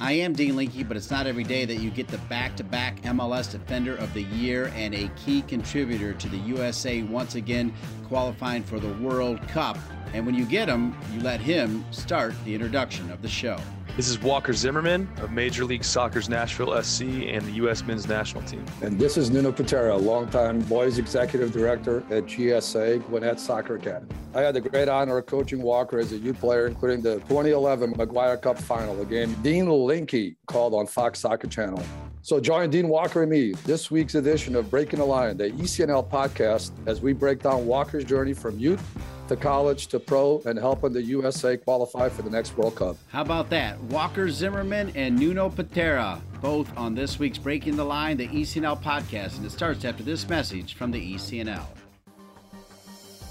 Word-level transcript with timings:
I 0.00 0.12
am 0.12 0.32
Dean 0.32 0.56
Linke, 0.56 0.88
but 0.88 0.96
it's 0.96 1.10
not 1.10 1.26
every 1.26 1.44
day 1.44 1.64
that 1.64 1.76
you 1.76 1.88
get 1.90 2.08
the 2.08 2.18
back 2.18 2.56
to 2.56 2.64
back 2.64 3.00
MLS 3.02 3.50
Defender 3.50 3.94
of 3.96 4.12
the 4.12 4.22
Year 4.22 4.72
and 4.74 4.92
a 4.92 5.08
key 5.24 5.42
contributor 5.42 6.12
to 6.14 6.28
the 6.28 6.38
USA 6.38 7.02
once 7.02 7.36
again 7.36 7.72
qualifying 8.08 8.64
for 8.64 8.80
the 8.80 8.92
World 8.94 9.40
Cup. 9.48 9.78
And 10.12 10.26
when 10.26 10.34
you 10.34 10.46
get 10.46 10.68
him, 10.68 10.96
you 11.12 11.20
let 11.20 11.40
him 11.40 11.84
start 11.92 12.34
the 12.44 12.54
introduction 12.54 13.10
of 13.12 13.22
the 13.22 13.28
show. 13.28 13.56
This 13.96 14.08
is 14.08 14.20
Walker 14.20 14.52
Zimmerman 14.52 15.08
of 15.18 15.30
Major 15.30 15.64
League 15.64 15.84
Soccer's 15.84 16.28
Nashville 16.28 16.82
SC 16.82 17.02
and 17.02 17.42
the 17.42 17.52
U.S. 17.52 17.84
men's 17.84 18.08
national 18.08 18.42
team. 18.42 18.64
And 18.82 18.98
this 18.98 19.16
is 19.16 19.30
Nuno 19.30 19.52
Piteira, 19.52 20.02
longtime 20.02 20.62
boys 20.62 20.98
executive 20.98 21.52
director 21.52 21.98
at 22.10 22.24
GSA 22.24 23.06
Gwinnett 23.06 23.38
Soccer 23.38 23.76
Academy. 23.76 24.10
I 24.34 24.40
had 24.40 24.56
the 24.56 24.62
great 24.62 24.88
honor 24.88 25.18
of 25.18 25.26
coaching 25.26 25.62
Walker 25.62 26.00
as 26.00 26.10
a 26.10 26.16
youth 26.16 26.40
player, 26.40 26.66
including 26.66 27.02
the 27.02 27.20
2011 27.20 27.94
McGuire 27.94 28.42
Cup 28.42 28.58
final, 28.58 29.00
a 29.00 29.04
game 29.04 29.32
Dean 29.42 29.68
Linke 29.68 30.34
called 30.46 30.74
on 30.74 30.88
Fox 30.88 31.20
Soccer 31.20 31.46
Channel. 31.46 31.80
So 32.24 32.40
join 32.40 32.70
Dean 32.70 32.88
Walker 32.88 33.20
and 33.20 33.30
me 33.30 33.52
this 33.66 33.90
week's 33.90 34.14
edition 34.14 34.56
of 34.56 34.70
Breaking 34.70 34.98
the 34.98 35.04
Line, 35.04 35.36
the 35.36 35.50
ECNL 35.50 36.08
podcast, 36.08 36.70
as 36.86 37.02
we 37.02 37.12
break 37.12 37.42
down 37.42 37.66
Walker's 37.66 38.02
journey 38.02 38.32
from 38.32 38.58
youth 38.58 38.82
to 39.28 39.36
college 39.36 39.88
to 39.88 40.00
pro 40.00 40.40
and 40.46 40.58
helping 40.58 40.94
the 40.94 41.02
USA 41.02 41.58
qualify 41.58 42.08
for 42.08 42.22
the 42.22 42.30
next 42.30 42.56
World 42.56 42.76
Cup. 42.76 42.96
How 43.08 43.20
about 43.20 43.50
that? 43.50 43.78
Walker 43.78 44.30
Zimmerman 44.30 44.90
and 44.94 45.18
Nuno 45.18 45.50
Piteira, 45.50 46.18
both 46.40 46.74
on 46.78 46.94
this 46.94 47.18
week's 47.18 47.36
Breaking 47.36 47.76
the 47.76 47.84
Line, 47.84 48.16
the 48.16 48.28
ECNL 48.28 48.82
podcast, 48.82 49.36
and 49.36 49.44
it 49.44 49.52
starts 49.52 49.84
after 49.84 50.02
this 50.02 50.26
message 50.26 50.76
from 50.76 50.92
the 50.92 51.16
ECNL. 51.16 51.66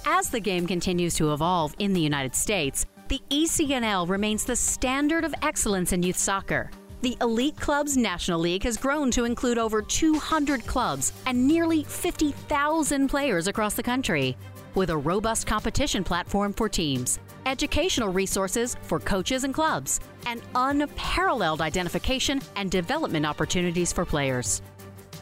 As 0.05 0.29
the 0.29 0.39
game 0.39 0.67
continues 0.67 1.15
to 1.15 1.33
evolve 1.33 1.73
in 1.79 1.93
the 1.93 2.01
United 2.01 2.35
States, 2.35 2.85
the 3.07 3.19
ECNL 3.31 4.07
remains 4.07 4.45
the 4.45 4.55
standard 4.55 5.23
of 5.23 5.33
excellence 5.41 5.93
in 5.93 6.03
youth 6.03 6.17
soccer. 6.17 6.69
The 7.03 7.17
Elite 7.19 7.59
Clubs 7.59 7.97
National 7.97 8.39
League 8.39 8.63
has 8.63 8.77
grown 8.77 9.11
to 9.11 9.25
include 9.25 9.57
over 9.57 9.81
200 9.81 10.65
clubs 10.65 11.11
and 11.25 11.45
nearly 11.45 11.83
50,000 11.83 13.09
players 13.09 13.49
across 13.49 13.73
the 13.73 13.83
country 13.83 14.37
with 14.73 14.89
a 14.89 14.95
robust 14.95 15.45
competition 15.45 16.05
platform 16.05 16.53
for 16.53 16.69
teams, 16.69 17.19
educational 17.45 18.07
resources 18.07 18.77
for 18.83 19.01
coaches 19.01 19.43
and 19.43 19.53
clubs, 19.53 19.99
and 20.27 20.41
unparalleled 20.55 21.59
identification 21.59 22.41
and 22.55 22.71
development 22.71 23.25
opportunities 23.25 23.91
for 23.91 24.05
players. 24.05 24.61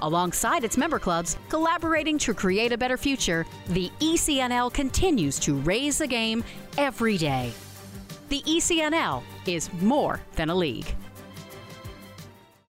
Alongside 0.03 0.63
its 0.63 0.77
member 0.77 0.99
clubs, 0.99 1.35
collaborating 1.49 2.19
to 2.19 2.35
create 2.35 2.71
a 2.71 2.77
better 2.77 2.95
future, 2.95 3.43
the 3.69 3.89
ECNL 3.99 4.71
continues 4.71 5.39
to 5.39 5.55
raise 5.61 5.97
the 5.97 6.05
game 6.05 6.43
every 6.77 7.17
day. 7.17 7.52
The 8.29 8.43
ECNL 8.43 9.23
is 9.47 9.73
more 9.81 10.21
than 10.35 10.52
a 10.52 10.55
league. 10.55 10.93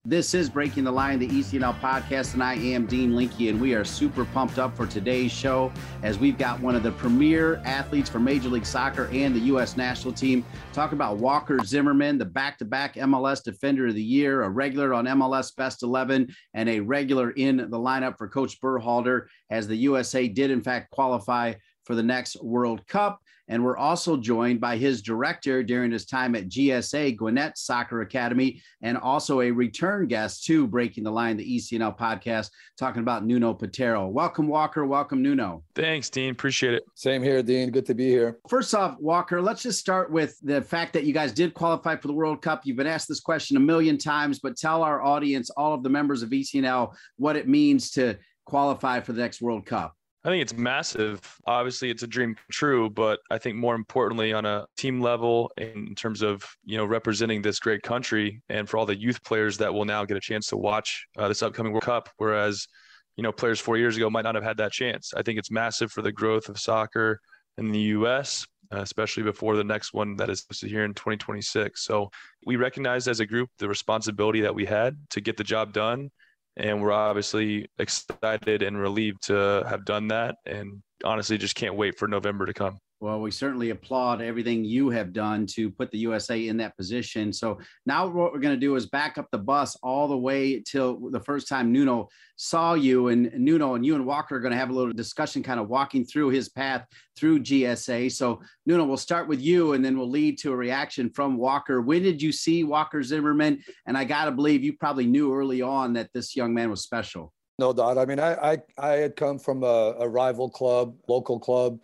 This 0.04 0.34
is 0.34 0.50
Breaking 0.50 0.82
the 0.82 0.90
Line, 0.90 1.20
the 1.20 1.28
ECNL 1.28 1.78
podcast, 1.78 2.34
and 2.34 2.42
I 2.42 2.54
am 2.54 2.86
Dean 2.86 3.14
Linke, 3.14 3.38
and 3.48 3.60
we 3.60 3.72
are 3.74 3.84
super 3.84 4.24
pumped 4.24 4.58
up 4.58 4.76
for 4.76 4.84
today's 4.84 5.30
show 5.30 5.72
as 6.02 6.18
we've 6.18 6.36
got 6.36 6.58
one 6.58 6.74
of 6.74 6.82
the 6.82 6.90
premier 6.90 7.62
athletes 7.64 8.10
for 8.10 8.18
Major 8.18 8.48
League 8.48 8.66
Soccer 8.66 9.08
and 9.12 9.32
the 9.32 9.38
U.S. 9.42 9.76
national 9.76 10.12
team. 10.12 10.44
Talk 10.72 10.90
about 10.90 11.18
Walker 11.18 11.56
Zimmerman, 11.64 12.18
the 12.18 12.24
back 12.24 12.58
to 12.58 12.64
back 12.64 12.96
MLS 12.96 13.44
Defender 13.44 13.86
of 13.86 13.94
the 13.94 14.02
Year, 14.02 14.42
a 14.42 14.50
regular 14.50 14.92
on 14.92 15.04
MLS 15.04 15.54
Best 15.54 15.84
11, 15.84 16.34
and 16.54 16.68
a 16.68 16.80
regular 16.80 17.30
in 17.30 17.58
the 17.58 17.78
lineup 17.78 18.18
for 18.18 18.26
Coach 18.26 18.60
Berhalter 18.60 19.26
as 19.50 19.68
the 19.68 19.76
USA 19.76 20.26
did, 20.26 20.50
in 20.50 20.62
fact, 20.62 20.90
qualify 20.90 21.54
for 21.84 21.94
the 21.94 22.02
next 22.02 22.42
World 22.42 22.84
Cup. 22.88 23.21
And 23.52 23.62
we're 23.62 23.76
also 23.76 24.16
joined 24.16 24.62
by 24.62 24.78
his 24.78 25.02
director 25.02 25.62
during 25.62 25.92
his 25.92 26.06
time 26.06 26.34
at 26.34 26.48
GSA, 26.48 27.18
Gwinnett 27.18 27.58
Soccer 27.58 28.00
Academy, 28.00 28.62
and 28.80 28.96
also 28.96 29.42
a 29.42 29.50
return 29.50 30.06
guest 30.06 30.46
to 30.46 30.66
Breaking 30.66 31.04
the 31.04 31.10
Line, 31.10 31.36
the 31.36 31.58
ECNL 31.58 31.98
podcast, 31.98 32.48
talking 32.78 33.02
about 33.02 33.26
Nuno 33.26 33.52
Piteira. 33.52 34.10
Welcome, 34.10 34.48
Walker. 34.48 34.86
Welcome, 34.86 35.20
Nuno. 35.20 35.64
Thanks, 35.74 36.08
Dean. 36.08 36.30
Appreciate 36.30 36.72
it. 36.72 36.84
Same 36.94 37.22
here, 37.22 37.42
Dean. 37.42 37.70
Good 37.70 37.84
to 37.84 37.94
be 37.94 38.08
here. 38.08 38.38
First 38.48 38.74
off, 38.74 38.96
Walker, 38.98 39.42
let's 39.42 39.62
just 39.62 39.78
start 39.78 40.10
with 40.10 40.38
the 40.40 40.62
fact 40.62 40.94
that 40.94 41.04
you 41.04 41.12
guys 41.12 41.34
did 41.34 41.52
qualify 41.52 41.96
for 41.96 42.08
the 42.08 42.14
World 42.14 42.40
Cup. 42.40 42.62
You've 42.64 42.78
been 42.78 42.86
asked 42.86 43.08
this 43.08 43.20
question 43.20 43.58
a 43.58 43.60
million 43.60 43.98
times, 43.98 44.38
but 44.38 44.56
tell 44.56 44.82
our 44.82 45.02
audience, 45.02 45.50
all 45.50 45.74
of 45.74 45.82
the 45.82 45.90
members 45.90 46.22
of 46.22 46.30
ECNL, 46.30 46.94
what 47.16 47.36
it 47.36 47.46
means 47.46 47.90
to 47.90 48.16
qualify 48.46 49.00
for 49.00 49.12
the 49.12 49.20
next 49.20 49.42
World 49.42 49.66
Cup. 49.66 49.94
I 50.24 50.28
think 50.28 50.42
it's 50.42 50.54
massive. 50.54 51.20
Obviously, 51.46 51.90
it's 51.90 52.04
a 52.04 52.06
dream 52.06 52.36
true, 52.50 52.88
but 52.88 53.18
I 53.30 53.38
think 53.38 53.56
more 53.56 53.74
importantly, 53.74 54.32
on 54.32 54.46
a 54.46 54.66
team 54.76 55.00
level, 55.00 55.50
in 55.56 55.96
terms 55.96 56.22
of 56.22 56.44
you 56.64 56.76
know 56.76 56.84
representing 56.84 57.42
this 57.42 57.58
great 57.58 57.82
country, 57.82 58.40
and 58.48 58.68
for 58.68 58.76
all 58.76 58.86
the 58.86 58.98
youth 58.98 59.22
players 59.24 59.58
that 59.58 59.74
will 59.74 59.84
now 59.84 60.04
get 60.04 60.16
a 60.16 60.20
chance 60.20 60.46
to 60.48 60.56
watch 60.56 61.06
uh, 61.18 61.26
this 61.26 61.42
upcoming 61.42 61.72
World 61.72 61.82
Cup, 61.84 62.08
whereas 62.18 62.68
you 63.16 63.24
know 63.24 63.32
players 63.32 63.58
four 63.58 63.76
years 63.76 63.96
ago 63.96 64.08
might 64.08 64.22
not 64.22 64.36
have 64.36 64.44
had 64.44 64.58
that 64.58 64.70
chance. 64.70 65.12
I 65.16 65.22
think 65.22 65.40
it's 65.40 65.50
massive 65.50 65.90
for 65.90 66.02
the 66.02 66.12
growth 66.12 66.48
of 66.48 66.56
soccer 66.56 67.18
in 67.58 67.72
the 67.72 67.80
U.S., 67.80 68.46
uh, 68.72 68.78
especially 68.78 69.24
before 69.24 69.56
the 69.56 69.64
next 69.64 69.92
one 69.92 70.14
that 70.16 70.30
is 70.30 70.46
here 70.60 70.84
in 70.84 70.94
2026. 70.94 71.84
So 71.84 72.10
we 72.46 72.54
recognized 72.54 73.08
as 73.08 73.18
a 73.18 73.26
group 73.26 73.50
the 73.58 73.68
responsibility 73.68 74.40
that 74.42 74.54
we 74.54 74.66
had 74.66 74.96
to 75.10 75.20
get 75.20 75.36
the 75.36 75.44
job 75.44 75.72
done 75.72 76.10
and 76.56 76.82
we're 76.82 76.92
obviously 76.92 77.66
excited 77.78 78.62
and 78.62 78.78
relieved 78.78 79.26
to 79.26 79.64
have 79.68 79.84
done 79.84 80.08
that. 80.08 80.36
And 80.46 80.82
honestly 81.04 81.38
just 81.38 81.54
can't 81.54 81.74
wait 81.74 81.98
for 81.98 82.08
november 82.08 82.46
to 82.46 82.54
come 82.54 82.78
well, 83.02 83.20
we 83.20 83.32
certainly 83.32 83.70
applaud 83.70 84.22
everything 84.22 84.64
you 84.64 84.88
have 84.88 85.12
done 85.12 85.44
to 85.44 85.68
put 85.72 85.90
the 85.90 85.98
USA 85.98 86.46
in 86.46 86.56
that 86.58 86.76
position. 86.76 87.32
So 87.32 87.58
now 87.84 88.06
what 88.06 88.32
we're 88.32 88.38
going 88.38 88.54
to 88.54 88.60
do 88.60 88.76
is 88.76 88.86
back 88.86 89.18
up 89.18 89.26
the 89.32 89.38
bus 89.38 89.76
all 89.82 90.06
the 90.06 90.16
way 90.16 90.60
till 90.60 91.10
the 91.10 91.18
first 91.18 91.48
time 91.48 91.72
Nuno 91.72 92.08
saw 92.36 92.74
you 92.74 93.08
and 93.08 93.32
Nuno 93.34 93.74
and 93.74 93.84
you 93.84 93.96
and 93.96 94.06
Walker 94.06 94.36
are 94.36 94.40
going 94.40 94.52
to 94.52 94.58
have 94.58 94.70
a 94.70 94.72
little 94.72 94.92
discussion 94.92 95.42
kind 95.42 95.58
of 95.58 95.68
walking 95.68 96.04
through 96.04 96.28
his 96.28 96.48
path 96.48 96.86
through 97.16 97.40
GSA. 97.40 98.12
So 98.12 98.40
Nuno, 98.66 98.84
we'll 98.84 98.96
start 98.96 99.26
with 99.26 99.40
you 99.40 99.72
and 99.72 99.84
then 99.84 99.98
we'll 99.98 100.08
lead 100.08 100.38
to 100.38 100.52
a 100.52 100.56
reaction 100.56 101.10
from 101.10 101.36
Walker. 101.36 101.82
When 101.82 102.04
did 102.04 102.22
you 102.22 102.30
see 102.30 102.62
Walker 102.62 103.02
Zimmerman? 103.02 103.64
And 103.84 103.98
I 103.98 104.04
got 104.04 104.26
to 104.26 104.30
believe 104.30 104.62
you 104.62 104.74
probably 104.74 105.06
knew 105.06 105.34
early 105.34 105.60
on 105.60 105.94
that 105.94 106.10
this 106.14 106.36
young 106.36 106.54
man 106.54 106.70
was 106.70 106.84
special. 106.84 107.32
No 107.58 107.72
doubt. 107.72 107.98
I 107.98 108.04
mean, 108.04 108.20
I, 108.20 108.52
I, 108.52 108.58
I 108.78 108.92
had 108.92 109.16
come 109.16 109.40
from 109.40 109.64
a, 109.64 109.96
a 109.98 110.08
rival 110.08 110.48
club, 110.48 110.94
local 111.08 111.40
club 111.40 111.80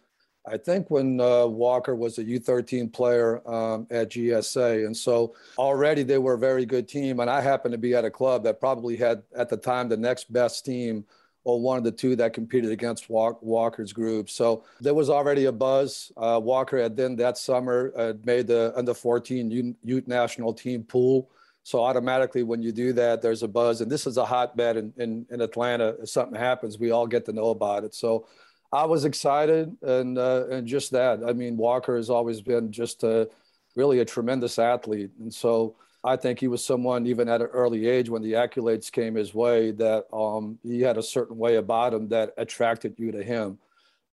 I 0.51 0.57
think 0.57 0.91
when 0.91 1.21
uh, 1.21 1.47
Walker 1.47 1.95
was 1.95 2.19
a 2.19 2.25
U13 2.25 2.93
player 2.93 3.47
um, 3.49 3.87
at 3.91 4.11
GSA. 4.11 4.87
And 4.87 4.97
so 4.97 5.35
already 5.57 6.03
they 6.03 6.19
were 6.19 6.35
a 6.35 6.39
very 6.39 6.67
good 6.67 6.89
team. 6.89 7.21
And 7.21 7.31
I 7.31 7.41
happened 7.41 7.73
to 7.73 7.79
be 7.79 7.95
at 7.95 8.05
a 8.05 8.11
club 8.11 8.45
that 8.45 8.61
probably 8.61 8.97
had, 8.97 9.23
at 9.37 9.49
the 9.49 9.57
time, 9.57 9.89
the 9.89 9.97
next 9.97 10.33
best 10.33 10.65
team 10.65 11.05
or 11.45 11.61
one 11.61 11.79
of 11.79 11.85
the 11.85 11.93
two 11.93 12.15
that 12.17 12.35
competed 12.35 12.71
against 12.71 13.09
Walker's 13.09 13.93
group. 13.93 14.29
So 14.29 14.65
there 14.81 14.93
was 14.93 15.09
already 15.09 15.47
a 15.47 15.53
buzz. 15.53 16.13
Uh, 16.17 16.39
Walker 16.43 16.77
had 16.77 16.97
then 16.97 17.17
that 17.17 17.39
summer 17.39 17.93
uh, 17.97 18.13
made 18.25 18.49
the 18.49 18.73
under 18.77 18.93
14 18.93 19.75
youth 19.83 20.09
national 20.09 20.53
team 20.53 20.83
pool. 20.83 21.31
So 21.63 21.83
automatically, 21.83 22.43
when 22.43 22.63
you 22.63 22.73
do 22.73 22.93
that, 22.95 23.23
there's 23.23 23.43
a 23.43 23.49
buzz. 23.49 23.81
And 23.81 23.91
this 23.91 24.07
is 24.07 24.17
a 24.17 24.25
hotbed 24.25 24.77
in, 24.77 24.93
in, 24.97 25.27
in 25.31 25.41
Atlanta. 25.41 25.97
If 26.03 26.11
something 26.11 26.39
happens, 26.39 26.79
we 26.79 26.91
all 26.91 27.07
get 27.07 27.25
to 27.27 27.33
know 27.33 27.51
about 27.51 27.85
it. 27.85 27.95
So 27.95 28.27
I 28.73 28.85
was 28.85 29.05
excited 29.05 29.77
and 29.83 30.19
uh, 30.19 30.47
and 30.51 30.67
just 30.67 30.91
that. 30.93 31.21
I 31.27 31.33
mean, 31.33 31.57
Walker 31.57 31.97
has 31.97 32.11
always 32.11 32.41
been 32.41 32.71
just 32.71 33.03
a 33.03 33.29
really 33.77 34.01
a 34.01 34.05
tremendous 34.05 34.59
athlete, 34.59 35.11
and 35.21 35.33
so 35.33 35.77
I 36.05 36.17
think 36.17 36.39
he 36.39 36.49
was 36.49 36.65
someone 36.65 37.07
even 37.07 37.29
at 37.29 37.41
an 37.41 37.49
early 37.49 37.89
age 37.89 38.09
when 38.09 38.23
the 38.23 38.33
accolades 38.33 38.93
came 38.93 39.15
his 39.15 39.35
way 39.35 39.73
that 39.73 40.07
um, 40.13 40.59
he 40.63 40.81
had 40.81 40.97
a 40.97 41.03
certain 41.03 41.37
way 41.37 41.57
about 41.57 41.95
him 41.95 42.09
that 42.09 42.35
attracted 42.37 42.95
you 42.99 43.11
to 43.13 43.23
him. 43.23 43.59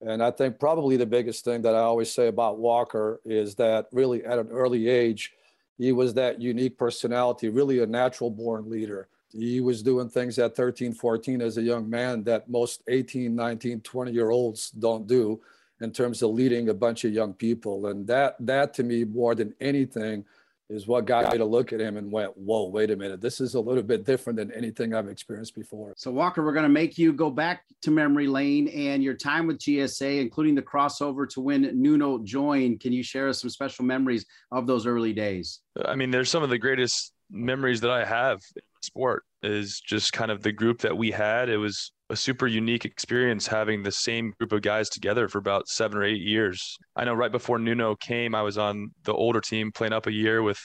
And 0.00 0.22
I 0.22 0.30
think 0.30 0.58
probably 0.58 0.96
the 0.96 1.06
biggest 1.06 1.44
thing 1.44 1.62
that 1.62 1.74
I 1.74 1.80
always 1.80 2.10
say 2.12 2.28
about 2.28 2.58
Walker 2.58 3.20
is 3.24 3.54
that 3.56 3.86
really 3.92 4.24
at 4.24 4.38
an 4.38 4.48
early 4.48 4.88
age, 4.88 5.32
he 5.78 5.92
was 5.92 6.14
that 6.14 6.40
unique 6.40 6.76
personality, 6.76 7.48
really 7.48 7.80
a 7.80 7.86
natural 7.86 8.30
born 8.30 8.68
leader 8.68 9.08
he 9.32 9.60
was 9.60 9.82
doing 9.82 10.08
things 10.08 10.38
at 10.38 10.54
13 10.54 10.92
14 10.94 11.40
as 11.40 11.58
a 11.58 11.62
young 11.62 11.88
man 11.88 12.22
that 12.24 12.48
most 12.48 12.82
18 12.88 13.34
19 13.34 13.80
20 13.80 14.12
year 14.12 14.30
olds 14.30 14.70
don't 14.70 15.06
do 15.06 15.40
in 15.80 15.90
terms 15.90 16.22
of 16.22 16.30
leading 16.30 16.68
a 16.68 16.74
bunch 16.74 17.04
of 17.04 17.12
young 17.12 17.32
people 17.32 17.86
and 17.86 18.06
that 18.06 18.36
that 18.38 18.74
to 18.74 18.82
me 18.82 19.04
more 19.04 19.34
than 19.34 19.54
anything 19.60 20.24
is 20.72 20.86
what 20.86 21.04
got 21.04 21.30
me 21.30 21.38
to 21.38 21.44
look 21.44 21.72
at 21.72 21.80
him 21.80 21.96
and 21.96 22.10
went, 22.10 22.36
whoa, 22.36 22.64
wait 22.64 22.90
a 22.90 22.96
minute. 22.96 23.20
This 23.20 23.40
is 23.40 23.54
a 23.54 23.60
little 23.60 23.82
bit 23.82 24.04
different 24.04 24.38
than 24.38 24.50
anything 24.52 24.94
I've 24.94 25.08
experienced 25.08 25.54
before. 25.54 25.92
So, 25.96 26.10
Walker, 26.10 26.42
we're 26.42 26.52
going 26.52 26.64
to 26.64 26.68
make 26.68 26.96
you 26.96 27.12
go 27.12 27.30
back 27.30 27.64
to 27.82 27.90
memory 27.90 28.26
lane 28.26 28.68
and 28.68 29.02
your 29.02 29.14
time 29.14 29.46
with 29.46 29.58
GSA, 29.58 30.20
including 30.20 30.54
the 30.54 30.62
crossover 30.62 31.28
to 31.30 31.40
when 31.40 31.62
Nuno 31.80 32.18
joined. 32.18 32.80
Can 32.80 32.92
you 32.92 33.02
share 33.02 33.28
us 33.28 33.40
some 33.40 33.50
special 33.50 33.84
memories 33.84 34.24
of 34.50 34.66
those 34.66 34.86
early 34.86 35.12
days? 35.12 35.60
I 35.84 35.94
mean, 35.94 36.10
there's 36.10 36.30
some 36.30 36.42
of 36.42 36.50
the 36.50 36.58
greatest 36.58 37.12
memories 37.30 37.80
that 37.82 37.90
I 37.90 38.04
have 38.04 38.40
in 38.56 38.62
sport 38.84 39.24
is 39.42 39.80
just 39.80 40.12
kind 40.12 40.30
of 40.30 40.42
the 40.42 40.52
group 40.52 40.80
that 40.80 40.96
we 40.96 41.10
had. 41.10 41.48
It 41.48 41.56
was 41.56 41.92
a 42.10 42.16
super 42.16 42.46
unique 42.46 42.84
experience 42.84 43.46
having 43.46 43.82
the 43.82 43.92
same 43.92 44.32
group 44.38 44.52
of 44.52 44.62
guys 44.62 44.88
together 44.88 45.28
for 45.28 45.38
about 45.38 45.68
seven 45.68 45.98
or 45.98 46.04
eight 46.04 46.20
years. 46.20 46.76
I 46.94 47.04
know 47.04 47.14
right 47.14 47.32
before 47.32 47.58
Nuno 47.58 47.96
came, 47.96 48.34
I 48.34 48.42
was 48.42 48.58
on 48.58 48.90
the 49.04 49.14
older 49.14 49.40
team 49.40 49.72
playing 49.72 49.92
up 49.92 50.06
a 50.06 50.12
year 50.12 50.42
with 50.42 50.60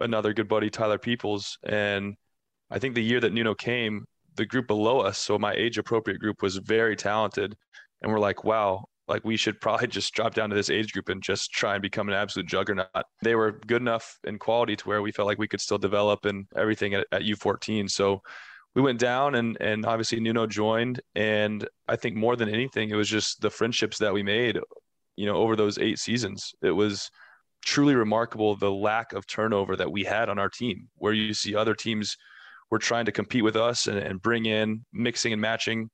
another 0.00 0.32
good 0.32 0.48
buddy, 0.48 0.70
Tyler 0.70 0.98
Peoples. 0.98 1.56
And 1.64 2.14
I 2.70 2.78
think 2.78 2.94
the 2.94 3.02
year 3.02 3.20
that 3.20 3.32
Nuno 3.32 3.54
came, 3.54 4.04
the 4.34 4.46
group 4.46 4.66
below 4.66 5.00
us, 5.00 5.18
so 5.18 5.38
my 5.38 5.52
age 5.54 5.78
appropriate 5.78 6.20
group 6.20 6.42
was 6.42 6.56
very 6.56 6.96
talented. 6.96 7.54
And 8.02 8.12
we're 8.12 8.20
like, 8.20 8.44
wow, 8.44 8.84
like 9.08 9.24
we 9.24 9.36
should 9.36 9.60
probably 9.60 9.86
just 9.98 10.14
drop 10.14 10.34
down 10.34 10.50
to 10.50 10.56
this 10.56 10.70
age 10.70 10.92
group 10.92 11.08
and 11.08 11.22
just 11.22 11.52
try 11.52 11.74
and 11.74 11.82
become 11.82 12.08
an 12.08 12.14
absolute 12.14 12.46
juggernaut. 12.46 12.88
They 13.22 13.34
were 13.34 13.60
good 13.66 13.82
enough 13.82 14.18
in 14.24 14.38
quality 14.38 14.76
to 14.76 14.88
where 14.88 15.02
we 15.02 15.12
felt 15.12 15.26
like 15.26 15.38
we 15.38 15.48
could 15.48 15.60
still 15.60 15.78
develop 15.78 16.24
and 16.24 16.46
everything 16.56 16.94
at, 16.94 17.06
at 17.12 17.22
U14. 17.22 17.90
So 17.90 18.22
we 18.74 18.82
went 18.82 19.00
down 19.00 19.34
and 19.34 19.56
and 19.60 19.84
obviously 19.86 20.20
Nuno 20.20 20.46
joined 20.46 21.00
and 21.14 21.66
I 21.88 21.96
think 21.96 22.14
more 22.14 22.36
than 22.36 22.48
anything 22.48 22.90
it 22.90 22.94
was 22.94 23.08
just 23.08 23.40
the 23.40 23.50
friendships 23.50 23.98
that 23.98 24.12
we 24.12 24.22
made 24.22 24.58
you 25.16 25.26
know 25.26 25.34
over 25.34 25.56
those 25.56 25.78
8 25.78 25.98
seasons 25.98 26.54
it 26.62 26.70
was 26.70 27.10
truly 27.64 27.96
remarkable 27.96 28.54
the 28.54 28.70
lack 28.70 29.14
of 29.14 29.26
turnover 29.26 29.74
that 29.74 29.90
we 29.90 30.04
had 30.04 30.28
on 30.28 30.38
our 30.38 30.48
team 30.48 30.88
where 30.96 31.12
you 31.12 31.34
see 31.34 31.56
other 31.56 31.74
teams 31.74 32.16
were 32.70 32.78
trying 32.78 33.06
to 33.06 33.12
compete 33.12 33.42
with 33.42 33.56
us 33.56 33.88
and, 33.88 33.98
and 33.98 34.22
bring 34.22 34.46
in 34.46 34.84
mixing 34.92 35.32
and 35.32 35.42
matching 35.42 35.90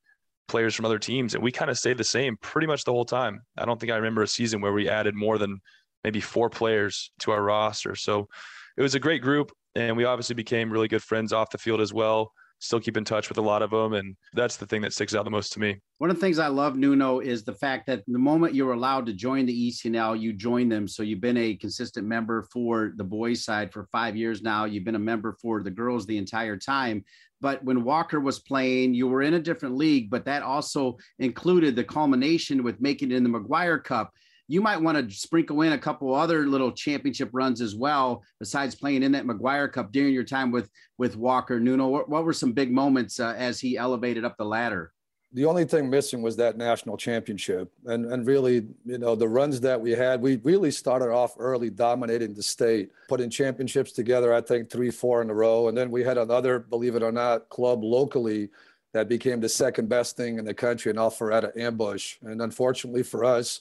players 0.49 0.75
from 0.75 0.85
other 0.85 0.99
teams 0.99 1.35
and 1.35 1.43
we 1.43 1.51
kind 1.51 1.71
of 1.71 1.79
stayed 1.79 1.99
the 1.99 2.05
same 2.05 2.37
pretty 2.39 2.67
much 2.67 2.85
the 2.85 2.93
whole 2.93 3.05
time 3.05 3.41
I 3.59 3.65
don't 3.65 3.81
think 3.81 3.93
I 3.93 3.97
remember 3.97 4.23
a 4.23 4.29
season 4.29 4.61
where 4.61 4.73
we 4.73 4.89
added 4.89 5.15
more 5.15 5.39
than 5.39 5.61
maybe 6.03 6.21
four 6.21 6.51
players 6.51 7.11
to 7.21 7.31
our 7.31 7.43
roster 7.43 7.95
so 7.95 8.29
it 8.77 8.83
was 8.83 8.95
a 8.95 9.01
great 9.01 9.23
group 9.23 9.53
and 9.75 9.97
we 9.97 10.05
obviously 10.05 10.35
became 10.35 10.71
really 10.71 10.89
good 10.89 11.03
friends 11.03 11.33
off 11.33 11.51
the 11.51 11.59
field 11.59 11.81
as 11.81 11.93
well 11.93 12.33
still 12.65 12.81
keep 12.81 12.97
in 12.97 13.05
touch 13.05 13.29
with 13.29 13.39
a 13.39 13.43
lot 13.43 13.63
of 13.63 13.71
them. 13.71 13.93
And 13.93 14.17
that's 14.33 14.57
the 14.57 14.67
thing 14.67 14.83
that 14.83 14.93
sticks 14.93 15.15
out 15.15 15.25
the 15.25 15.31
most 15.31 15.53
to 15.53 15.61
me. 15.61 15.81
One 15.99 16.11
of 16.11 16.17
the 16.17 16.21
things 16.21 16.39
I 16.39 16.49
love, 16.49 16.77
Nuno, 16.77 17.21
is 17.21 17.45
the 17.45 17.55
fact 17.55 17.87
that 17.87 18.03
the 18.07 18.19
moment 18.19 18.55
you 18.55 18.67
were 18.67 18.73
allowed 18.73 19.07
to 19.07 19.13
join 19.13 19.47
the 19.47 19.71
ECNL, 19.71 20.21
you 20.21 20.33
joined 20.33 20.73
them. 20.73 20.89
So 20.89 21.03
you've 21.03 21.21
been 21.21 21.37
a 21.37 21.55
consistent 21.55 22.07
member 22.07 22.47
for 22.53 22.93
the 22.97 23.05
boys 23.05 23.45
side 23.45 23.73
for 23.73 23.87
five 23.93 24.17
years 24.17 24.43
now. 24.43 24.65
You've 24.65 24.85
been 24.85 24.95
a 24.95 24.99
member 24.99 25.37
for 25.41 25.63
the 25.63 25.71
girls 25.71 26.07
the 26.07 26.19
entire 26.19 26.57
time. 26.57 27.05
But 27.45 27.63
when 27.63 27.85
Walker 27.85 28.21
was 28.21 28.39
playing, 28.39 28.95
you 28.95 29.07
were 29.07 29.21
in 29.21 29.35
a 29.35 29.39
different 29.39 29.77
league, 29.77 30.09
but 30.09 30.25
that 30.25 30.43
also 30.43 30.97
included 31.19 31.77
the 31.77 31.85
culmination 31.85 32.63
with 32.63 32.81
making 32.81 33.11
it 33.11 33.17
in 33.17 33.23
the 33.23 33.29
McGuire 33.29 33.85
Cup 33.85 34.11
you 34.49 34.61
might 34.61 34.81
want 34.81 34.99
to 34.99 35.15
sprinkle 35.15 35.63
in 35.63 35.73
a 35.73 35.79
couple 35.79 36.15
other 36.15 36.47
little 36.47 36.73
championship 36.73 37.31
runs 37.33 37.61
as 37.61 37.75
well, 37.75 38.23
besides 38.39 38.75
playing 38.75 39.03
in 39.03 39.13
that 39.13 39.25
McGuire 39.25 39.73
Cup 39.73 39.93
during 39.93 40.13
your 40.13 40.25
time 40.25 40.51
with 40.51 40.69
with 40.99 41.17
Walker 41.17 41.59
Nuno. 41.59 41.89
What, 41.89 42.09
what 42.09 42.25
were 42.25 42.33
some 42.33 42.53
big 42.53 42.71
moments 42.71 43.21
uh, 43.21 43.35
as 43.37 43.59
he 43.59 43.77
elevated 43.77 44.25
up 44.25 44.37
the 44.37 44.45
ladder? 44.45 44.93
The 45.35 45.45
only 45.45 45.65
thing 45.65 45.91
missing 45.91 46.23
was 46.23 46.37
that 46.37 46.57
national 46.57 46.97
championship, 46.97 47.73
and 47.87 48.07
and 48.07 48.25
really, 48.25 48.69
you 48.87 48.99
know, 48.99 49.17
the 49.17 49.29
runs 49.29 49.61
that 49.63 49.81
we 49.81 49.91
had, 49.91 50.23
we 50.23 50.37
really 50.37 50.71
started 50.71 51.11
off 51.11 51.35
early, 51.39 51.71
dominating 51.71 52.35
the 52.35 52.43
state, 52.43 52.93
putting 53.09 53.31
championships 53.31 53.91
together. 53.91 54.33
I 54.33 54.41
think 54.41 54.71
three, 54.71 54.93
four 54.93 55.23
in 55.23 55.31
a 55.31 55.35
row, 55.35 55.67
and 55.67 55.77
then 55.77 55.91
we 55.91 56.05
had 56.05 56.19
another, 56.19 56.61
believe 56.61 56.95
it 56.95 57.03
or 57.03 57.11
not, 57.11 57.49
club 57.49 57.83
locally 57.83 58.49
that 58.93 59.09
became 59.09 59.41
the 59.41 59.49
second 59.49 59.89
best 59.89 60.17
thing 60.17 60.39
in 60.39 60.45
the 60.45 60.55
country 60.55 60.91
in 60.91 60.97
Alpharetta 60.97 61.57
Ambush. 61.59 62.17
And 62.23 62.41
unfortunately 62.41 63.03
for 63.03 63.25
us, 63.25 63.61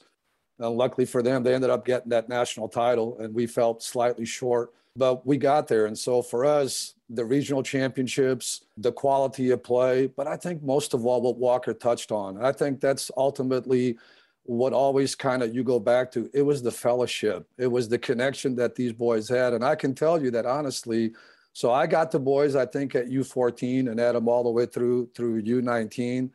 and 0.59 0.77
luckily 0.77 1.05
for 1.05 1.23
them, 1.23 1.41
they 1.41 1.55
ended 1.55 1.71
up 1.71 1.85
getting 1.85 2.09
that 2.09 2.29
national 2.29 2.69
title, 2.69 3.17
and 3.19 3.33
we 3.33 3.47
felt 3.47 3.81
slightly 3.81 4.25
short, 4.25 4.71
but 4.95 5.25
we 5.25 5.37
got 5.37 5.67
there. 5.67 5.87
And 5.87 5.97
so 5.97 6.21
for 6.21 6.45
us, 6.45 6.93
the 7.13 7.25
regional 7.25 7.63
championships, 7.63 8.65
the 8.77 8.91
quality 8.91 9.51
of 9.51 9.63
play, 9.63 10.07
but 10.07 10.27
I 10.27 10.35
think 10.35 10.63
most 10.63 10.93
of 10.93 11.05
all, 11.05 11.21
what 11.21 11.37
Walker 11.37 11.73
touched 11.73 12.11
on, 12.11 12.43
I 12.43 12.51
think 12.51 12.79
that's 12.79 13.11
ultimately 13.15 13.97
what 14.43 14.73
always 14.73 15.15
kind 15.15 15.41
of 15.41 15.55
you 15.55 15.63
go 15.63 15.79
back 15.79 16.11
to. 16.11 16.29
It 16.33 16.41
was 16.41 16.61
the 16.61 16.71
fellowship, 16.71 17.47
it 17.57 17.67
was 17.67 17.87
the 17.87 17.99
connection 17.99 18.55
that 18.55 18.75
these 18.75 18.93
boys 18.93 19.29
had. 19.29 19.53
And 19.53 19.63
I 19.63 19.75
can 19.75 19.93
tell 19.95 20.21
you 20.21 20.31
that 20.31 20.45
honestly, 20.45 21.13
so 21.53 21.71
I 21.71 21.85
got 21.85 22.11
the 22.11 22.19
boys, 22.19 22.55
I 22.55 22.65
think, 22.65 22.95
at 22.95 23.09
U14 23.09 23.89
and 23.89 23.99
had 23.99 24.15
them 24.15 24.27
all 24.27 24.43
the 24.43 24.49
way 24.49 24.65
through 24.65 25.09
through 25.15 25.43
U19 25.43 26.31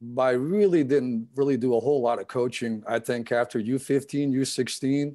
but 0.00 0.22
I 0.22 0.30
really 0.30 0.82
didn't 0.82 1.28
really 1.34 1.56
do 1.56 1.74
a 1.76 1.80
whole 1.80 2.00
lot 2.00 2.20
of 2.20 2.26
coaching. 2.26 2.82
I 2.86 2.98
think 2.98 3.32
after 3.32 3.60
U15, 3.60 4.32
U16, 4.32 5.14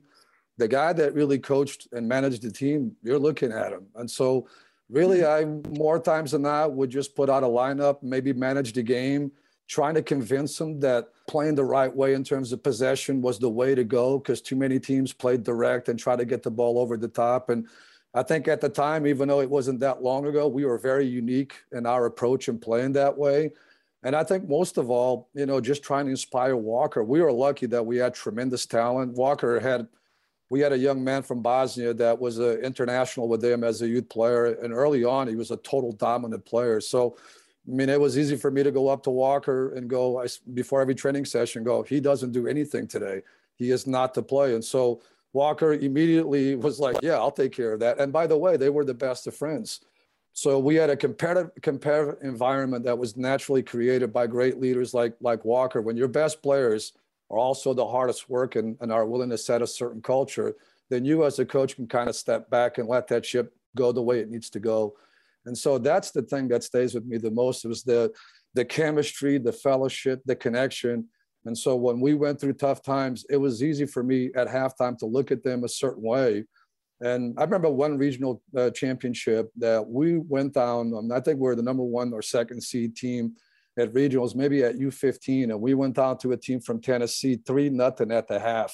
the 0.58 0.68
guy 0.68 0.94
that 0.94 1.14
really 1.14 1.40
coached 1.40 1.88
and 1.92 2.08
managed 2.08 2.44
the 2.44 2.52
team, 2.52 2.96
you're 3.02 3.20
looking 3.20 3.52
at 3.52 3.74
him. 3.74 3.88
And 3.96 4.10
so 4.10 4.48
really 4.90 5.20
mm-hmm. 5.20 5.76
I 5.76 5.78
more 5.78 6.00
times 6.00 6.32
than 6.32 6.44
not 6.44 6.74
would 6.74 6.90
just 6.90 7.16
put 7.16 7.30
out 7.30 7.44
a 7.44 7.48
lineup, 7.48 8.02
maybe 8.02 8.34
manage 8.34 8.74
the 8.74 8.84
game, 8.84 9.32
trying 9.68 9.96
to 9.96 10.02
convince 10.02 10.58
them 10.58 10.80
that 10.80 11.10
playing 11.28 11.56
the 11.56 11.64
right 11.64 11.94
way 11.94 12.14
in 12.14 12.24
terms 12.24 12.52
of 12.52 12.64
possession 12.64 13.22
was 13.22 13.40
the 13.40 13.50
way 13.50 13.74
to 13.74 13.84
go 13.84 14.20
because 14.20 14.42
too 14.42 14.56
many 14.56 14.80
teams 14.80 15.12
played 15.12 15.44
direct 15.44 15.90
and 15.90 15.98
try 16.00 16.16
to 16.16 16.26
get 16.26 16.44
the 16.44 16.52
ball 16.52 16.78
over 16.78 16.98
the 16.98 17.08
top. 17.08 17.50
And 17.50 17.68
I 18.14 18.24
think 18.24 18.48
at 18.48 18.62
the 18.62 18.70
time, 18.70 19.06
even 19.08 19.28
though 19.28 19.42
it 19.42 19.50
wasn't 19.50 19.80
that 19.82 20.04
long 20.04 20.26
ago, 20.26 20.48
we 20.48 20.66
were 20.66 20.78
very 20.78 21.06
unique 21.06 21.56
in 21.72 21.86
our 21.86 22.06
approach 22.06 22.48
and 22.48 22.62
playing 22.62 22.94
that 22.94 23.18
way. 23.18 23.52
And 24.04 24.16
I 24.16 24.24
think 24.24 24.48
most 24.48 24.78
of 24.78 24.92
all, 24.92 25.30
you 25.34 25.48
know, 25.48 25.60
just 25.60 25.84
trying 25.84 26.06
to 26.06 26.12
inspire 26.12 26.56
Walker. 26.56 27.04
We 27.04 27.22
were 27.22 27.32
lucky 27.32 27.66
that 27.66 27.86
we 27.86 27.98
had 27.98 28.14
tremendous 28.14 28.68
talent. 28.68 29.14
Walker 29.14 29.60
had, 29.60 29.88
we 30.50 30.60
had 30.60 30.74
a 30.74 30.78
young 30.78 31.04
man 31.04 31.24
from 31.24 31.42
Bosnia 31.42 31.94
that 31.96 32.20
was 32.20 32.38
an 32.38 32.60
international 32.60 33.28
with 33.28 33.44
him 33.44 33.64
as 33.64 33.82
a 33.82 33.88
youth 33.88 34.10
player. 34.10 34.46
And 34.46 34.74
early 34.74 35.04
on, 35.04 35.28
he 35.28 35.36
was 35.36 35.52
a 35.52 35.58
total 35.58 35.92
dominant 35.92 36.46
player. 36.46 36.80
So, 36.80 37.18
I 37.68 37.72
mean, 37.72 37.90
it 37.90 38.00
was 38.00 38.18
easy 38.18 38.36
for 38.36 38.52
me 38.52 38.62
to 38.62 38.72
go 38.72 38.88
up 38.88 39.02
to 39.04 39.10
Walker 39.10 39.74
and 39.74 39.90
go 39.90 40.22
I, 40.22 40.28
before 40.54 40.82
every 40.82 40.94
training 40.94 41.26
session, 41.26 41.64
go, 41.64 41.82
he 41.82 42.00
doesn't 42.00 42.32
do 42.32 42.48
anything 42.48 42.88
today. 42.88 43.22
He 43.56 43.72
is 43.72 43.88
not 43.88 44.14
to 44.14 44.22
play. 44.22 44.54
And 44.54 44.64
so 44.64 45.02
Walker 45.34 45.74
immediately 45.74 46.56
was 46.56 46.80
like, 46.80 46.98
yeah, 47.02 47.16
I'll 47.16 47.32
take 47.32 47.52
care 47.52 47.74
of 47.74 47.80
that. 47.80 48.00
And 48.00 48.14
by 48.14 48.28
the 48.28 48.38
way, 48.38 48.56
they 48.56 48.70
were 48.70 48.86
the 48.86 48.94
best 48.94 49.26
of 49.26 49.36
friends. 49.36 49.82
So 50.34 50.60
we 50.60 50.76
had 50.76 50.90
a 50.90 50.98
competitive, 50.98 51.52
competitive 51.62 52.18
environment 52.22 52.84
that 52.84 52.98
was 52.98 53.18
naturally 53.18 53.64
created 53.64 54.14
by 54.14 54.28
great 54.28 54.60
leaders 54.60 54.94
like, 54.94 55.16
like 55.22 55.44
Walker. 55.44 55.82
When 55.82 55.98
your 55.98 56.10
best 56.10 56.44
players 56.44 56.94
are 57.30 57.38
also 57.38 57.74
the 57.74 57.86
hardest 57.86 58.30
work 58.30 58.56
and, 58.56 58.78
are 58.92 59.06
willing 59.06 59.30
to 59.30 59.38
set 59.38 59.62
a 59.62 59.68
certain 59.68 60.02
culture, 60.02 60.56
then 60.90 61.06
you 61.06 61.26
as 61.26 61.40
a 61.40 61.46
coach 61.46 61.76
can 61.76 61.88
kind 61.88 62.10
of 62.10 62.16
step 62.16 62.50
back 62.50 62.78
and 62.78 62.88
let 62.88 63.08
that 63.08 63.26
ship 63.26 63.54
go 63.76 63.92
the 63.92 64.02
way 64.02 64.20
it 64.20 64.30
needs 64.30 64.50
to 64.52 64.60
go. 64.60 64.96
And 65.46 65.58
so 65.58 65.78
that's 65.78 66.12
the 66.12 66.22
thing 66.22 66.48
that 66.50 66.64
stays 66.64 66.94
with 66.94 67.06
me 67.06 67.18
the 67.18 67.32
most. 67.32 67.66
Was 67.66 67.84
the 67.84 68.12
the 68.54 68.66
chemistry, 68.66 69.38
the 69.38 69.52
fellowship, 69.52 70.22
the 70.26 70.36
connection. 70.36 71.08
And 71.46 71.58
so 71.58 71.76
when 71.76 72.00
we 72.00 72.14
went 72.14 72.40
through 72.40 72.54
tough 72.54 72.82
times, 72.82 73.26
it 73.30 73.38
was 73.38 73.62
easy 73.62 73.86
for 73.86 74.02
me 74.02 74.32
at 74.36 74.48
halftime 74.48 74.98
to 75.00 75.06
look 75.06 75.30
at 75.30 75.44
them 75.44 75.64
a 75.64 75.70
certain 75.70 76.04
way 76.04 76.46
and 77.02 77.38
I 77.38 77.44
remember 77.44 77.70
one 77.70 77.98
regional 77.98 78.42
uh, 78.58 78.70
championship 78.70 79.52
that 79.58 79.86
we 79.86 80.18
went 80.18 80.54
down. 80.54 80.94
Um, 80.94 81.12
I 81.12 81.20
think 81.20 81.40
we 81.40 81.50
are 81.50 81.56
the 81.56 81.62
number 81.62 81.84
one 81.84 82.14
or 82.14 82.22
second 82.22 82.64
seed 82.64 82.96
team 82.96 83.34
at 83.78 83.94
regionals, 83.94 84.36
maybe 84.36 84.64
at 84.64 84.76
U15, 84.76 85.46
and 85.46 85.62
we 85.62 85.74
went 85.74 85.96
down 85.96 86.18
to 86.20 86.32
a 86.32 86.38
team 86.38 86.60
from 86.60 86.82
Tennessee, 86.82 87.40
three 87.46 87.70
nothing 87.70 88.12
at 88.12 88.28
the 88.28 88.40
half, 88.40 88.74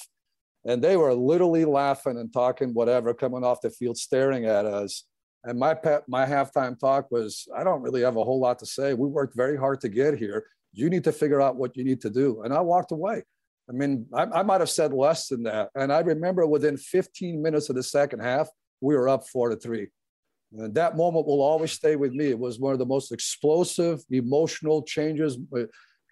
and 0.65 0.81
they 0.81 0.95
were 0.95 1.13
literally 1.13 1.65
laughing 1.65 2.17
and 2.17 2.31
talking 2.31 2.73
whatever, 2.73 3.13
coming 3.13 3.43
off 3.43 3.61
the 3.61 3.69
field, 3.69 3.97
staring 3.97 4.45
at 4.45 4.65
us. 4.65 5.05
And 5.43 5.57
my 5.57 5.73
pet, 5.73 6.03
my 6.07 6.25
halftime 6.25 6.79
talk 6.79 7.09
was, 7.09 7.47
I 7.55 7.63
don't 7.63 7.81
really 7.81 8.01
have 8.01 8.15
a 8.15 8.23
whole 8.23 8.39
lot 8.39 8.59
to 8.59 8.65
say. 8.65 8.93
We 8.93 9.07
worked 9.07 9.35
very 9.35 9.57
hard 9.57 9.81
to 9.81 9.89
get 9.89 10.19
here. 10.19 10.45
You 10.73 10.89
need 10.89 11.03
to 11.05 11.11
figure 11.11 11.41
out 11.41 11.55
what 11.55 11.75
you 11.75 11.83
need 11.83 11.99
to 12.01 12.11
do. 12.11 12.43
And 12.43 12.53
I 12.53 12.61
walked 12.61 12.91
away. 12.91 13.23
I 13.67 13.73
mean, 13.73 14.05
I, 14.13 14.23
I 14.25 14.43
might 14.43 14.61
have 14.61 14.69
said 14.69 14.93
less 14.93 15.27
than 15.29 15.43
that. 15.43 15.69
And 15.75 15.91
I 15.91 15.99
remember 16.01 16.45
within 16.45 16.77
15 16.77 17.41
minutes 17.41 17.69
of 17.69 17.75
the 17.75 17.83
second 17.83 18.19
half, 18.19 18.49
we 18.81 18.95
were 18.95 19.09
up 19.09 19.27
four 19.27 19.49
to 19.49 19.55
three. 19.55 19.87
And 20.57 20.73
that 20.75 20.97
moment 20.97 21.25
will 21.27 21.41
always 21.41 21.71
stay 21.71 21.95
with 21.95 22.13
me. 22.13 22.25
It 22.25 22.39
was 22.39 22.59
one 22.59 22.73
of 22.73 22.79
the 22.79 22.85
most 22.85 23.11
explosive, 23.11 24.03
emotional 24.09 24.83
changes. 24.83 25.37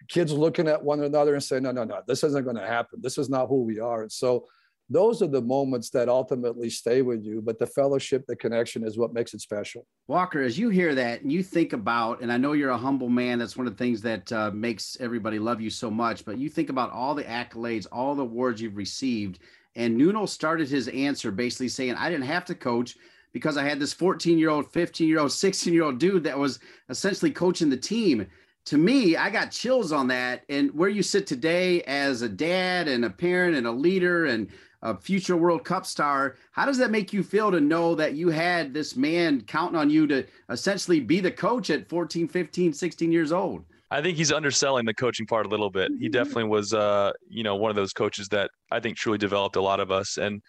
Kids 0.08 0.32
looking 0.32 0.66
at 0.66 0.82
one 0.82 1.02
another 1.02 1.34
and 1.34 1.44
saying, 1.44 1.64
no, 1.64 1.72
no, 1.72 1.84
no, 1.84 2.00
this 2.06 2.24
isn't 2.24 2.44
going 2.44 2.56
to 2.56 2.66
happen. 2.66 3.00
This 3.02 3.18
is 3.18 3.28
not 3.28 3.48
who 3.48 3.62
we 3.64 3.80
are. 3.80 4.02
And 4.02 4.10
so 4.10 4.46
those 4.92 5.22
are 5.22 5.28
the 5.28 5.42
moments 5.42 5.90
that 5.90 6.08
ultimately 6.08 6.68
stay 6.70 7.02
with 7.02 7.22
you. 7.22 7.40
But 7.40 7.58
the 7.58 7.66
fellowship, 7.66 8.24
the 8.26 8.34
connection 8.34 8.82
is 8.82 8.98
what 8.98 9.12
makes 9.12 9.34
it 9.34 9.40
special. 9.40 9.86
Walker, 10.08 10.42
as 10.42 10.58
you 10.58 10.68
hear 10.70 10.94
that 10.94 11.20
and 11.20 11.30
you 11.30 11.42
think 11.42 11.74
about, 11.74 12.22
and 12.22 12.32
I 12.32 12.38
know 12.38 12.54
you're 12.54 12.70
a 12.70 12.78
humble 12.78 13.08
man, 13.10 13.38
that's 13.38 13.56
one 13.56 13.68
of 13.68 13.76
the 13.76 13.84
things 13.84 14.00
that 14.00 14.32
uh, 14.32 14.50
makes 14.52 14.96
everybody 14.98 15.38
love 15.38 15.60
you 15.60 15.70
so 15.70 15.90
much. 15.90 16.24
But 16.24 16.38
you 16.38 16.48
think 16.48 16.70
about 16.70 16.90
all 16.90 17.14
the 17.14 17.22
accolades, 17.24 17.86
all 17.92 18.16
the 18.16 18.22
awards 18.22 18.60
you've 18.60 18.76
received, 18.76 19.38
And 19.74 19.96
Nuno 19.96 20.26
started 20.26 20.68
his 20.68 20.88
answer 20.88 21.30
basically 21.30 21.68
saying, 21.68 21.94
I 21.94 22.10
didn't 22.10 22.26
have 22.26 22.44
to 22.46 22.54
coach 22.54 22.96
because 23.32 23.56
I 23.56 23.64
had 23.64 23.80
this 23.80 23.92
14 23.92 24.38
year 24.38 24.50
old, 24.50 24.70
15 24.72 25.08
year 25.08 25.20
old, 25.20 25.32
16 25.32 25.72
year 25.72 25.84
old 25.84 25.98
dude 25.98 26.24
that 26.24 26.38
was 26.38 26.58
essentially 26.88 27.30
coaching 27.30 27.70
the 27.70 27.76
team. 27.76 28.26
To 28.66 28.78
me, 28.78 29.16
I 29.16 29.30
got 29.30 29.50
chills 29.50 29.92
on 29.92 30.08
that. 30.08 30.44
And 30.48 30.72
where 30.74 30.88
you 30.88 31.02
sit 31.02 31.26
today 31.26 31.82
as 31.82 32.22
a 32.22 32.28
dad 32.28 32.88
and 32.88 33.04
a 33.04 33.10
parent 33.10 33.56
and 33.56 33.66
a 33.66 33.72
leader 33.72 34.26
and 34.26 34.48
a 34.82 34.96
future 34.96 35.36
World 35.36 35.64
Cup 35.64 35.86
star, 35.86 36.36
how 36.52 36.66
does 36.66 36.78
that 36.78 36.90
make 36.90 37.12
you 37.12 37.22
feel 37.22 37.50
to 37.50 37.60
know 37.60 37.94
that 37.94 38.14
you 38.14 38.28
had 38.28 38.72
this 38.72 38.96
man 38.96 39.42
counting 39.42 39.78
on 39.78 39.90
you 39.90 40.06
to 40.06 40.26
essentially 40.48 41.00
be 41.00 41.20
the 41.20 41.30
coach 41.30 41.70
at 41.70 41.88
14, 41.88 42.28
15, 42.28 42.72
16 42.72 43.12
years 43.12 43.32
old? 43.32 43.64
I 43.90 44.00
think 44.00 44.16
he's 44.16 44.30
underselling 44.30 44.86
the 44.86 44.94
coaching 44.94 45.26
part 45.26 45.46
a 45.46 45.48
little 45.48 45.70
bit. 45.70 45.90
He 45.98 46.06
mm-hmm. 46.06 46.12
definitely 46.12 46.44
was, 46.44 46.72
uh, 46.72 47.12
you 47.28 47.42
know, 47.42 47.56
one 47.56 47.70
of 47.70 47.76
those 47.76 47.92
coaches 47.92 48.28
that 48.28 48.50
I 48.70 48.78
think 48.78 48.96
truly 48.96 49.18
developed 49.18 49.56
a 49.56 49.60
lot 49.60 49.80
of 49.80 49.90
us. 49.90 50.16
And 50.16 50.42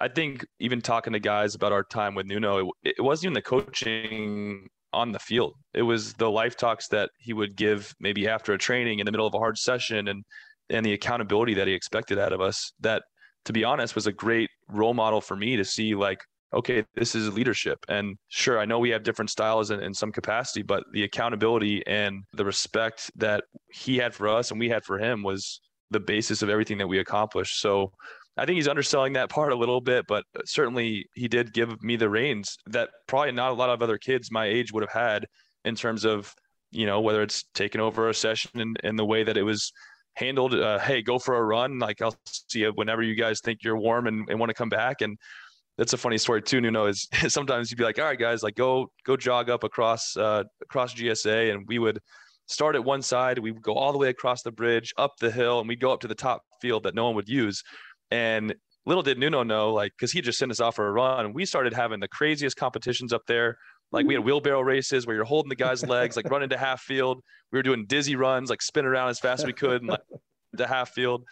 I 0.00 0.08
think 0.08 0.44
even 0.58 0.80
talking 0.80 1.12
to 1.12 1.20
guys 1.20 1.54
about 1.54 1.72
our 1.72 1.84
time 1.84 2.14
with 2.14 2.26
Nuno, 2.26 2.70
it, 2.82 2.96
it 2.98 3.02
wasn't 3.02 3.26
even 3.26 3.34
the 3.34 3.42
coaching 3.42 4.68
on 4.92 5.12
the 5.12 5.18
field. 5.18 5.54
It 5.72 5.82
was 5.82 6.14
the 6.14 6.30
life 6.30 6.56
talks 6.56 6.88
that 6.88 7.10
he 7.18 7.32
would 7.32 7.56
give 7.56 7.94
maybe 8.00 8.28
after 8.28 8.52
a 8.52 8.58
training 8.58 9.00
in 9.00 9.06
the 9.06 9.12
middle 9.12 9.26
of 9.26 9.34
a 9.34 9.38
hard 9.38 9.58
session 9.58 10.08
and 10.08 10.24
and 10.70 10.86
the 10.86 10.94
accountability 10.94 11.52
that 11.54 11.66
he 11.66 11.74
expected 11.74 12.18
out 12.18 12.32
of 12.32 12.40
us 12.40 12.72
that 12.80 13.02
to 13.44 13.52
be 13.52 13.64
honest 13.64 13.94
was 13.94 14.06
a 14.06 14.12
great 14.12 14.48
role 14.70 14.94
model 14.94 15.20
for 15.20 15.36
me 15.36 15.56
to 15.56 15.64
see 15.64 15.94
like 15.94 16.20
okay, 16.54 16.84
this 16.94 17.14
is 17.14 17.34
leadership. 17.34 17.78
And 17.88 18.16
sure, 18.28 18.60
I 18.60 18.64
know 18.64 18.78
we 18.78 18.90
have 18.90 19.02
different 19.02 19.30
styles 19.30 19.72
in, 19.72 19.82
in 19.82 19.92
some 19.92 20.12
capacity, 20.12 20.62
but 20.62 20.84
the 20.92 21.02
accountability 21.02 21.84
and 21.86 22.22
the 22.32 22.44
respect 22.44 23.10
that 23.16 23.42
he 23.72 23.96
had 23.96 24.14
for 24.14 24.28
us 24.28 24.52
and 24.52 24.60
we 24.60 24.68
had 24.68 24.84
for 24.84 24.98
him 24.98 25.24
was 25.24 25.60
the 25.90 25.98
basis 26.00 26.42
of 26.42 26.48
everything 26.48 26.78
that 26.78 26.86
we 26.86 27.00
accomplished. 27.00 27.60
So 27.60 27.90
I 28.36 28.46
think 28.46 28.56
he's 28.56 28.68
underselling 28.68 29.12
that 29.12 29.30
part 29.30 29.52
a 29.52 29.56
little 29.56 29.80
bit, 29.80 30.06
but 30.08 30.24
certainly 30.44 31.06
he 31.14 31.28
did 31.28 31.52
give 31.52 31.82
me 31.82 31.96
the 31.96 32.08
reins 32.08 32.56
that 32.66 32.90
probably 33.06 33.32
not 33.32 33.52
a 33.52 33.54
lot 33.54 33.70
of 33.70 33.80
other 33.82 33.98
kids 33.98 34.30
my 34.30 34.46
age 34.46 34.72
would 34.72 34.82
have 34.82 34.92
had 34.92 35.26
in 35.64 35.76
terms 35.76 36.04
of, 36.04 36.34
you 36.72 36.86
know, 36.86 37.00
whether 37.00 37.22
it's 37.22 37.44
taking 37.54 37.80
over 37.80 38.08
a 38.08 38.14
session 38.14 38.60
and, 38.60 38.76
in 38.82 38.96
the 38.96 39.04
way 39.04 39.22
that 39.22 39.36
it 39.36 39.42
was 39.42 39.72
handled. 40.14 40.54
Uh, 40.54 40.78
hey, 40.80 41.00
go 41.00 41.18
for 41.18 41.36
a 41.36 41.44
run. 41.44 41.78
Like 41.78 42.02
I'll 42.02 42.16
see 42.26 42.60
you 42.60 42.72
whenever 42.74 43.02
you 43.02 43.14
guys 43.14 43.40
think 43.40 43.62
you're 43.62 43.78
warm 43.78 44.06
and, 44.08 44.28
and 44.28 44.38
want 44.38 44.50
to 44.50 44.54
come 44.54 44.68
back. 44.68 45.00
And 45.00 45.16
that's 45.78 45.92
a 45.92 45.98
funny 45.98 46.18
story 46.18 46.42
too. 46.42 46.60
Nuno 46.60 46.86
is 46.86 47.08
sometimes 47.28 47.70
you'd 47.70 47.78
be 47.78 47.84
like, 47.84 47.98
all 47.98 48.04
right, 48.04 48.18
guys, 48.18 48.42
like 48.42 48.56
go 48.56 48.90
go 49.04 49.16
jog 49.16 49.50
up 49.50 49.64
across 49.64 50.16
uh, 50.16 50.44
across 50.62 50.94
GSA, 50.94 51.52
and 51.52 51.66
we 51.66 51.78
would 51.78 52.00
start 52.46 52.74
at 52.74 52.84
one 52.84 53.02
side, 53.02 53.38
we 53.38 53.52
would 53.52 53.62
go 53.62 53.74
all 53.74 53.92
the 53.92 53.98
way 53.98 54.08
across 54.08 54.42
the 54.42 54.52
bridge, 54.52 54.92
up 54.98 55.12
the 55.18 55.30
hill, 55.30 55.60
and 55.60 55.68
we'd 55.68 55.80
go 55.80 55.92
up 55.92 56.00
to 56.00 56.08
the 56.08 56.14
top 56.14 56.42
field 56.60 56.82
that 56.82 56.94
no 56.94 57.06
one 57.06 57.14
would 57.14 57.28
use. 57.28 57.62
And 58.14 58.54
little 58.86 59.02
did 59.02 59.18
Nuno 59.18 59.42
know, 59.42 59.72
like, 59.72 59.92
because 59.98 60.12
he 60.12 60.20
just 60.20 60.38
sent 60.38 60.52
us 60.52 60.60
off 60.60 60.76
for 60.76 60.86
a 60.86 60.92
run, 60.92 61.26
and 61.26 61.34
we 61.34 61.44
started 61.44 61.72
having 61.72 61.98
the 61.98 62.06
craziest 62.06 62.56
competitions 62.56 63.12
up 63.12 63.22
there. 63.26 63.58
Like 63.90 64.06
we 64.06 64.14
had 64.14 64.24
wheelbarrow 64.24 64.60
races 64.60 65.04
where 65.04 65.16
you're 65.16 65.24
holding 65.24 65.48
the 65.48 65.56
guy's 65.56 65.84
legs, 65.84 66.16
like 66.16 66.30
running 66.30 66.48
to 66.50 66.56
half 66.56 66.80
field. 66.80 67.22
We 67.50 67.58
were 67.58 67.62
doing 67.64 67.86
dizzy 67.86 68.14
runs, 68.14 68.50
like 68.50 68.62
spin 68.62 68.84
around 68.84 69.08
as 69.08 69.18
fast 69.18 69.40
as 69.40 69.46
we 69.46 69.52
could, 69.52 69.82
and 69.82 69.90
like 69.90 70.00
to 70.56 70.66
half 70.66 70.90
field. 70.90 71.24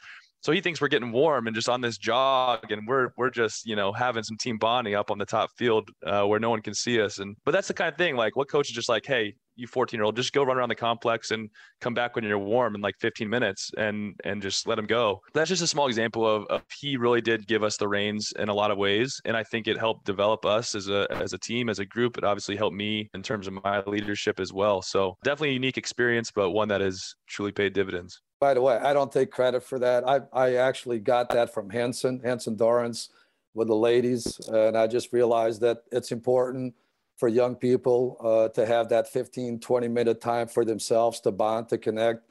So 0.43 0.51
he 0.51 0.61
thinks 0.61 0.81
we're 0.81 0.89
getting 0.89 1.13
warm 1.13 1.47
and 1.47 1.55
just 1.55 1.69
on 1.69 1.81
this 1.81 1.99
jog, 1.99 2.73
and 2.73 2.87
we're 2.87 3.11
we're 3.17 3.31
just 3.31 3.65
you 3.65 3.77
know 3.77 3.93
having 3.93 4.25
some 4.25 4.37
team 4.37 4.59
bonding 4.59 4.95
up 4.95 5.11
on 5.13 5.19
the 5.19 5.27
top 5.27 5.51
field 5.57 5.89
uh, 6.05 6.25
where 6.25 6.41
no 6.41 6.51
one 6.51 6.63
can 6.63 6.75
see 6.75 7.01
us. 7.01 7.19
And 7.21 7.37
but 7.45 7.53
that's 7.53 7.69
the 7.69 7.75
kind 7.75 7.93
of 7.93 7.97
thing 7.97 8.17
like 8.17 8.35
what 8.35 8.49
coach 8.49 8.69
is 8.69 8.75
just 8.75 8.89
like, 8.89 9.07
hey, 9.07 9.35
you 9.57 9.67
14 9.67 9.99
year 9.99 10.05
old, 10.05 10.17
just 10.17 10.33
go 10.33 10.43
run 10.43 10.57
around 10.57 10.69
the 10.69 10.75
complex 10.75 11.31
and 11.31 11.51
come 11.81 11.95
back 11.95 12.15
when 12.15 12.25
you're 12.25 12.39
warm 12.39 12.75
in 12.75 12.81
like 12.81 12.95
15 13.01 13.29
minutes 13.29 13.71
and 13.77 14.15
and 14.25 14.43
just 14.43 14.67
let 14.67 14.79
him 14.79 14.87
go. 14.87 15.21
That's 15.35 15.49
just 15.49 15.63
a 15.63 15.67
small 15.67 15.87
example 15.87 16.27
of, 16.27 16.47
of 16.47 16.63
he 16.81 16.97
really 16.97 17.21
did 17.21 17.47
give 17.47 17.63
us 17.63 17.77
the 17.77 17.89
reins 17.89 18.33
in 18.39 18.49
a 18.49 18.55
lot 18.55 18.71
of 18.71 18.79
ways, 18.79 19.21
and 19.25 19.37
I 19.37 19.43
think 19.43 19.69
it 19.69 19.79
helped 19.79 20.05
develop 20.05 20.45
us 20.45 20.75
as 20.75 20.89
a 20.89 21.07
as 21.11 21.33
a 21.33 21.39
team, 21.39 21.69
as 21.69 21.79
a 21.79 21.87
group. 21.87 22.19
It 22.19 22.25
obviously 22.25 22.57
helped 22.57 22.77
me 22.77 23.11
in 23.15 23.23
terms 23.23 23.47
of 23.47 23.55
my 23.65 23.83
leadership 23.87 24.41
as 24.41 24.53
well. 24.53 24.83
So 24.83 25.17
definitely 25.25 25.51
a 25.51 25.55
unique 25.55 25.79
experience, 25.79 26.31
but 26.31 26.51
one 26.51 26.69
that 26.69 26.81
has 26.81 27.15
truly 27.29 27.53
paid 27.53 27.73
dividends. 27.73 28.21
By 28.41 28.55
the 28.55 28.61
way, 28.61 28.77
I 28.77 28.93
don't 28.93 29.13
take 29.13 29.31
credit 29.31 29.63
for 29.63 29.79
that. 29.79 30.09
I, 30.09 30.21
I 30.33 30.55
actually 30.57 30.99
got 30.99 31.29
that 31.31 31.55
from 31.55 31.71
Anson, 31.71 32.21
Anson 32.25 32.57
Dorrance 32.57 33.09
with 33.55 33.69
the 33.69 33.77
ladies. 33.77 34.41
And 34.49 34.77
I 34.77 34.87
just 34.87 35.13
realized 35.13 35.61
that 35.61 35.85
it's 35.93 36.13
important 36.13 36.75
for 37.23 37.29
young 37.29 37.55
people 37.55 38.17
uh, 38.19 38.49
to 38.49 38.67
have 38.67 38.89
that 38.89 39.07
15, 39.07 39.61
20 39.61 39.87
minute 39.87 40.21
time 40.21 40.49
for 40.49 40.65
themselves 40.65 41.21
to 41.21 41.31
bond, 41.31 41.69
to 41.69 41.79
connect. 41.79 42.25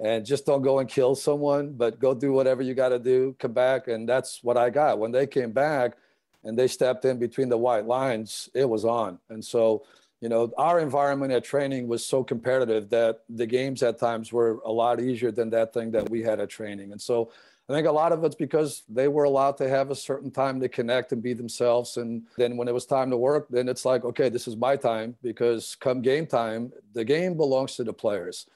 And 0.00 0.26
just 0.26 0.46
don't 0.46 0.62
go 0.62 0.80
and 0.80 0.88
kill 0.88 1.14
someone, 1.14 1.74
but 1.74 2.00
go 2.00 2.12
do 2.12 2.32
whatever 2.32 2.60
you 2.60 2.74
got 2.74 2.88
to 2.88 2.98
do, 2.98 3.36
come 3.38 3.52
back. 3.52 3.86
And 3.86 4.08
that's 4.08 4.42
what 4.42 4.56
I 4.56 4.68
got. 4.68 4.98
When 4.98 5.12
they 5.12 5.28
came 5.28 5.52
back 5.52 5.96
and 6.42 6.58
they 6.58 6.66
stepped 6.66 7.04
in 7.04 7.20
between 7.20 7.50
the 7.50 7.56
white 7.56 7.86
lines, 7.86 8.48
it 8.52 8.68
was 8.68 8.84
on. 8.84 9.20
And 9.30 9.44
so 9.44 9.84
you 10.20 10.28
know, 10.28 10.52
our 10.56 10.78
environment 10.80 11.32
at 11.32 11.44
training 11.44 11.86
was 11.88 12.04
so 12.04 12.22
competitive 12.24 12.90
that 12.90 13.20
the 13.28 13.46
games 13.46 13.82
at 13.82 13.98
times 13.98 14.32
were 14.32 14.60
a 14.64 14.70
lot 14.70 15.00
easier 15.00 15.32
than 15.32 15.50
that 15.50 15.72
thing 15.74 15.90
that 15.92 16.10
we 16.10 16.22
had 16.22 16.38
at 16.38 16.48
training. 16.48 16.92
And 16.92 17.00
so 17.00 17.32
I 17.72 17.74
think 17.74 17.86
a 17.86 17.92
lot 17.92 18.12
of 18.12 18.22
it's 18.22 18.34
because 18.34 18.82
they 18.86 19.08
were 19.08 19.24
allowed 19.24 19.56
to 19.56 19.66
have 19.66 19.90
a 19.90 19.96
certain 19.96 20.30
time 20.30 20.60
to 20.60 20.68
connect 20.68 21.12
and 21.12 21.22
be 21.22 21.32
themselves. 21.32 21.96
And 21.96 22.24
then 22.36 22.58
when 22.58 22.68
it 22.68 22.74
was 22.74 22.84
time 22.84 23.08
to 23.08 23.16
work, 23.16 23.46
then 23.48 23.66
it's 23.66 23.86
like, 23.86 24.04
okay, 24.04 24.28
this 24.28 24.46
is 24.46 24.56
my 24.56 24.76
time 24.76 25.16
because 25.22 25.74
come 25.80 26.02
game 26.02 26.26
time, 26.26 26.70
the 26.92 27.02
game 27.02 27.34
belongs 27.34 27.76
to 27.76 27.84
the 27.84 27.92
players. 27.94 28.46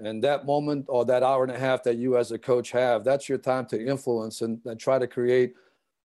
And 0.00 0.24
that 0.24 0.44
moment 0.44 0.86
or 0.88 1.04
that 1.04 1.22
hour 1.22 1.44
and 1.44 1.52
a 1.52 1.58
half 1.58 1.84
that 1.84 1.98
you 1.98 2.16
as 2.16 2.32
a 2.32 2.38
coach 2.38 2.72
have, 2.72 3.04
that's 3.04 3.28
your 3.28 3.38
time 3.38 3.66
to 3.66 3.80
influence 3.80 4.42
and, 4.42 4.58
and 4.64 4.80
try 4.80 4.98
to 4.98 5.06
create 5.06 5.54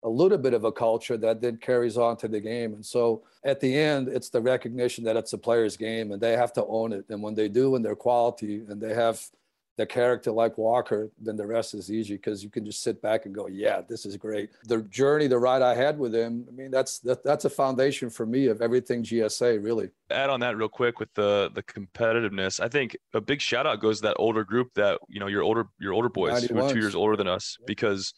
a 0.04 0.10
little 0.10 0.38
bit 0.38 0.54
of 0.54 0.66
a 0.66 0.72
culture 0.72 1.16
that 1.16 1.40
then 1.40 1.56
carries 1.56 1.98
on 1.98 2.18
to 2.18 2.28
the 2.28 2.42
game. 2.42 2.74
And 2.74 2.86
so 2.86 3.24
at 3.46 3.62
the 3.62 3.78
end, 3.78 4.10
it's 4.10 4.28
the 4.28 4.42
recognition 4.42 5.06
that 5.06 5.16
it's 5.16 5.32
a 5.32 5.38
player's 5.38 5.78
game 5.78 6.12
and 6.12 6.22
they 6.22 6.34
have 6.34 6.52
to 6.54 6.66
own 6.66 6.92
it. 6.92 7.06
And 7.08 7.24
when 7.24 7.34
they 7.34 7.48
do 7.48 7.76
and 7.76 7.86
their 7.86 7.96
quality 7.96 8.66
and 8.68 8.82
they 8.82 8.94
have 8.94 9.22
the 9.78 9.86
character 9.86 10.32
like 10.32 10.58
Walker, 10.58 11.12
then 11.22 11.36
the 11.36 11.46
rest 11.46 11.76
is 11.76 11.92
easy 11.92 12.16
because 12.16 12.44
you 12.44 12.50
can 12.50 12.66
just 12.66 12.82
sit 12.82 13.00
back 13.00 13.28
and 13.28 13.36
go, 13.36 13.48
yeah, 13.48 13.82
this 13.88 14.08
is 14.08 14.18
great. 14.18 14.50
The 14.66 14.82
journey, 14.84 15.28
the 15.28 15.38
ride 15.38 15.62
I 15.62 15.76
had 15.76 16.00
with 16.00 16.16
him, 16.16 16.46
I 16.50 16.52
mean, 16.52 16.72
that's 16.72 16.98
that, 17.00 17.24
that's 17.24 17.46
a 17.46 17.50
foundation 17.50 18.10
for 18.10 18.26
me 18.26 18.48
of 18.48 18.62
everything 18.62 19.04
GSA, 19.04 19.64
really. 19.64 19.90
Add 20.10 20.32
on 20.32 20.40
that 20.40 20.58
real 20.58 20.68
quick 20.68 21.00
with 21.00 21.14
the 21.14 21.52
the 21.54 21.62
competitiveness. 21.62 22.60
I 22.60 22.70
think 22.70 22.98
a 23.14 23.22
big 23.22 23.40
shout 23.40 23.68
out 23.68 23.80
goes 23.80 23.98
to 23.98 24.08
that 24.08 24.16
older 24.18 24.44
group 24.44 24.74
that, 24.74 25.00
you 25.08 25.20
know, 25.20 25.28
your 25.28 25.44
older 25.44 25.68
your 25.80 25.94
older 25.94 26.10
boys 26.10 26.44
91s. 26.44 26.50
who 26.50 26.60
are 26.60 26.70
two 26.74 26.80
years 26.80 26.96
older 26.96 27.16
than 27.16 27.28
us 27.28 27.58
because 27.68 28.16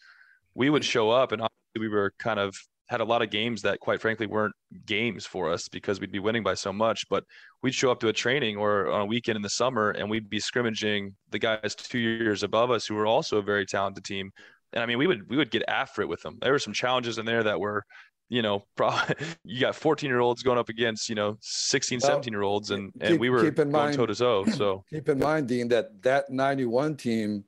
we 0.56 0.70
would 0.70 0.86
show 0.86 1.10
up 1.10 1.34
and 1.34 1.46
we 1.78 1.90
were 1.90 2.14
kind 2.20 2.40
of 2.40 2.56
had 2.90 3.02
a 3.02 3.06
lot 3.06 3.22
of 3.22 3.30
games 3.30 3.62
that 3.62 3.80
quite 3.80 4.02
frankly 4.02 4.26
weren't 4.26 4.54
games 4.86 5.26
for 5.26 5.52
us 5.52 5.70
because 5.70 6.02
we'd 6.02 6.12
be 6.12 6.20
winning 6.20 6.44
by 6.44 6.56
so 6.56 6.74
much 6.74 7.08
but 7.10 7.24
we'd 7.62 7.74
show 7.74 7.92
up 7.92 8.00
to 8.00 8.08
a 8.08 8.14
training 8.14 8.58
or 8.58 8.90
on 8.90 9.02
a 9.02 9.06
weekend 9.06 9.36
in 9.36 9.42
the 9.42 9.50
summer 9.50 9.92
and 9.92 10.10
we'd 10.10 10.30
be 10.30 10.40
scrimmaging 10.40 11.14
the 11.30 11.40
guys 11.40 11.76
two 11.76 12.00
years 12.00 12.44
above 12.44 12.72
us 12.72 12.88
who 12.88 12.96
were 12.96 13.06
also 13.06 13.38
a 13.38 13.42
very 13.42 13.66
talented 13.66 14.04
team. 14.04 14.32
And 14.74 14.84
i 14.84 14.86
mean 14.86 14.98
we 14.98 15.08
would 15.08 15.30
we 15.30 15.38
would 15.38 15.52
get 15.52 15.64
after 15.68 16.02
it 16.02 16.08
with 16.08 16.22
them. 16.22 16.38
There 16.42 16.52
were 16.52 16.60
some 16.60 16.74
challenges 16.74 17.18
in 17.18 17.26
there 17.26 17.44
that 17.44 17.60
were 17.60 17.84
you 18.28 18.42
know 18.42 18.66
probably 18.76 19.16
you 19.44 19.60
got 19.60 19.76
14 19.76 20.10
year 20.10 20.20
olds 20.20 20.44
going 20.44 20.58
up 20.58 20.70
against 20.70 21.10
you 21.10 21.16
know 21.16 21.38
16 21.42 22.00
well, 22.02 22.12
17 22.12 22.34
year 22.34 22.44
olds 22.44 22.72
and 22.72 22.92
and 23.02 23.14
keep, 23.14 23.20
we 23.20 23.30
were 23.30 23.44
keep 23.44 23.56
going 23.56 23.72
mind, 23.72 23.96
toe 23.96 24.06
to 24.06 24.16
toe 24.16 24.46
so. 24.46 24.84
Keep 24.90 25.10
in 25.10 25.20
mind 25.20 25.48
dean 25.48 25.68
that 25.70 26.02
that 26.04 26.30
91 26.30 26.98
team 26.98 27.44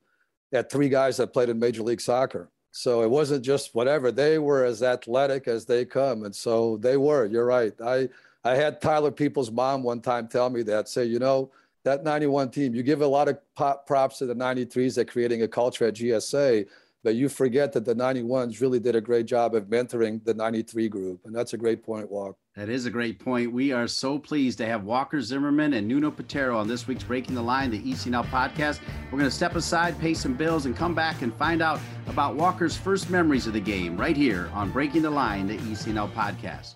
had 0.52 0.70
three 0.70 0.90
guys 0.90 1.18
that 1.18 1.34
played 1.34 1.50
in 1.50 1.60
major 1.60 1.84
league 1.84 2.02
soccer 2.02 2.52
so 2.72 3.04
it 3.04 3.10
wasn't 3.10 3.44
just 3.44 3.76
whatever. 3.76 4.12
They 4.12 4.40
were 4.40 4.64
as 4.64 4.82
athletic 4.82 5.48
as 5.48 5.66
they 5.66 5.86
come. 5.86 6.24
And 6.24 6.36
so 6.36 6.78
they 6.78 6.98
were. 6.98 7.26
You're 7.26 7.46
right. 7.46 7.74
I, 7.84 8.10
I 8.44 8.56
had 8.56 8.82
Tyler 8.82 9.12
Peoples' 9.12 9.52
mom 9.52 9.84
one 9.84 10.02
time 10.02 10.28
tell 10.28 10.50
me 10.50 10.64
that, 10.64 10.88
say, 10.88 11.06
you 11.06 11.20
know, 11.20 11.52
that 11.84 12.04
91 12.04 12.52
team, 12.52 12.74
you 12.74 12.84
give 12.84 13.02
a 13.02 13.08
lot 13.08 13.28
of 13.28 13.38
props 13.86 14.20
to 14.20 14.26
the 14.26 14.36
93s 14.36 14.98
at 14.98 15.10
creating 15.10 15.44
a 15.44 15.48
culture 15.48 15.88
at 15.88 15.96
GSA, 15.96 16.68
but 17.04 17.16
you 17.16 17.28
forget 17.28 17.74
that 17.74 17.86
the 17.86 17.96
91s 17.96 18.62
really 18.62 18.80
did 18.80 18.96
a 18.96 19.02
great 19.02 19.26
job 19.26 19.56
of 19.56 19.66
mentoring 19.66 20.24
the 20.24 20.34
93 20.34 20.90
group. 20.90 21.22
And 21.26 21.36
that's 21.36 21.54
a 21.54 21.58
great 21.58 21.84
point, 21.84 22.10
Walk. 22.10 22.38
That 22.58 22.68
is 22.68 22.86
a 22.86 22.90
great 22.90 23.18
point. 23.18 23.54
We 23.54 23.72
are 23.72 23.88
so 23.88 24.20
pleased 24.20 24.58
to 24.58 24.66
have 24.66 24.84
Walker 24.84 25.22
Zimmerman 25.22 25.72
and 25.72 25.88
Nuno 25.88 26.12
Piteira 26.12 26.54
on 26.54 26.68
this 26.68 26.86
week's 26.86 27.06
Breaking 27.06 27.34
the 27.34 27.42
Line, 27.42 27.72
the 27.72 27.80
ECNL 27.80 28.26
podcast. 28.26 28.82
We're 29.06 29.20
going 29.20 29.30
to 29.30 29.36
step 29.36 29.56
aside, 29.56 29.98
pay 30.00 30.14
some 30.14 30.34
bills, 30.34 30.66
and 30.66 30.76
come 30.76 30.94
back 30.94 31.22
and 31.22 31.34
find 31.34 31.62
out 31.62 31.80
about 32.08 32.36
Walker's 32.36 32.76
first 32.76 33.10
memories 33.10 33.48
of 33.48 33.54
the 33.54 33.62
game 33.62 33.96
right 33.96 34.18
here 34.18 34.50
on 34.54 34.70
Breaking 34.70 35.02
the 35.02 35.10
Line, 35.10 35.48
the 35.48 35.60
ECNL 35.60 36.12
podcast. 36.12 36.74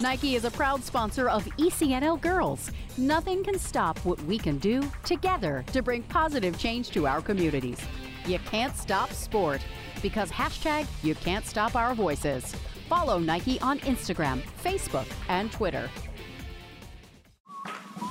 Nike 0.00 0.36
is 0.36 0.44
a 0.44 0.50
proud 0.52 0.84
sponsor 0.84 1.28
of 1.28 1.44
ECNL 1.56 2.20
Girls. 2.20 2.70
Nothing 2.98 3.42
can 3.42 3.58
stop 3.58 3.98
what 4.04 4.22
we 4.26 4.38
can 4.38 4.58
do 4.58 4.88
together 5.04 5.64
to 5.72 5.82
bring 5.82 6.04
positive 6.04 6.56
change 6.56 6.90
to 6.90 7.08
our 7.08 7.20
communities. 7.20 7.80
You 8.26 8.38
can't 8.38 8.76
stop 8.76 9.12
sport 9.12 9.60
because 10.02 10.30
hashtag 10.30 10.86
you 11.02 11.16
can't 11.16 11.44
stop 11.44 11.74
our 11.74 11.96
voices. 11.96 12.54
Follow 12.88 13.18
Nike 13.18 13.60
on 13.60 13.78
Instagram, 13.80 14.40
Facebook, 14.64 15.06
and 15.28 15.52
Twitter. 15.52 15.90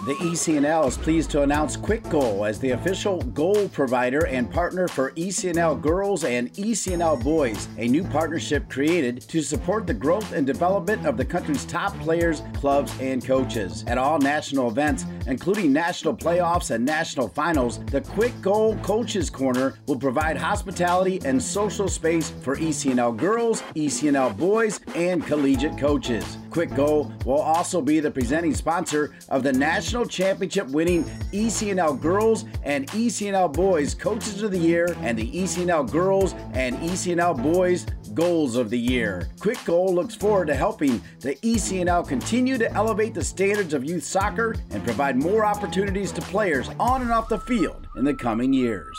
The 0.05 0.13
ECNL 0.13 0.87
is 0.87 0.95
pleased 0.95 1.31
to 1.31 1.41
announce 1.41 1.75
Kwik 1.75 2.07
Goal 2.11 2.45
as 2.45 2.59
the 2.59 2.71
official 2.71 3.19
goal 3.19 3.67
provider 3.69 4.27
and 4.27 4.49
partner 4.49 4.87
for 4.87 5.11
ECNL 5.13 5.81
girls 5.81 6.23
and 6.23 6.53
ECNL 6.53 7.21
boys, 7.23 7.67
a 7.79 7.87
new 7.87 8.03
partnership 8.03 8.69
created 8.69 9.21
to 9.21 9.41
support 9.41 9.87
the 9.87 9.95
growth 9.95 10.33
and 10.33 10.45
development 10.45 11.05
of 11.07 11.17
the 11.17 11.25
country's 11.25 11.65
top 11.65 11.97
players, 11.99 12.43
clubs, 12.53 12.93
and 13.01 13.25
coaches. 13.25 13.83
At 13.87 13.97
all 13.97 14.19
national 14.19 14.69
events, 14.69 15.03
including 15.25 15.73
national 15.73 16.15
playoffs 16.15 16.69
and 16.69 16.85
national 16.85 17.29
finals, 17.29 17.79
the 17.85 18.01
Kwik 18.01 18.39
Goal 18.39 18.77
Coaches 18.83 19.31
Corner 19.31 19.79
will 19.87 19.99
provide 19.99 20.37
hospitality 20.37 21.19
and 21.25 21.41
social 21.41 21.89
space 21.89 22.29
for 22.43 22.55
ECNL 22.55 23.17
girls, 23.17 23.63
ECNL 23.75 24.37
boys, 24.37 24.79
and 24.93 25.25
collegiate 25.25 25.77
coaches. 25.79 26.37
Kwik 26.49 26.75
Goal 26.75 27.11
will 27.25 27.41
also 27.41 27.81
be 27.81 27.99
the 27.99 28.11
presenting 28.11 28.53
sponsor 28.53 29.13
of 29.29 29.43
the 29.43 29.53
National 29.53 30.05
Championship 30.05 30.67
winning 30.67 31.03
ECNL 31.31 31.99
Girls 31.99 32.45
and 32.63 32.87
ECNL 32.87 33.51
Boys 33.53 33.93
Coaches 33.93 34.41
of 34.43 34.51
the 34.51 34.57
Year 34.57 34.95
and 35.01 35.17
the 35.17 35.31
ECNL 35.31 35.91
Girls 35.91 36.33
and 36.53 36.75
ECNL 36.77 37.41
Boys 37.41 37.85
Goals 38.13 38.55
of 38.55 38.69
the 38.69 38.79
Year. 38.79 39.29
Kwik 39.39 39.63
Goal 39.65 39.93
looks 39.93 40.15
forward 40.15 40.47
to 40.47 40.55
helping 40.55 41.01
the 41.19 41.35
ECNL 41.35 42.07
continue 42.07 42.57
to 42.57 42.71
elevate 42.73 43.13
the 43.13 43.23
standards 43.23 43.73
of 43.73 43.83
youth 43.83 44.03
soccer 44.03 44.55
and 44.71 44.83
provide 44.83 45.15
more 45.15 45.45
opportunities 45.45 46.11
to 46.11 46.21
players 46.21 46.69
on 46.79 47.01
and 47.01 47.11
off 47.11 47.29
the 47.29 47.39
field 47.39 47.87
in 47.97 48.05
the 48.05 48.13
coming 48.13 48.53
years. 48.53 48.97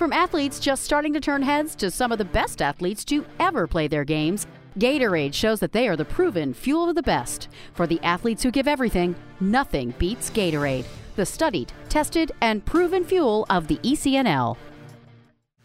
From 0.00 0.14
athletes 0.14 0.58
just 0.58 0.82
starting 0.82 1.12
to 1.12 1.20
turn 1.20 1.42
heads 1.42 1.74
to 1.74 1.90
some 1.90 2.10
of 2.10 2.16
the 2.16 2.24
best 2.24 2.62
athletes 2.62 3.04
to 3.04 3.22
ever 3.38 3.66
play 3.66 3.86
their 3.86 4.02
games, 4.02 4.46
Gatorade 4.78 5.34
shows 5.34 5.60
that 5.60 5.72
they 5.72 5.88
are 5.88 5.96
the 5.96 6.04
proven 6.04 6.54
fuel 6.54 6.88
of 6.88 6.94
the 6.94 7.02
best. 7.02 7.48
For 7.74 7.86
the 7.86 8.00
athletes 8.02 8.42
who 8.42 8.50
give 8.50 8.68
everything, 8.68 9.16
nothing 9.40 9.94
beats 9.98 10.30
Gatorade, 10.30 10.84
the 11.16 11.26
studied, 11.26 11.72
tested, 11.88 12.30
and 12.40 12.64
proven 12.64 13.04
fuel 13.04 13.46
of 13.50 13.66
the 13.66 13.78
ECNL. 13.78 14.56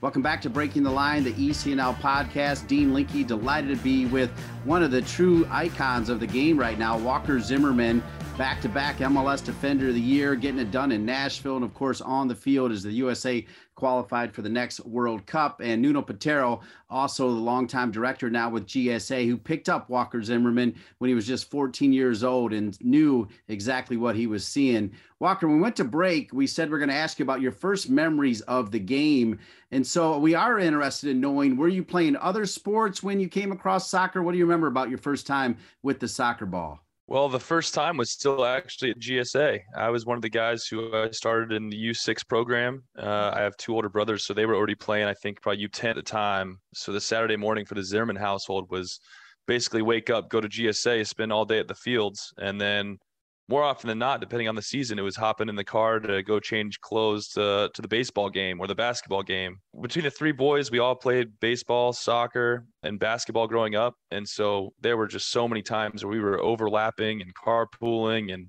Welcome 0.02 0.22
back 0.22 0.42
to 0.42 0.50
Breaking 0.50 0.84
the 0.84 0.92
Line, 0.92 1.24
the 1.24 1.34
ECNL 1.34 1.96
podcast. 1.96 2.68
Dean 2.68 2.94
Linke, 2.94 3.26
delighted 3.26 3.78
to 3.78 3.84
be 3.84 4.06
with 4.08 4.30
one 4.64 4.84
of 4.84 4.92
the 4.92 5.02
true 5.02 5.48
icons 5.50 6.10
of 6.10 6.20
the 6.20 6.28
game 6.28 6.60
right 6.60 6.78
now, 6.78 6.98
Walker 6.98 7.40
Zimmerman, 7.40 8.04
back 8.38 8.60
to 8.60 8.68
back 8.68 8.98
MLS 8.98 9.42
Defender 9.42 9.88
of 9.88 9.94
the 9.94 10.02
Year, 10.02 10.36
getting 10.36 10.60
it 10.60 10.70
done 10.70 10.92
in 10.92 11.06
Nashville, 11.06 11.56
and 11.56 11.64
of 11.64 11.74
course 11.74 12.02
on 12.02 12.28
the 12.28 12.36
field 12.36 12.70
as 12.70 12.84
the 12.84 12.92
USA 12.92 13.46
qualified 13.76 14.34
for 14.34 14.42
the 14.42 14.50
next 14.50 14.82
World 14.82 15.26
Cup. 15.26 15.62
And 15.64 15.82
Nuno 15.82 16.02
Piteira, 16.02 16.60
also 16.90 17.30
the 17.30 17.40
longtime 17.40 17.92
director 17.92 18.30
now 18.30 18.50
with 18.50 18.68
GSA, 18.68 19.26
who 19.26 19.38
picked 19.38 19.70
up 19.70 19.90
Walker 19.90 20.22
Zimmerman 20.22 20.76
when 20.98 21.08
he 21.08 21.16
was 21.16 21.26
just 21.26 21.50
14 21.50 21.94
years 21.94 22.26
old 22.26 22.52
and 22.52 22.78
knew 22.82 23.26
exactly 23.48 23.96
what 23.96 24.18
he 24.18 24.28
was 24.28 24.46
seeing. 24.46 24.92
Walker, 25.20 25.48
when 25.48 25.56
we 25.56 25.62
went 25.62 25.78
to 25.78 25.86
break, 25.86 26.34
we 26.34 26.46
said 26.46 26.70
we're 26.70 26.78
going 26.78 26.90
to 26.90 26.96
ask 26.96 27.20
you 27.20 27.24
about 27.24 27.40
your 27.40 27.54
first 27.54 27.90
memories 27.90 28.42
of 28.42 28.70
the 28.70 28.80
game. 28.80 29.40
And 29.72 29.88
so 29.88 30.20
we 30.20 30.36
are 30.36 30.60
interested 30.60 31.10
in 31.10 31.22
knowing 31.22 31.56
were 31.56 31.70
you 31.70 31.86
playing 31.86 32.18
other 32.18 32.46
sports 32.46 33.02
when 33.02 33.22
you 33.22 33.30
came 33.30 33.54
across 33.54 33.90
soccer? 33.90 34.22
What 34.22 34.34
do 34.34 34.38
you 34.38 34.46
remember 34.46 34.68
about 34.68 34.90
your 34.90 34.98
first 34.98 35.26
time 35.26 35.56
with 35.84 36.02
the 36.02 36.08
soccer 36.10 36.46
ball? 36.46 36.85
Well, 37.08 37.30
the 37.30 37.40
first 37.40 37.76
time 37.76 37.98
was 37.98 38.12
still 38.12 38.46
actually 38.46 38.90
at 38.90 39.00
GSA. 39.00 39.60
I 39.78 39.90
was 39.90 40.08
one 40.08 40.18
of 40.18 40.24
the 40.24 40.30
guys 40.30 40.66
who 40.66 40.92
I 40.96 41.12
started 41.12 41.52
in 41.52 41.70
the 41.70 41.90
U6 41.90 42.28
program. 42.28 42.84
Uh, 42.98 43.32
I 43.32 43.42
have 43.42 43.56
two 43.58 43.76
older 43.76 43.90
brothers, 43.90 44.26
so 44.26 44.34
they 44.34 44.48
were 44.48 44.56
already 44.56 44.74
playing, 44.74 45.08
I 45.08 45.14
think, 45.14 45.40
probably 45.42 45.68
U10 45.68 45.92
at 45.92 45.96
the 45.98 46.02
time. 46.02 46.60
So 46.74 46.92
the 46.92 47.00
Saturday 47.00 47.36
morning 47.36 47.66
for 47.66 47.76
the 47.76 47.84
Zimmerman 47.84 48.16
household 48.16 48.72
was 48.72 49.00
basically 49.46 49.84
wake 49.84 50.10
up, 50.10 50.32
go 50.32 50.42
to 50.42 50.50
GSA, 50.50 51.06
spend 51.06 51.32
all 51.32 51.46
day 51.46 51.60
at 51.60 51.68
the 51.68 51.76
fields, 51.76 52.34
and 52.40 52.60
then 52.60 52.98
more 53.48 53.64
often 53.64 53.88
than 53.88 54.00
not, 54.00 54.22
depending 54.22 54.48
on 54.48 54.56
the 54.56 54.62
season, 54.62 54.98
it 54.98 55.04
was 55.04 55.16
hopping 55.16 55.50
in 55.50 55.56
the 55.56 55.64
car 55.64 56.00
to 56.00 56.24
go 56.24 56.40
change 56.40 56.82
clothes 56.82 57.28
to, 57.30 57.70
to 57.74 57.82
the 57.82 57.88
baseball 57.88 58.30
game 58.30 58.60
or 58.60 58.68
the 58.68 58.76
basketball 58.76 59.22
game. 59.22 59.58
Between 59.80 60.04
the 60.04 60.12
three 60.12 60.32
boys, 60.32 60.72
we 60.72 60.80
all 60.80 60.96
played 60.96 61.40
baseball, 61.40 61.94
soccer, 61.94 62.66
and 62.82 63.00
basketball 63.00 63.48
growing 63.48 63.76
up. 63.76 63.96
And 64.10 64.28
so 64.28 64.74
there 64.82 64.98
were 64.98 65.08
just 65.08 65.30
so 65.30 65.48
many 65.48 65.62
times 65.62 66.04
where 66.04 66.12
we 66.12 66.20
were 66.20 66.42
overlapping 66.42 67.22
and 67.22 67.32
carpooling 67.36 68.34
and 68.34 68.48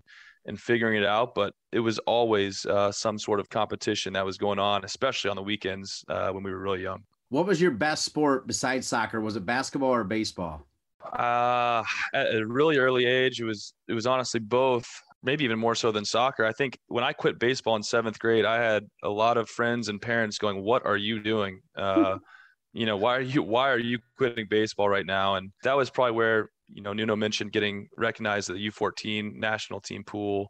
and 0.48 0.60
figuring 0.60 1.02
it 1.02 1.04
out. 1.04 1.34
But 1.34 1.52
it 1.72 1.80
was 1.80 1.98
always 2.00 2.64
uh, 2.66 2.92
some 2.92 3.18
sort 3.18 3.40
of 3.40 3.50
competition 3.50 4.12
that 4.12 4.24
was 4.24 4.38
going 4.38 4.60
on, 4.60 4.84
especially 4.84 5.28
on 5.28 5.36
the 5.36 5.42
weekends 5.42 6.04
uh, 6.08 6.30
when 6.30 6.44
we 6.44 6.52
were 6.52 6.60
really 6.60 6.82
young. 6.82 7.02
What 7.28 7.46
was 7.46 7.60
your 7.60 7.72
best 7.72 8.04
sport 8.04 8.46
besides 8.46 8.86
soccer? 8.86 9.20
Was 9.20 9.34
it 9.34 9.44
basketball 9.44 9.90
or 9.90 10.04
baseball? 10.04 10.64
Uh, 11.12 11.84
at 12.14 12.34
a 12.34 12.46
really 12.46 12.78
early 12.78 13.06
age, 13.06 13.40
it 13.40 13.44
was 13.44 13.74
it 13.88 13.94
was 13.94 14.06
honestly 14.06 14.40
both. 14.40 14.88
Maybe 15.22 15.44
even 15.44 15.58
more 15.58 15.74
so 15.74 15.90
than 15.90 16.04
soccer. 16.04 16.44
I 16.44 16.52
think 16.52 16.78
when 16.86 17.02
I 17.02 17.12
quit 17.12 17.40
baseball 17.40 17.74
in 17.74 17.82
seventh 17.82 18.18
grade, 18.18 18.44
I 18.44 18.62
had 18.62 18.84
a 19.02 19.08
lot 19.08 19.36
of 19.36 19.48
friends 19.48 19.88
and 19.88 20.00
parents 20.00 20.38
going, 20.38 20.62
"What 20.62 20.86
are 20.86 20.96
you 20.96 21.20
doing? 21.20 21.60
Uh, 21.76 22.18
you 22.72 22.86
know, 22.86 22.96
why 22.96 23.16
are 23.16 23.22
you 23.22 23.42
why 23.42 23.70
are 23.70 23.78
you 23.78 23.98
quitting 24.18 24.46
baseball 24.48 24.88
right 24.88 25.06
now?" 25.06 25.34
And 25.34 25.50
that 25.64 25.76
was 25.76 25.90
probably 25.90 26.12
where 26.12 26.50
you 26.68 26.82
know 26.82 26.92
Nuno 26.92 27.16
mentioned 27.16 27.52
getting 27.52 27.88
recognized 27.96 28.50
at 28.50 28.56
the 28.56 28.68
U14 28.70 29.34
national 29.34 29.80
team 29.80 30.04
pool. 30.04 30.48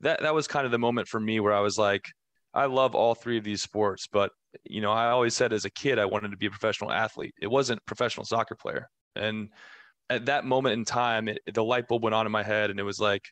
That 0.00 0.22
that 0.22 0.34
was 0.34 0.48
kind 0.48 0.66
of 0.66 0.72
the 0.72 0.78
moment 0.78 1.06
for 1.06 1.20
me 1.20 1.38
where 1.38 1.52
I 1.52 1.60
was 1.60 1.78
like, 1.78 2.02
I 2.54 2.66
love 2.66 2.94
all 2.94 3.14
three 3.14 3.38
of 3.38 3.44
these 3.44 3.62
sports, 3.62 4.08
but 4.10 4.32
you 4.64 4.80
know, 4.80 4.90
I 4.90 5.10
always 5.10 5.34
said 5.34 5.52
as 5.52 5.64
a 5.64 5.70
kid 5.70 5.98
I 5.98 6.06
wanted 6.06 6.30
to 6.30 6.36
be 6.36 6.46
a 6.46 6.50
professional 6.50 6.90
athlete. 6.90 7.34
It 7.40 7.48
wasn't 7.48 7.84
professional 7.86 8.24
soccer 8.24 8.56
player, 8.56 8.88
and 9.14 9.50
at 10.10 10.26
that 10.26 10.44
moment 10.44 10.74
in 10.74 10.84
time, 10.84 11.28
it, 11.28 11.40
the 11.52 11.64
light 11.64 11.88
bulb 11.88 12.02
went 12.02 12.14
on 12.14 12.26
in 12.26 12.32
my 12.32 12.42
head, 12.42 12.70
and 12.70 12.80
it 12.80 12.84
was 12.84 13.00
like, 13.00 13.28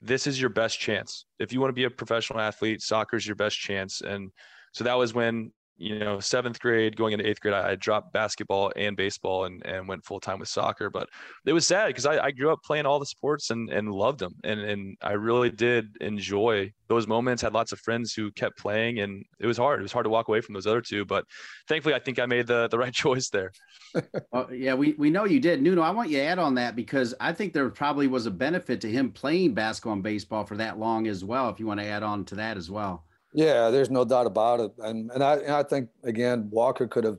this 0.00 0.26
is 0.26 0.40
your 0.40 0.50
best 0.50 0.78
chance. 0.78 1.26
If 1.38 1.52
you 1.52 1.60
want 1.60 1.70
to 1.70 1.74
be 1.74 1.84
a 1.84 1.90
professional 1.90 2.40
athlete, 2.40 2.82
soccer 2.82 3.16
is 3.16 3.26
your 3.26 3.36
best 3.36 3.58
chance. 3.58 4.00
And 4.00 4.30
so 4.72 4.84
that 4.84 4.94
was 4.94 5.12
when 5.12 5.52
you 5.80 5.98
know, 5.98 6.20
seventh 6.20 6.60
grade 6.60 6.94
going 6.94 7.14
into 7.14 7.26
eighth 7.26 7.40
grade, 7.40 7.54
I, 7.54 7.70
I 7.70 7.74
dropped 7.74 8.12
basketball 8.12 8.70
and 8.76 8.94
baseball 8.94 9.46
and, 9.46 9.64
and 9.64 9.88
went 9.88 10.04
full 10.04 10.20
time 10.20 10.38
with 10.38 10.48
soccer. 10.50 10.90
But 10.90 11.08
it 11.46 11.54
was 11.54 11.66
sad 11.66 11.86
because 11.86 12.04
I, 12.04 12.26
I 12.26 12.30
grew 12.32 12.52
up 12.52 12.62
playing 12.62 12.84
all 12.84 12.98
the 12.98 13.06
sports 13.06 13.48
and, 13.48 13.70
and 13.70 13.90
loved 13.90 14.18
them. 14.18 14.34
And, 14.44 14.60
and 14.60 14.96
I 15.00 15.12
really 15.12 15.48
did 15.48 15.96
enjoy 16.02 16.70
those 16.88 17.06
moments, 17.06 17.40
had 17.40 17.54
lots 17.54 17.72
of 17.72 17.80
friends 17.80 18.12
who 18.12 18.30
kept 18.32 18.58
playing 18.58 19.00
and 19.00 19.24
it 19.38 19.46
was 19.46 19.56
hard. 19.56 19.80
It 19.80 19.82
was 19.82 19.92
hard 19.92 20.04
to 20.04 20.10
walk 20.10 20.28
away 20.28 20.42
from 20.42 20.52
those 20.52 20.66
other 20.66 20.82
two, 20.82 21.06
but 21.06 21.24
thankfully 21.66 21.94
I 21.94 21.98
think 21.98 22.18
I 22.18 22.26
made 22.26 22.46
the, 22.46 22.68
the 22.68 22.78
right 22.78 22.92
choice 22.94 23.30
there. 23.30 23.50
well, 24.32 24.52
yeah, 24.52 24.74
we, 24.74 24.92
we 24.98 25.08
know 25.08 25.24
you 25.24 25.40
did. 25.40 25.62
Nuno, 25.62 25.80
I 25.80 25.92
want 25.92 26.10
you 26.10 26.18
to 26.18 26.24
add 26.24 26.38
on 26.38 26.56
that 26.56 26.76
because 26.76 27.14
I 27.20 27.32
think 27.32 27.54
there 27.54 27.70
probably 27.70 28.06
was 28.06 28.26
a 28.26 28.30
benefit 28.30 28.82
to 28.82 28.90
him 28.90 29.12
playing 29.12 29.54
basketball 29.54 29.94
and 29.94 30.02
baseball 30.02 30.44
for 30.44 30.58
that 30.58 30.78
long 30.78 31.06
as 31.06 31.24
well. 31.24 31.48
If 31.48 31.58
you 31.58 31.66
want 31.66 31.80
to 31.80 31.86
add 31.86 32.02
on 32.02 32.26
to 32.26 32.34
that 32.34 32.58
as 32.58 32.70
well. 32.70 33.04
Yeah, 33.32 33.70
there's 33.70 33.90
no 33.90 34.04
doubt 34.04 34.26
about 34.26 34.60
it. 34.60 34.72
And 34.78 35.10
and 35.12 35.22
I 35.22 35.36
and 35.36 35.52
I 35.52 35.62
think 35.62 35.88
again, 36.02 36.48
Walker 36.50 36.86
could 36.86 37.04
have 37.04 37.18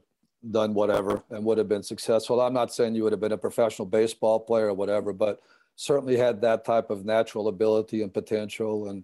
done 0.49 0.73
whatever 0.73 1.23
and 1.29 1.45
would 1.45 1.57
have 1.57 1.69
been 1.69 1.83
successful. 1.83 2.41
I'm 2.41 2.53
not 2.53 2.73
saying 2.73 2.95
you 2.95 3.03
would 3.03 3.13
have 3.13 3.21
been 3.21 3.31
a 3.31 3.37
professional 3.37 3.85
baseball 3.85 4.39
player 4.39 4.67
or 4.67 4.73
whatever, 4.73 5.13
but 5.13 5.41
certainly 5.75 6.17
had 6.17 6.41
that 6.41 6.65
type 6.65 6.89
of 6.89 7.05
natural 7.05 7.47
ability 7.47 8.01
and 8.01 8.13
potential. 8.13 8.89
And 8.89 9.03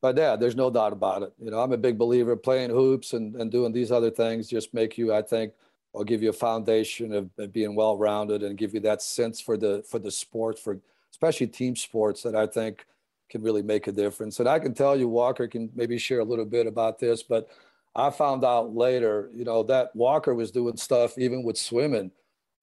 but 0.00 0.16
yeah, 0.16 0.36
there's 0.36 0.56
no 0.56 0.70
doubt 0.70 0.92
about 0.92 1.22
it. 1.22 1.32
You 1.38 1.50
know, 1.50 1.60
I'm 1.60 1.72
a 1.72 1.76
big 1.76 1.98
believer 1.98 2.36
playing 2.36 2.70
hoops 2.70 3.12
and, 3.12 3.34
and 3.36 3.50
doing 3.50 3.72
these 3.72 3.90
other 3.92 4.10
things 4.10 4.48
just 4.48 4.72
make 4.72 4.96
you, 4.96 5.12
I 5.12 5.22
think, 5.22 5.52
or 5.92 6.04
give 6.04 6.22
you 6.22 6.30
a 6.30 6.34
foundation 6.34 7.12
of, 7.12 7.30
of 7.38 7.52
being 7.52 7.74
well 7.74 7.96
rounded 7.96 8.42
and 8.42 8.56
give 8.56 8.72
you 8.74 8.80
that 8.80 9.02
sense 9.02 9.40
for 9.40 9.56
the 9.56 9.84
for 9.88 9.98
the 9.98 10.10
sport 10.10 10.58
for 10.58 10.78
especially 11.10 11.46
team 11.48 11.74
sports 11.76 12.22
that 12.22 12.36
I 12.36 12.46
think 12.46 12.86
can 13.28 13.42
really 13.42 13.62
make 13.62 13.86
a 13.86 13.92
difference. 13.92 14.40
And 14.40 14.48
I 14.48 14.58
can 14.58 14.74
tell 14.74 14.96
you, 14.96 15.08
Walker 15.08 15.48
can 15.48 15.70
maybe 15.74 15.98
share 15.98 16.20
a 16.20 16.24
little 16.24 16.44
bit 16.44 16.66
about 16.66 16.98
this, 16.98 17.22
but 17.22 17.48
I 17.94 18.10
found 18.10 18.44
out 18.44 18.74
later, 18.74 19.30
you 19.34 19.44
know, 19.44 19.62
that 19.64 19.94
Walker 19.96 20.34
was 20.34 20.50
doing 20.50 20.76
stuff 20.76 21.16
even 21.18 21.42
with 21.42 21.56
swimming 21.56 22.10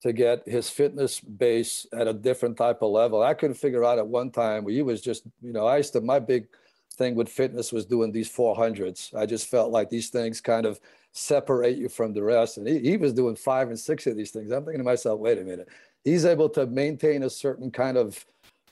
to 0.02 0.12
get 0.12 0.46
his 0.46 0.68
fitness 0.70 1.18
base 1.18 1.86
at 1.92 2.06
a 2.06 2.12
different 2.12 2.56
type 2.56 2.82
of 2.82 2.90
level. 2.90 3.22
I 3.22 3.34
couldn't 3.34 3.56
figure 3.56 3.84
out 3.84 3.98
at 3.98 4.06
one 4.06 4.30
time 4.30 4.64
where 4.64 4.74
he 4.74 4.82
was 4.82 5.00
just, 5.00 5.24
you 5.42 5.52
know, 5.52 5.66
I 5.66 5.78
used 5.78 5.94
to, 5.94 6.00
my 6.00 6.18
big 6.18 6.46
thing 6.92 7.14
with 7.14 7.28
fitness 7.28 7.72
was 7.72 7.86
doing 7.86 8.12
these 8.12 8.30
400s. 8.30 9.14
I 9.14 9.26
just 9.26 9.48
felt 9.48 9.72
like 9.72 9.90
these 9.90 10.10
things 10.10 10.40
kind 10.40 10.66
of 10.66 10.78
separate 11.12 11.78
you 11.78 11.88
from 11.88 12.12
the 12.12 12.22
rest. 12.22 12.58
And 12.58 12.68
he, 12.68 12.78
he 12.80 12.96
was 12.96 13.12
doing 13.12 13.34
five 13.34 13.68
and 13.68 13.78
six 13.78 14.06
of 14.06 14.16
these 14.16 14.30
things. 14.30 14.50
I'm 14.50 14.64
thinking 14.64 14.80
to 14.80 14.84
myself, 14.84 15.20
wait 15.20 15.38
a 15.38 15.42
minute. 15.42 15.68
He's 16.04 16.24
able 16.24 16.48
to 16.50 16.66
maintain 16.66 17.22
a 17.22 17.30
certain 17.30 17.70
kind 17.70 17.96
of 17.96 18.24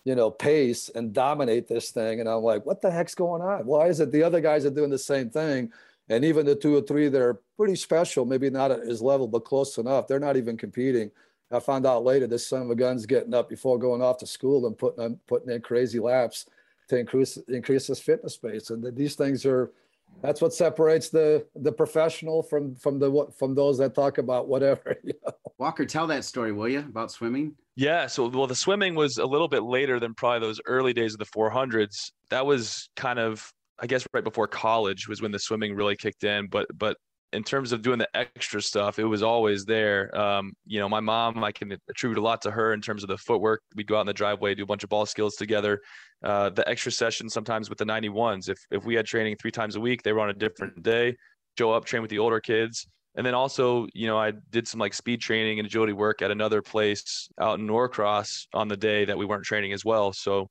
you 0.05 0.15
know, 0.15 0.31
pace 0.31 0.89
and 0.95 1.13
dominate 1.13 1.69
this 1.69 1.91
thing. 1.91 2.21
And 2.21 2.29
I'm 2.29 2.43
like, 2.43 2.67
what 2.67 2.81
the 2.81 2.91
heck's 2.91 3.15
going 3.15 3.43
on? 3.43 3.67
Why 3.67 3.87
is 3.87 4.01
it 4.01 4.11
the 4.11 4.23
other 4.23 4.41
guys 4.41 4.65
are 4.65 4.71
doing 4.71 4.91
the 4.91 4.99
same 4.99 5.31
thing? 5.31 5.71
And 6.09 6.25
even 6.25 6.45
the 6.45 6.57
two 6.57 6.77
or 6.77 6.83
three 6.83 7.09
that 7.09 7.23
are 7.23 7.41
pretty 7.57 7.77
special, 7.77 8.25
maybe 8.25 8.51
not 8.51 8.73
at 8.73 8.81
his 8.87 9.01
level, 9.01 9.29
but 9.29 9.45
close 9.45 9.79
enough, 9.79 10.09
they're 10.09 10.19
not 10.19 10.37
even 10.37 10.57
competing. 10.57 11.11
I 11.51 11.61
found 11.61 11.87
out 11.87 12.05
later 12.05 12.27
this 12.27 12.47
son 12.47 12.63
of 12.63 12.71
a 12.71 12.75
gun's 12.75 13.07
getting 13.07 13.35
up 13.35 13.49
before 13.49 13.79
going 13.79 14.03
off 14.03 14.19
to 14.19 14.27
school 14.27 14.67
and 14.67 14.77
putting 14.77 15.19
putting 15.27 15.51
in 15.51 15.61
crazy 15.61 15.99
laps 16.01 16.47
to 16.89 16.99
increase 16.99 17.37
increase 17.49 17.87
his 17.87 18.01
fitness 18.01 18.37
base. 18.37 18.71
And 18.71 18.97
these 18.97 19.15
things 19.15 19.45
are 19.45 19.71
that's 20.21 20.41
what 20.41 20.53
separates 20.53 21.09
the 21.09 21.47
the 21.57 21.73
professional 21.73 22.43
from 22.43 22.75
from 22.77 22.99
the 22.99 23.27
from 23.39 23.55
those 23.55 23.79
that 23.79 23.95
talk 23.95 24.19
about 24.19 24.49
whatever. 24.49 24.97
You 25.05 25.15
know? 25.25 25.33
Walker, 25.59 25.85
tell 25.85 26.07
that 26.09 26.25
story, 26.25 26.53
will 26.53 26.69
you, 26.69 26.81
about 26.81 27.11
swimming? 27.11 27.55
Yeah. 27.77 28.07
So, 28.07 28.29
well, 28.29 28.47
the 28.47 28.55
swimming 28.55 28.95
was 28.95 29.19
a 29.19 29.25
little 29.25 29.49
bit 29.49 29.63
later 29.63 29.99
than 29.99 30.15
probably 30.15 30.47
those 30.47 30.61
early 30.67 30.93
days 30.93 31.15
of 31.15 31.19
the 31.19 31.27
400s. 31.27 32.13
That 32.31 32.45
was 32.45 32.91
kind 32.97 33.19
of, 33.19 33.51
I 33.79 33.87
guess, 33.87 34.07
right 34.13 34.25
before 34.25 34.47
college 34.47 35.09
was 35.09 35.23
when 35.23 35.33
the 35.33 35.39
swimming 35.39 35.75
really 35.75 35.97
kicked 35.97 36.25
in. 36.25 36.49
But, 36.49 36.67
but 36.77 36.97
in 37.33 37.43
terms 37.43 37.73
of 37.73 37.83
doing 37.83 37.99
the 37.99 38.09
extra 38.17 38.61
stuff, 38.61 38.99
it 38.99 39.05
was 39.05 39.23
always 39.23 39.65
there. 39.65 40.15
Um, 40.19 40.53
you 40.67 40.81
know, 40.81 40.89
my 40.89 41.01
mom, 41.01 41.43
I 41.43 41.53
can 41.53 41.77
attribute 41.89 42.19
a 42.19 42.23
lot 42.23 42.43
to 42.43 42.51
her 42.51 42.73
in 42.73 42.81
terms 42.81 43.03
of 43.03 43.09
the 43.09 43.17
footwork. 43.17 43.63
We'd 43.75 43.87
go 43.87 43.97
out 43.97 44.03
in 44.03 44.07
the 44.07 44.13
driveway, 44.13 44.55
do 44.55 44.65
a 44.65 44.67
bunch 44.67 44.85
of 44.85 44.91
ball 44.91 45.07
skills 45.07 45.37
together. 45.37 45.81
Uh, 46.23 46.51
the 46.51 46.69
extra 46.69 46.93
session 46.93 47.29
sometimes 47.29 47.69
with 47.69 47.79
the 47.79 47.85
91s. 47.85 48.49
If 48.49 48.59
if 48.71 48.85
we 48.85 48.95
had 48.95 49.07
training 49.07 49.37
three 49.37 49.51
times 49.51 49.77
a 49.77 49.81
week, 49.81 50.03
they 50.03 50.13
were 50.13 50.21
on 50.21 50.31
a 50.31 50.35
different 50.35 50.83
day. 50.83 51.17
Show 51.59 51.73
up, 51.73 51.85
train 51.85 52.03
with 52.03 52.11
the 52.11 52.19
older 52.19 52.41
kids. 52.41 52.87
And 53.15 53.27
then 53.27 53.35
also, 53.35 53.87
you 53.93 54.07
know, 54.07 54.19
I 54.19 54.33
did 54.51 54.67
some 54.67 54.81
like 54.81 54.95
speed 54.95 55.21
training 55.21 55.59
and 55.59 55.67
agility 55.67 55.93
work 55.93 56.23
at 56.23 56.31
another 56.31 56.63
place 56.63 57.29
out 57.39 57.59
in 57.59 57.67
Norcross 57.67 58.47
on 58.55 58.69
the 58.69 58.77
day 58.77 59.05
that 59.05 59.19
we 59.19 59.27
weren't 59.27 59.45
training 59.45 59.73
as 59.73 59.85
well. 59.85 60.13
So 60.13 60.49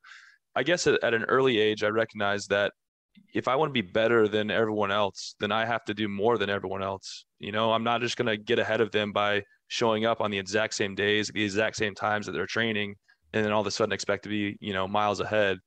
I 0.56 0.64
guess 0.64 0.86
at, 0.86 1.04
at 1.04 1.14
an 1.14 1.24
early 1.24 1.58
age, 1.58 1.84
I 1.84 1.88
recognized 1.88 2.50
that 2.50 2.74
if 3.34 3.48
I 3.48 3.56
want 3.56 3.70
to 3.70 3.74
be 3.74 3.82
better 3.82 4.28
than 4.28 4.52
everyone 4.52 4.92
else, 4.92 5.36
then 5.40 5.52
I 5.52 5.66
have 5.66 5.84
to 5.86 5.94
do 5.94 6.08
more 6.08 6.38
than 6.38 6.50
everyone 6.50 6.84
else. 6.84 7.26
You 7.40 7.52
know, 7.52 7.72
I'm 7.72 7.84
not 7.84 8.02
just 8.02 8.18
going 8.18 8.28
to 8.28 8.38
get 8.38 8.60
ahead 8.60 8.82
of 8.82 8.92
them 8.92 9.12
by 9.12 9.44
showing 9.68 10.06
up 10.06 10.22
on 10.22 10.32
the 10.32 10.40
exact 10.40 10.74
same 10.74 10.96
days, 10.96 11.30
the 11.34 11.44
exact 11.44 11.76
same 11.78 11.96
times 11.96 12.26
that 12.26 12.34
they're 12.34 12.46
training, 12.46 12.96
and 13.34 13.46
then 13.46 13.52
all 13.52 13.62
of 13.62 13.68
a 13.68 13.72
sudden 13.72 13.94
expect 13.94 14.24
to 14.24 14.30
be, 14.30 14.58
you 14.60 14.74
know, 14.74 14.88
miles 14.88 15.20
ahead. 15.20 15.58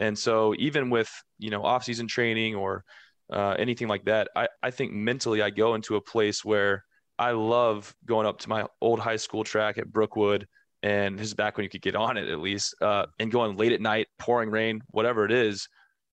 And 0.00 0.16
so 0.16 0.54
even 0.58 0.90
with, 0.90 1.10
you 1.38 1.50
know, 1.50 1.64
off-season 1.64 2.06
training 2.06 2.54
or 2.54 2.84
uh, 3.32 3.54
anything 3.58 3.88
like 3.88 4.04
that. 4.06 4.28
I, 4.34 4.48
I 4.62 4.70
think 4.70 4.92
mentally 4.92 5.42
I 5.42 5.50
go 5.50 5.74
into 5.74 5.96
a 5.96 6.00
place 6.00 6.44
where 6.44 6.84
I 7.18 7.32
love 7.32 7.94
going 8.06 8.26
up 8.26 8.38
to 8.40 8.48
my 8.48 8.66
old 8.80 9.00
high 9.00 9.16
school 9.16 9.44
track 9.44 9.78
at 9.78 9.92
Brookwood, 9.92 10.46
and 10.82 11.18
this 11.18 11.26
is 11.26 11.34
back 11.34 11.56
when 11.56 11.64
you 11.64 11.70
could 11.70 11.82
get 11.82 11.96
on 11.96 12.16
it 12.16 12.28
at 12.28 12.38
least, 12.38 12.74
uh, 12.80 13.06
and 13.18 13.30
going 13.30 13.56
late 13.56 13.72
at 13.72 13.80
night, 13.80 14.06
pouring 14.18 14.50
rain, 14.50 14.80
whatever 14.90 15.24
it 15.24 15.32
is, 15.32 15.68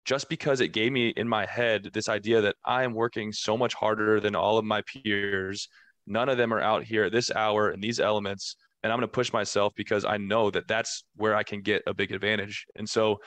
just 0.09 0.31
because 0.31 0.63
it 0.63 0.69
gave 0.69 0.91
me 0.91 1.11
in 1.19 1.29
my 1.29 1.45
head 1.45 1.91
this 1.93 2.09
idea 2.09 2.41
that 2.41 2.57
I 2.65 2.83
am 2.83 2.95
working 2.95 3.31
so 3.31 3.59
much 3.59 3.75
harder 3.75 4.21
than 4.21 4.35
all 4.35 4.57
of 4.57 4.65
my 4.65 4.81
peers. 4.81 5.69
None 6.07 6.31
of 6.31 6.39
them 6.39 6.55
are 6.55 6.63
out 6.63 6.83
here 6.83 7.05
at 7.05 7.13
this 7.13 7.31
hour 7.31 7.73
in 7.73 7.81
these 7.81 8.01
elements. 8.01 8.57
And 8.83 8.91
I'm 8.91 8.99
going 8.99 9.07
to 9.07 9.13
push 9.13 9.35
myself 9.35 9.75
because 9.77 10.07
I 10.07 10.17
know 10.17 10.51
that 10.51 10.67
that's 10.67 11.05
where 11.17 11.35
I 11.35 11.43
can 11.43 11.61
get 11.61 11.83
a 11.87 11.93
big 11.93 12.11
advantage. 12.11 12.65
And 12.75 12.89
so 12.89 13.19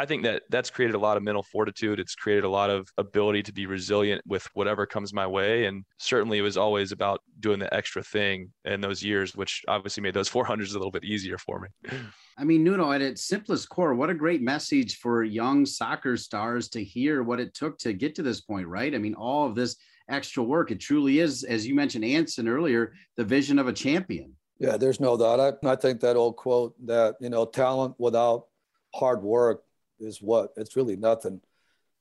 I 0.00 0.06
think 0.06 0.22
that 0.22 0.44
that's 0.48 0.70
created 0.70 0.94
a 0.94 0.98
lot 0.98 1.18
of 1.18 1.22
mental 1.22 1.42
fortitude. 1.42 2.00
It's 2.00 2.14
created 2.14 2.44
a 2.44 2.48
lot 2.48 2.70
of 2.70 2.88
ability 2.96 3.42
to 3.42 3.52
be 3.52 3.66
resilient 3.66 4.22
with 4.26 4.48
whatever 4.54 4.86
comes 4.86 5.12
my 5.12 5.26
way. 5.26 5.66
And 5.66 5.84
certainly 5.98 6.38
it 6.38 6.42
was 6.42 6.56
always 6.56 6.90
about 6.90 7.20
doing 7.38 7.58
the 7.58 7.72
extra 7.74 8.02
thing 8.02 8.50
in 8.64 8.80
those 8.80 9.02
years, 9.02 9.36
which 9.36 9.62
obviously 9.68 10.02
made 10.02 10.14
those 10.14 10.30
400s 10.36 10.70
a 10.70 10.78
little 10.78 10.90
bit 10.90 11.04
easier 11.04 11.36
for 11.36 11.60
me. 11.60 11.90
I 12.38 12.44
mean, 12.44 12.64
Nuno, 12.64 12.92
at 12.92 13.02
its 13.02 13.26
simplest 13.26 13.68
core, 13.68 13.94
what 13.94 14.08
a 14.08 14.14
great 14.14 14.40
message 14.40 14.96
for 14.96 15.22
young 15.22 15.66
soccer 15.66 16.16
stars 16.16 16.70
to 16.70 16.82
hear 16.82 17.22
what 17.22 17.38
it 17.38 17.52
took 17.52 17.76
to 17.80 17.92
get 17.92 18.14
to 18.14 18.22
this 18.22 18.40
point, 18.40 18.68
right? 18.68 18.94
I 18.94 18.98
mean, 18.98 19.12
all 19.12 19.46
of 19.46 19.54
this 19.54 19.76
extra 20.08 20.42
work, 20.42 20.70
it 20.70 20.80
truly 20.80 21.18
is, 21.18 21.44
as 21.44 21.66
you 21.66 21.74
mentioned, 21.74 22.06
Anson 22.06 22.48
earlier, 22.48 22.94
the 23.18 23.24
vision 23.24 23.58
of 23.58 23.68
a 23.68 23.72
champion. 23.74 24.34
Yeah, 24.58 24.78
there's 24.78 24.98
no 24.98 25.18
doubt. 25.18 25.58
I, 25.62 25.70
I 25.70 25.76
think 25.76 26.00
that 26.00 26.16
old 26.16 26.36
quote 26.36 26.74
that, 26.86 27.16
you 27.20 27.28
know, 27.28 27.44
talent 27.44 27.96
without 27.98 28.46
hard 28.94 29.22
work 29.22 29.62
is 30.00 30.20
what? 30.20 30.52
It's 30.56 30.76
really 30.76 30.96
nothing. 30.96 31.40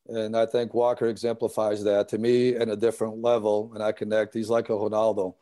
And 0.07 0.35
I 0.35 0.45
think 0.45 0.73
Walker 0.73 1.07
exemplifies 1.07 1.83
that 1.83 2.09
to 2.09 2.17
me 2.17 2.55
in 2.55 2.69
a 2.69 2.75
different 2.75 3.21
level. 3.21 3.71
And 3.75 3.83
I 3.83 3.91
connect, 3.91 4.33
he's 4.33 4.49
like 4.49 4.69
a 4.69 4.73
Ronaldo. 4.73 5.35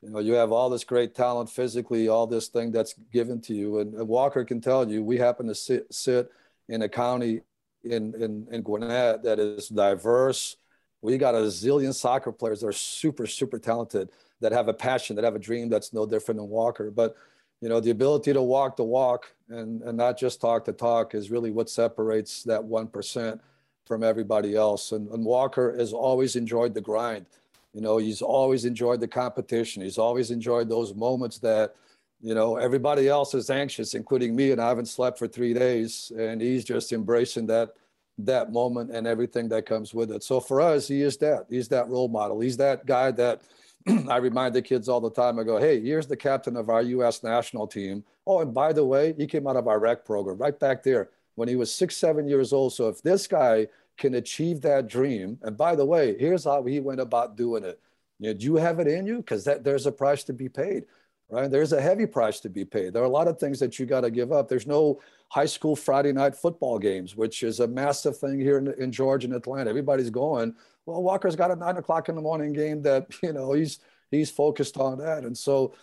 You 0.00 0.10
know, 0.10 0.18
you 0.18 0.32
have 0.34 0.52
all 0.52 0.70
this 0.70 0.84
great 0.84 1.14
talent 1.14 1.50
physically, 1.50 2.08
all 2.08 2.26
this 2.26 2.48
thing 2.48 2.72
that's 2.72 2.94
given 3.12 3.40
to 3.42 3.54
you. 3.54 3.78
And, 3.80 3.94
and 3.94 4.08
Walker 4.08 4.44
can 4.44 4.60
tell 4.60 4.90
you, 4.90 5.02
we 5.02 5.18
happen 5.18 5.46
to 5.48 5.54
sit, 5.54 5.92
sit 5.92 6.30
in 6.68 6.82
a 6.82 6.88
county 6.88 7.40
in, 7.84 8.14
in, 8.14 8.46
in 8.50 8.62
Gwinnett 8.62 9.22
that 9.24 9.38
is 9.38 9.68
diverse. 9.68 10.56
We 11.02 11.18
got 11.18 11.34
a 11.34 11.38
zillion 11.38 11.94
soccer 11.94 12.32
players 12.32 12.60
that 12.60 12.68
are 12.68 12.72
super, 12.72 13.26
super 13.26 13.58
talented, 13.58 14.08
that 14.40 14.52
have 14.52 14.68
a 14.68 14.74
passion, 14.74 15.16
that 15.16 15.24
have 15.24 15.36
a 15.36 15.38
dream 15.38 15.68
that's 15.68 15.92
no 15.92 16.06
different 16.06 16.40
than 16.40 16.48
Walker. 16.48 16.90
But 16.90 17.14
you 17.60 17.68
know, 17.68 17.80
the 17.80 17.90
ability 17.90 18.32
to 18.32 18.42
walk 18.42 18.76
the 18.76 18.84
walk 18.84 19.34
and, 19.48 19.82
and 19.82 19.96
not 19.96 20.18
just 20.18 20.40
talk 20.40 20.64
the 20.64 20.72
talk 20.72 21.14
is 21.14 21.30
really 21.30 21.50
what 21.50 21.70
separates 21.70 22.42
that 22.44 22.60
1% 22.60 23.40
from 23.86 24.02
everybody 24.02 24.56
else. 24.56 24.92
And, 24.92 25.08
and 25.10 25.24
Walker 25.24 25.76
has 25.78 25.92
always 25.92 26.36
enjoyed 26.36 26.74
the 26.74 26.80
grind. 26.80 27.26
You 27.72 27.80
know, 27.80 27.98
he's 27.98 28.22
always 28.22 28.64
enjoyed 28.64 29.00
the 29.00 29.08
competition. 29.08 29.82
He's 29.82 29.98
always 29.98 30.30
enjoyed 30.30 30.68
those 30.68 30.94
moments 30.94 31.38
that, 31.40 31.74
you 32.20 32.34
know, 32.34 32.56
everybody 32.56 33.08
else 33.08 33.34
is 33.34 33.50
anxious, 33.50 33.94
including 33.94 34.34
me, 34.34 34.52
and 34.52 34.60
I 34.60 34.68
haven't 34.68 34.86
slept 34.86 35.18
for 35.18 35.26
three 35.26 35.52
days. 35.52 36.12
And 36.16 36.40
he's 36.40 36.64
just 36.64 36.92
embracing 36.92 37.46
that 37.48 37.74
that 38.18 38.52
moment 38.52 38.90
and 38.92 39.06
everything 39.06 39.48
that 39.48 39.66
comes 39.66 39.92
with 39.92 40.12
it. 40.12 40.22
So 40.22 40.38
for 40.38 40.60
us, 40.60 40.86
he 40.86 41.02
is 41.02 41.16
that. 41.16 41.46
He's 41.50 41.68
that 41.68 41.88
role 41.88 42.08
model. 42.08 42.38
He's 42.38 42.56
that 42.58 42.86
guy 42.86 43.10
that 43.12 43.42
I 44.08 44.16
remind 44.16 44.54
the 44.54 44.62
kids 44.62 44.88
all 44.88 45.00
the 45.00 45.10
time. 45.10 45.38
I 45.38 45.44
go, 45.44 45.58
hey, 45.58 45.80
here's 45.80 46.06
the 46.06 46.16
captain 46.16 46.56
of 46.56 46.70
our 46.70 46.82
U.S. 46.82 47.22
national 47.22 47.66
team. 47.66 48.04
Oh, 48.26 48.40
and 48.40 48.54
by 48.54 48.72
the 48.72 48.84
way, 48.84 49.14
he 49.16 49.26
came 49.26 49.46
out 49.46 49.56
of 49.56 49.68
our 49.68 49.78
rec 49.78 50.04
program 50.04 50.38
right 50.38 50.58
back 50.58 50.82
there 50.82 51.10
when 51.34 51.48
he 51.48 51.56
was 51.56 51.74
six, 51.74 51.96
seven 51.96 52.26
years 52.26 52.52
old. 52.52 52.72
So 52.72 52.88
if 52.88 53.02
this 53.02 53.26
guy 53.26 53.66
can 53.98 54.14
achieve 54.14 54.60
that 54.62 54.88
dream, 54.88 55.38
and 55.42 55.56
by 55.56 55.76
the 55.76 55.84
way, 55.84 56.16
here's 56.18 56.44
how 56.44 56.64
he 56.64 56.80
went 56.80 57.00
about 57.00 57.36
doing 57.36 57.64
it. 57.64 57.78
You 58.18 58.28
know, 58.28 58.34
do 58.34 58.44
you 58.44 58.56
have 58.56 58.80
it 58.80 58.86
in 58.86 59.06
you? 59.06 59.18
Because 59.18 59.44
there's 59.44 59.86
a 59.86 59.92
price 59.92 60.24
to 60.24 60.32
be 60.32 60.48
paid, 60.48 60.84
right? 61.28 61.50
There's 61.50 61.72
a 61.72 61.80
heavy 61.80 62.06
price 62.06 62.40
to 62.40 62.48
be 62.48 62.64
paid. 62.64 62.92
There 62.92 63.02
are 63.02 63.06
a 63.06 63.10
lot 63.10 63.28
of 63.28 63.38
things 63.38 63.58
that 63.60 63.78
you 63.78 63.86
got 63.86 64.02
to 64.02 64.10
give 64.10 64.32
up. 64.32 64.48
There's 64.48 64.66
no 64.66 65.00
high 65.28 65.46
school 65.46 65.76
Friday 65.76 66.12
night 66.12 66.34
football 66.34 66.78
games, 66.78 67.16
which 67.16 67.42
is 67.42 67.60
a 67.60 67.66
massive 67.66 68.16
thing 68.16 68.40
here 68.40 68.58
in, 68.58 68.72
in 68.80 68.92
Georgia 68.92 69.26
and 69.26 69.36
Atlanta. 69.36 69.68
Everybody's 69.68 70.10
going 70.10 70.54
well, 70.86 71.02
Walker's 71.02 71.36
got 71.36 71.50
a 71.50 71.56
nine 71.56 71.76
o'clock 71.76 72.08
in 72.08 72.14
the 72.14 72.22
morning 72.22 72.52
game 72.52 72.82
that 72.82 73.06
you 73.22 73.32
know 73.32 73.52
he's 73.52 73.78
he's 74.10 74.30
focused 74.30 74.76
on 74.76 74.98
that, 74.98 75.24
and 75.24 75.36
so 75.36 75.74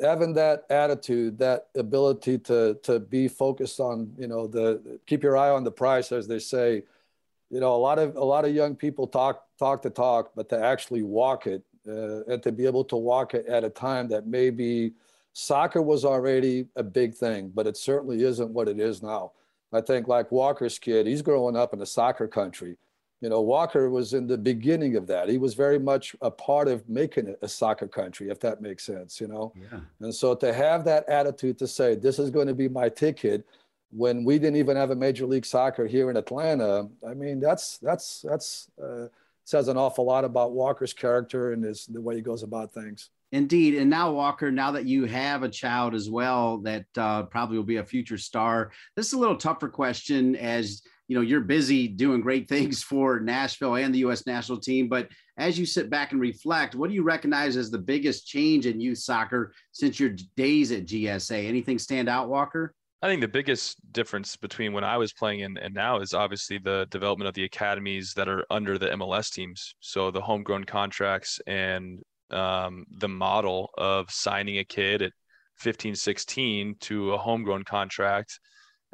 having 0.00 0.32
that 0.34 0.64
attitude, 0.70 1.38
that 1.38 1.68
ability 1.76 2.38
to 2.38 2.78
to 2.82 3.00
be 3.00 3.28
focused 3.28 3.80
on 3.80 4.12
you 4.18 4.28
know 4.28 4.46
the 4.46 5.00
keep 5.06 5.22
your 5.22 5.36
eye 5.36 5.50
on 5.50 5.64
the 5.64 5.72
price, 5.72 6.12
as 6.12 6.26
they 6.26 6.38
say. 6.38 6.82
You 7.50 7.60
know, 7.60 7.74
a 7.74 7.78
lot 7.78 7.98
of 7.98 8.16
a 8.16 8.24
lot 8.24 8.44
of 8.44 8.54
young 8.54 8.74
people 8.74 9.06
talk 9.06 9.44
talk 9.58 9.82
the 9.82 9.90
talk, 9.90 10.32
but 10.34 10.48
to 10.48 10.58
actually 10.58 11.02
walk 11.02 11.46
it 11.46 11.62
uh, 11.86 12.24
and 12.24 12.42
to 12.42 12.50
be 12.50 12.66
able 12.66 12.84
to 12.84 12.96
walk 12.96 13.34
it 13.34 13.46
at 13.46 13.64
a 13.64 13.70
time 13.70 14.08
that 14.08 14.26
maybe 14.26 14.92
soccer 15.34 15.82
was 15.82 16.04
already 16.04 16.66
a 16.76 16.82
big 16.82 17.14
thing, 17.14 17.50
but 17.54 17.66
it 17.66 17.76
certainly 17.76 18.22
isn't 18.22 18.50
what 18.50 18.68
it 18.68 18.80
is 18.80 19.02
now. 19.02 19.32
I 19.72 19.80
think 19.80 20.06
like 20.06 20.30
Walker's 20.30 20.78
kid, 20.78 21.06
he's 21.06 21.22
growing 21.22 21.56
up 21.56 21.74
in 21.74 21.82
a 21.82 21.86
soccer 21.86 22.28
country 22.28 22.76
you 23.24 23.30
know, 23.30 23.40
Walker 23.40 23.88
was 23.88 24.12
in 24.12 24.26
the 24.26 24.36
beginning 24.36 24.96
of 24.96 25.06
that. 25.06 25.30
He 25.30 25.38
was 25.38 25.54
very 25.54 25.78
much 25.78 26.14
a 26.20 26.30
part 26.30 26.68
of 26.68 26.86
making 26.90 27.26
it 27.26 27.38
a 27.40 27.48
soccer 27.48 27.88
country, 27.88 28.28
if 28.28 28.38
that 28.40 28.60
makes 28.60 28.84
sense, 28.84 29.18
you 29.18 29.28
know? 29.28 29.50
Yeah. 29.56 29.80
And 30.00 30.14
so 30.14 30.34
to 30.34 30.52
have 30.52 30.84
that 30.84 31.08
attitude 31.08 31.56
to 31.60 31.66
say, 31.66 31.94
this 31.94 32.18
is 32.18 32.28
going 32.28 32.48
to 32.48 32.54
be 32.54 32.68
my 32.68 32.90
ticket 32.90 33.46
when 33.92 34.24
we 34.24 34.38
didn't 34.38 34.56
even 34.56 34.76
have 34.76 34.90
a 34.90 34.94
major 34.94 35.24
league 35.24 35.46
soccer 35.46 35.86
here 35.86 36.10
in 36.10 36.18
Atlanta, 36.18 36.86
I 37.08 37.14
mean, 37.14 37.40
that's, 37.40 37.78
that's, 37.78 38.20
that's, 38.20 38.70
uh, 38.82 39.06
says 39.44 39.68
an 39.68 39.78
awful 39.78 40.04
lot 40.04 40.26
about 40.26 40.52
Walker's 40.52 40.92
character 40.92 41.52
and 41.52 41.64
his, 41.64 41.86
the 41.86 42.02
way 42.02 42.16
he 42.16 42.20
goes 42.20 42.42
about 42.42 42.74
things. 42.74 43.08
Indeed. 43.32 43.76
And 43.76 43.88
now, 43.88 44.12
Walker, 44.12 44.52
now 44.52 44.70
that 44.72 44.84
you 44.84 45.06
have 45.06 45.44
a 45.44 45.48
child 45.48 45.94
as 45.94 46.10
well, 46.10 46.58
that 46.58 46.84
uh, 46.98 47.22
probably 47.22 47.56
will 47.56 47.64
be 47.64 47.78
a 47.78 47.84
future 47.84 48.18
star, 48.18 48.70
this 48.96 49.06
is 49.06 49.14
a 49.14 49.18
little 49.18 49.36
tougher 49.36 49.70
question 49.70 50.36
as 50.36 50.82
you 51.08 51.16
know 51.16 51.22
you're 51.22 51.40
busy 51.40 51.88
doing 51.88 52.20
great 52.20 52.48
things 52.48 52.82
for 52.82 53.20
Nashville 53.20 53.76
and 53.76 53.94
the 53.94 54.00
U.S. 54.00 54.26
national 54.26 54.58
team. 54.58 54.88
But 54.88 55.08
as 55.36 55.58
you 55.58 55.66
sit 55.66 55.90
back 55.90 56.12
and 56.12 56.20
reflect, 56.20 56.74
what 56.74 56.88
do 56.88 56.94
you 56.94 57.02
recognize 57.02 57.56
as 57.56 57.70
the 57.70 57.78
biggest 57.78 58.26
change 58.26 58.66
in 58.66 58.80
youth 58.80 58.98
soccer 58.98 59.52
since 59.72 59.98
your 59.98 60.10
days 60.36 60.72
at 60.72 60.86
GSA? 60.86 61.46
Anything 61.46 61.78
stand 61.78 62.08
out, 62.08 62.28
Walker? 62.28 62.74
I 63.02 63.08
think 63.08 63.20
the 63.20 63.28
biggest 63.28 63.76
difference 63.92 64.34
between 64.34 64.72
when 64.72 64.84
I 64.84 64.96
was 64.96 65.12
playing 65.12 65.42
and, 65.42 65.58
and 65.58 65.74
now 65.74 66.00
is 66.00 66.14
obviously 66.14 66.56
the 66.56 66.86
development 66.90 67.28
of 67.28 67.34
the 67.34 67.44
academies 67.44 68.14
that 68.14 68.30
are 68.30 68.46
under 68.48 68.78
the 68.78 68.86
MLS 68.88 69.30
teams. 69.30 69.74
So 69.80 70.10
the 70.10 70.22
homegrown 70.22 70.64
contracts 70.64 71.38
and 71.46 72.00
um, 72.30 72.86
the 72.98 73.08
model 73.08 73.68
of 73.76 74.10
signing 74.10 74.58
a 74.58 74.64
kid 74.64 75.02
at 75.02 75.12
15, 75.58 75.94
16 75.94 76.76
to 76.80 77.12
a 77.12 77.18
homegrown 77.18 77.64
contract 77.64 78.40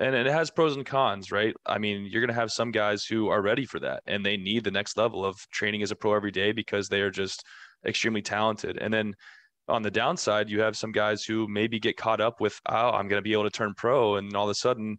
and 0.00 0.14
it 0.14 0.26
has 0.26 0.50
pros 0.50 0.76
and 0.76 0.86
cons, 0.86 1.30
right? 1.30 1.54
I 1.66 1.78
mean, 1.78 2.06
you're 2.10 2.22
going 2.22 2.34
to 2.34 2.40
have 2.40 2.50
some 2.50 2.70
guys 2.70 3.04
who 3.04 3.28
are 3.28 3.42
ready 3.42 3.66
for 3.66 3.78
that 3.80 4.02
and 4.06 4.24
they 4.24 4.38
need 4.38 4.64
the 4.64 4.70
next 4.70 4.96
level 4.96 5.24
of 5.26 5.36
training 5.50 5.82
as 5.82 5.90
a 5.90 5.94
pro 5.94 6.14
every 6.14 6.30
day 6.30 6.52
because 6.52 6.88
they 6.88 7.02
are 7.02 7.10
just 7.10 7.44
extremely 7.86 8.22
talented. 8.22 8.78
And 8.78 8.92
then 8.92 9.14
on 9.68 9.82
the 9.82 9.90
downside, 9.90 10.48
you 10.48 10.62
have 10.62 10.74
some 10.74 10.90
guys 10.90 11.22
who 11.22 11.46
maybe 11.48 11.78
get 11.78 11.98
caught 11.98 12.20
up 12.20 12.40
with, 12.40 12.58
oh, 12.66 12.90
I'm 12.90 13.08
going 13.08 13.20
to 13.20 13.22
be 13.22 13.34
able 13.34 13.44
to 13.44 13.50
turn 13.50 13.74
pro. 13.76 14.16
And 14.16 14.34
all 14.34 14.46
of 14.46 14.50
a 14.50 14.54
sudden, 14.54 14.96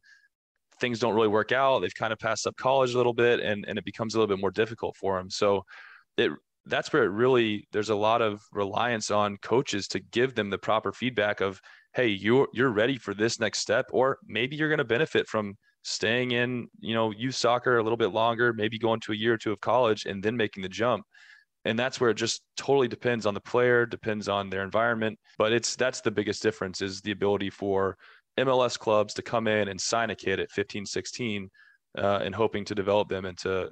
things 0.80 1.00
don't 1.00 1.16
really 1.16 1.28
work 1.28 1.52
out. 1.52 1.80
They've 1.80 1.94
kind 1.96 2.14
of 2.14 2.20
passed 2.20 2.46
up 2.46 2.56
college 2.56 2.94
a 2.94 2.98
little 2.98 3.14
bit 3.14 3.40
and, 3.40 3.66
and 3.68 3.80
it 3.80 3.86
becomes 3.86 4.14
a 4.14 4.20
little 4.20 4.34
bit 4.34 4.40
more 4.40 4.52
difficult 4.52 4.96
for 4.98 5.18
them. 5.18 5.32
So 5.32 5.64
it, 6.16 6.32
that's 6.68 6.94
where 6.94 7.04
it 7.04 7.10
really, 7.10 7.68
there's 7.72 7.90
a 7.90 7.96
lot 7.96 8.22
of 8.22 8.40
reliance 8.52 9.10
on 9.10 9.38
coaches 9.42 9.88
to 9.90 10.00
give 10.00 10.36
them 10.36 10.52
the 10.52 10.60
proper 10.60 10.92
feedback 10.92 11.42
of, 11.42 11.60
hey, 11.93 12.08
you're 12.08 12.47
you're 12.54 12.69
ready 12.69 12.97
for 12.97 13.13
this 13.13 13.39
next 13.39 13.60
step, 13.60 13.88
or 13.91 14.17
maybe 14.25 14.56
you're 14.56 14.69
going 14.69 14.77
to 14.77 14.84
benefit 14.84 15.27
from 15.27 15.56
staying 15.84 16.32
in, 16.32 16.67
you 16.80 16.93
know, 16.93 17.12
youth 17.12 17.36
soccer 17.36 17.77
a 17.77 17.84
little 17.84 17.97
bit 17.97 18.12
longer, 18.12 18.54
maybe 18.54 18.77
going 18.77 18.99
to 19.01 19.12
a 19.12 19.15
year 19.15 19.34
or 19.34 19.38
two 19.38 19.51
of 19.51 19.60
college 19.62 20.06
and 20.06 20.23
then 20.23 20.38
making 20.38 20.63
the 20.63 20.69
jump. 20.69 21.04
And 21.65 21.77
that's 21.77 21.99
where 21.99 22.10
it 22.10 22.15
just 22.15 22.41
totally 22.58 22.88
depends 22.88 23.25
on 23.25 23.34
the 23.34 23.41
player, 23.41 23.86
depends 23.86 24.27
on 24.27 24.49
their 24.49 24.63
environment. 24.63 25.19
But 25.38 25.54
it's 25.54 25.75
that's 25.75 26.01
the 26.01 26.12
biggest 26.12 26.41
difference 26.41 26.82
is 26.82 27.01
the 27.01 27.12
ability 27.12 27.49
for 27.49 27.97
MLS 28.39 28.77
clubs 28.77 29.13
to 29.15 29.21
come 29.21 29.47
in 29.47 29.67
and 29.67 29.80
sign 29.80 30.10
a 30.10 30.15
kid 30.15 30.39
at 30.39 30.51
15, 30.51 30.86
16, 30.86 31.49
uh, 31.97 32.19
and 32.23 32.34
hoping 32.34 32.65
to 32.65 32.75
develop 32.75 33.10
them 33.10 33.25
into, 33.25 33.69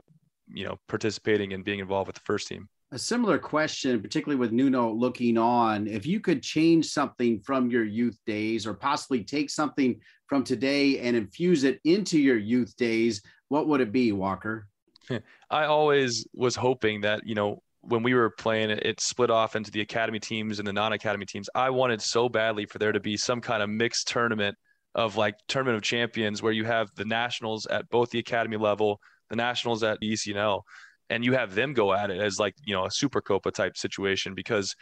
you 0.47 0.65
know, 0.65 0.77
participating 0.87 1.53
and 1.53 1.63
being 1.63 1.79
involved 1.79 2.07
with 2.07 2.15
the 2.15 2.21
first 2.25 2.47
team. 2.47 2.67
A 2.91 2.97
similar 2.97 3.37
question, 3.37 4.01
particularly 4.01 4.39
with 4.39 4.51
Nuno 4.51 4.91
looking 4.91 5.37
on, 5.37 5.85
if 5.85 6.07
you 6.07 6.19
could 6.19 6.41
change 6.41 6.87
something 6.87 7.39
from 7.39 7.69
your 7.69 7.83
youth 7.83 8.17
days 8.25 8.65
or 8.65 8.73
possibly 8.73 9.23
take 9.23 9.51
something 9.51 9.99
from 10.25 10.43
today 10.43 10.97
and 10.99 11.15
infuse 11.15 11.63
it 11.63 11.79
into 11.83 12.17
your 12.17 12.37
youth 12.37 12.75
days, 12.77 13.21
what 13.49 13.67
would 13.67 13.79
it 13.79 13.91
be, 13.91 14.11
Walker? 14.11 14.67
I 15.51 15.65
always 15.65 16.25
was 16.33 16.55
hoping 16.55 17.01
that, 17.01 17.21
you 17.27 17.35
know, 17.35 17.61
when 17.81 18.01
we 18.01 18.15
were 18.15 18.31
playing 18.31 18.71
it, 18.71 18.83
it 18.83 18.99
split 18.99 19.29
off 19.29 19.55
into 19.55 19.69
the 19.69 19.81
academy 19.81 20.19
teams 20.19 20.57
and 20.57 20.67
the 20.67 20.73
non-academy 20.73 21.27
teams. 21.27 21.47
I 21.53 21.69
wanted 21.69 22.01
so 22.01 22.27
badly 22.27 22.65
for 22.65 22.79
there 22.79 22.91
to 22.91 22.99
be 22.99 23.17
some 23.17 23.39
kind 23.39 23.61
of 23.61 23.69
mixed 23.69 24.07
tournament 24.07 24.57
of 24.95 25.15
like 25.15 25.35
tournament 25.47 25.77
of 25.77 25.83
champions 25.83 26.41
where 26.41 26.51
you 26.51 26.65
have 26.65 26.89
the 26.95 27.05
nationals 27.05 27.67
at 27.67 27.87
both 27.89 28.09
the 28.09 28.19
academy 28.19 28.57
level, 28.57 28.99
the 29.29 29.35
nationals 29.35 29.83
at 29.83 30.01
ECNL 30.01 30.61
and 31.09 31.25
you 31.25 31.33
have 31.33 31.55
them 31.55 31.73
go 31.73 31.93
at 31.93 32.09
it 32.09 32.19
as 32.19 32.39
like 32.39 32.55
you 32.65 32.73
know 32.73 32.85
a 32.85 32.91
super 32.91 33.21
copa 33.21 33.51
type 33.51 33.77
situation 33.77 34.33
because 34.33 34.75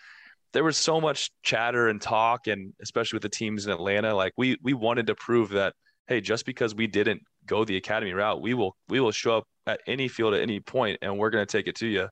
there 0.54 0.64
was 0.64 0.78
so 0.78 1.00
much 1.02 1.30
chatter 1.44 1.90
and 1.90 2.02
talk 2.02 2.48
and 2.48 2.74
especially 2.82 3.18
with 3.18 3.24
the 3.24 3.30
teams 3.30 3.66
in 3.66 3.72
atlanta 3.72 4.14
like 4.14 4.34
we 4.38 4.58
we 4.64 4.74
wanted 4.74 5.08
to 5.08 5.16
prove 5.16 5.50
that 5.50 5.74
hey 6.08 6.22
just 6.22 6.46
because 6.46 6.76
we 6.76 6.88
didn't 6.88 7.22
go 7.46 7.64
the 7.64 7.78
academy 7.78 8.14
route 8.14 8.42
we 8.42 8.54
will 8.54 8.76
we 8.90 9.00
will 9.00 9.12
show 9.12 9.38
up 9.38 9.44
at 9.66 9.80
any 9.88 10.08
field 10.08 10.34
at 10.34 10.42
any 10.42 10.60
point 10.60 10.98
and 11.02 11.18
we're 11.18 11.30
going 11.30 11.46
to 11.46 11.52
take 11.52 11.68
it 11.68 11.76
to 11.76 11.88
you 11.88 12.08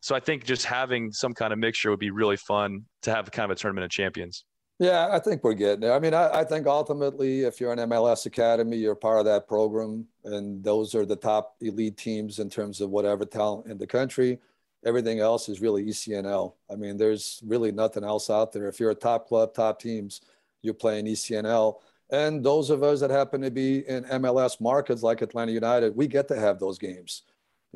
so 0.00 0.14
i 0.14 0.20
think 0.20 0.44
just 0.44 0.64
having 0.64 1.12
some 1.12 1.34
kind 1.34 1.52
of 1.52 1.58
mixture 1.58 1.90
would 1.90 1.98
be 1.98 2.10
really 2.10 2.36
fun 2.36 2.80
to 3.02 3.10
have 3.10 3.30
kind 3.30 3.50
of 3.50 3.56
a 3.56 3.60
tournament 3.60 3.84
of 3.84 3.90
champions 3.90 4.44
yeah, 4.78 5.08
I 5.10 5.18
think 5.18 5.42
we're 5.42 5.54
getting 5.54 5.80
there. 5.80 5.92
I 5.92 5.98
mean, 5.98 6.14
I, 6.14 6.40
I, 6.40 6.44
think 6.44 6.66
ultimately, 6.66 7.42
if 7.42 7.60
you're 7.60 7.72
an 7.72 7.90
MLS 7.90 8.26
academy, 8.26 8.76
you're 8.76 8.94
part 8.94 9.18
of 9.18 9.24
that 9.24 9.48
program, 9.48 10.06
and 10.24 10.62
those 10.62 10.94
are 10.94 11.04
the 11.04 11.16
top 11.16 11.56
elite 11.60 11.96
teams 11.96 12.38
in 12.38 12.48
terms 12.48 12.80
of 12.80 12.90
whatever 12.90 13.24
talent 13.24 13.66
in 13.66 13.78
the 13.78 13.86
country. 13.86 14.38
Everything 14.84 15.18
else 15.18 15.48
is 15.48 15.60
really 15.60 15.84
ECNL. 15.84 16.54
I 16.70 16.76
mean, 16.76 16.96
there's 16.96 17.42
really 17.44 17.72
nothing 17.72 18.04
else 18.04 18.30
out 18.30 18.52
there. 18.52 18.68
If 18.68 18.78
you're 18.78 18.92
a 18.92 18.94
top 18.94 19.26
club, 19.26 19.52
top 19.52 19.80
teams, 19.80 20.20
you're 20.62 20.74
playing 20.74 21.06
ECNL. 21.06 21.80
And 22.10 22.44
those 22.44 22.70
of 22.70 22.84
us 22.84 23.00
that 23.00 23.10
happen 23.10 23.40
to 23.42 23.50
be 23.50 23.86
in 23.88 24.04
MLS 24.04 24.60
markets 24.60 25.02
like 25.02 25.20
Atlanta 25.20 25.50
United, 25.50 25.96
we 25.96 26.06
get 26.06 26.28
to 26.28 26.38
have 26.38 26.60
those 26.60 26.78
games. 26.78 27.22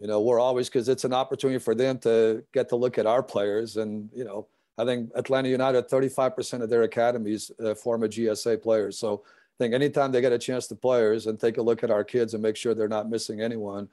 You 0.00 0.06
know, 0.06 0.20
we're 0.20 0.40
always 0.40 0.68
because 0.68 0.88
it's 0.88 1.04
an 1.04 1.12
opportunity 1.12 1.58
for 1.58 1.74
them 1.74 1.98
to 1.98 2.44
get 2.52 2.68
to 2.70 2.76
look 2.76 2.96
at 2.96 3.06
our 3.06 3.22
players 3.22 3.76
and, 3.76 4.08
you 4.14 4.24
know, 4.24 4.46
I 4.82 4.84
think 4.84 5.10
Atlanta 5.14 5.48
United, 5.48 5.88
35% 5.88 6.62
of 6.62 6.68
their 6.68 6.82
academies 6.82 7.52
uh, 7.64 7.74
former 7.74 8.08
GSA 8.08 8.60
players. 8.60 8.98
So 8.98 9.22
I 9.24 9.56
think 9.62 9.74
anytime 9.74 10.10
they 10.10 10.20
get 10.20 10.32
a 10.32 10.38
chance 10.38 10.66
to 10.68 10.74
players 10.74 11.28
and 11.28 11.38
take 11.38 11.56
a 11.58 11.62
look 11.62 11.84
at 11.84 11.90
our 11.90 12.02
kids 12.02 12.34
and 12.34 12.42
make 12.42 12.56
sure 12.56 12.74
they're 12.74 12.88
not 12.88 13.08
missing 13.08 13.40
anyone, 13.40 13.88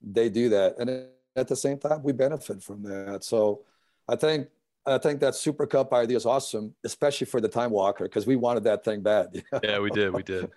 they 0.00 0.28
do 0.28 0.48
that. 0.50 0.78
And 0.78 1.08
at 1.34 1.48
the 1.48 1.56
same 1.56 1.78
time, 1.78 2.04
we 2.04 2.12
benefit 2.12 2.62
from 2.62 2.84
that. 2.84 3.24
So 3.24 3.64
I 4.08 4.14
think 4.14 4.48
I 4.86 4.96
think 4.96 5.20
that 5.20 5.34
Super 5.34 5.66
Cup 5.66 5.92
idea 5.92 6.16
is 6.16 6.24
awesome, 6.24 6.74
especially 6.84 7.26
for 7.26 7.40
the 7.40 7.48
Time 7.48 7.70
Walker, 7.70 8.04
because 8.04 8.26
we 8.26 8.36
wanted 8.36 8.64
that 8.64 8.84
thing 8.84 9.02
bad. 9.02 9.44
yeah, 9.62 9.80
we 9.80 9.90
did. 9.90 10.14
We 10.14 10.22
did. 10.22 10.48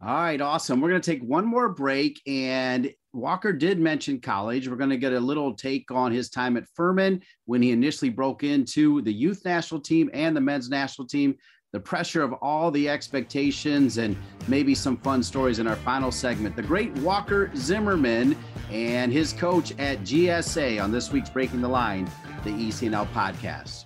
All 0.00 0.14
right, 0.14 0.40
awesome. 0.40 0.80
We're 0.80 0.90
going 0.90 1.02
to 1.02 1.10
take 1.10 1.22
one 1.22 1.44
more 1.44 1.68
break. 1.68 2.22
And 2.26 2.94
Walker 3.14 3.52
did 3.52 3.78
mention 3.78 4.20
college. 4.20 4.68
We're 4.68 4.76
going 4.76 4.90
to 4.90 4.96
get 4.96 5.12
a 5.12 5.20
little 5.20 5.54
take 5.54 5.90
on 5.90 6.10
his 6.10 6.28
time 6.28 6.56
at 6.56 6.66
Furman 6.74 7.22
when 7.46 7.62
he 7.62 7.70
initially 7.70 8.10
broke 8.10 8.42
into 8.42 9.00
the 9.02 9.12
youth 9.12 9.44
national 9.44 9.80
team 9.80 10.10
and 10.12 10.36
the 10.36 10.40
men's 10.40 10.68
national 10.68 11.06
team, 11.06 11.36
the 11.72 11.78
pressure 11.78 12.22
of 12.22 12.32
all 12.34 12.72
the 12.72 12.88
expectations, 12.88 13.98
and 13.98 14.16
maybe 14.48 14.74
some 14.74 14.96
fun 14.96 15.22
stories 15.22 15.60
in 15.60 15.68
our 15.68 15.76
final 15.76 16.10
segment. 16.10 16.56
The 16.56 16.62
great 16.62 16.92
Walker 16.98 17.50
Zimmerman 17.56 18.36
and 18.70 19.12
his 19.12 19.32
coach 19.32 19.70
at 19.78 20.00
GSA 20.00 20.82
on 20.82 20.90
this 20.90 21.12
week's 21.12 21.30
Breaking 21.30 21.60
the 21.60 21.68
Line, 21.68 22.10
the 22.42 22.50
ECNL 22.50 23.06
podcast. 23.12 23.84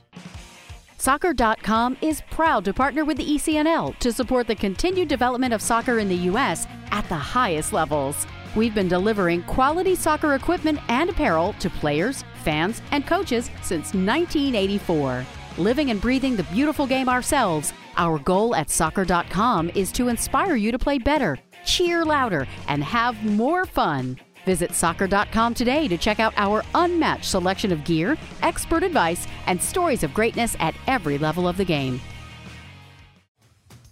Soccer.com 0.97 1.97
is 2.03 2.23
proud 2.31 2.65
to 2.65 2.75
partner 2.75 3.05
with 3.05 3.19
the 3.19 3.25
ECNL 3.25 3.97
to 3.99 4.13
support 4.13 4.49
the 4.49 4.57
continued 4.57 5.07
development 5.07 5.55
of 5.55 5.63
soccer 5.63 6.01
in 6.01 6.09
the 6.09 6.17
U.S. 6.17 6.67
at 6.91 7.09
the 7.09 7.15
highest 7.15 7.73
levels. 7.73 8.27
We've 8.57 8.75
been 8.75 8.89
delivering 8.89 9.43
quality 9.43 9.95
soccer 9.95 10.35
equipment 10.35 10.81
and 10.89 11.11
apparel 11.11 11.53
to 11.55 11.71
players, 11.71 12.25
fans, 12.45 12.83
and 12.93 13.07
coaches 13.07 13.51
since 13.63 13.95
1984. 13.95 15.25
Living 15.59 15.91
and 15.91 16.01
breathing 16.01 16.37
the 16.37 16.45
beautiful 16.45 16.87
game 16.87 17.09
ourselves, 17.09 17.73
our 17.97 18.19
goal 18.19 18.55
at 18.55 18.71
soccer.com 18.71 19.71
is 19.75 19.93
to 19.93 20.09
inspire 20.09 20.57
you 20.57 20.73
to 20.73 20.79
play 20.79 20.99
better, 20.99 21.37
cheer 21.65 22.05
louder, 22.05 22.47
and 22.69 22.83
have 22.83 23.23
more 23.25 23.67
fun. 23.67 24.17
Visit 24.47 24.73
soccer.com 24.73 25.53
today 25.53 25.89
to 25.89 25.99
check 25.99 26.21
out 26.21 26.33
our 26.37 26.65
unmatched 26.75 27.27
selection 27.27 27.71
of 27.73 27.85
gear, 27.85 28.17
expert 28.43 28.83
advice, 28.83 29.27
and 29.47 29.61
stories 29.61 30.03
of 30.03 30.15
greatness 30.15 30.57
at 30.59 30.75
every 30.87 31.19
level 31.19 31.47
of 31.47 31.57
the 31.57 31.65
game. 31.65 32.01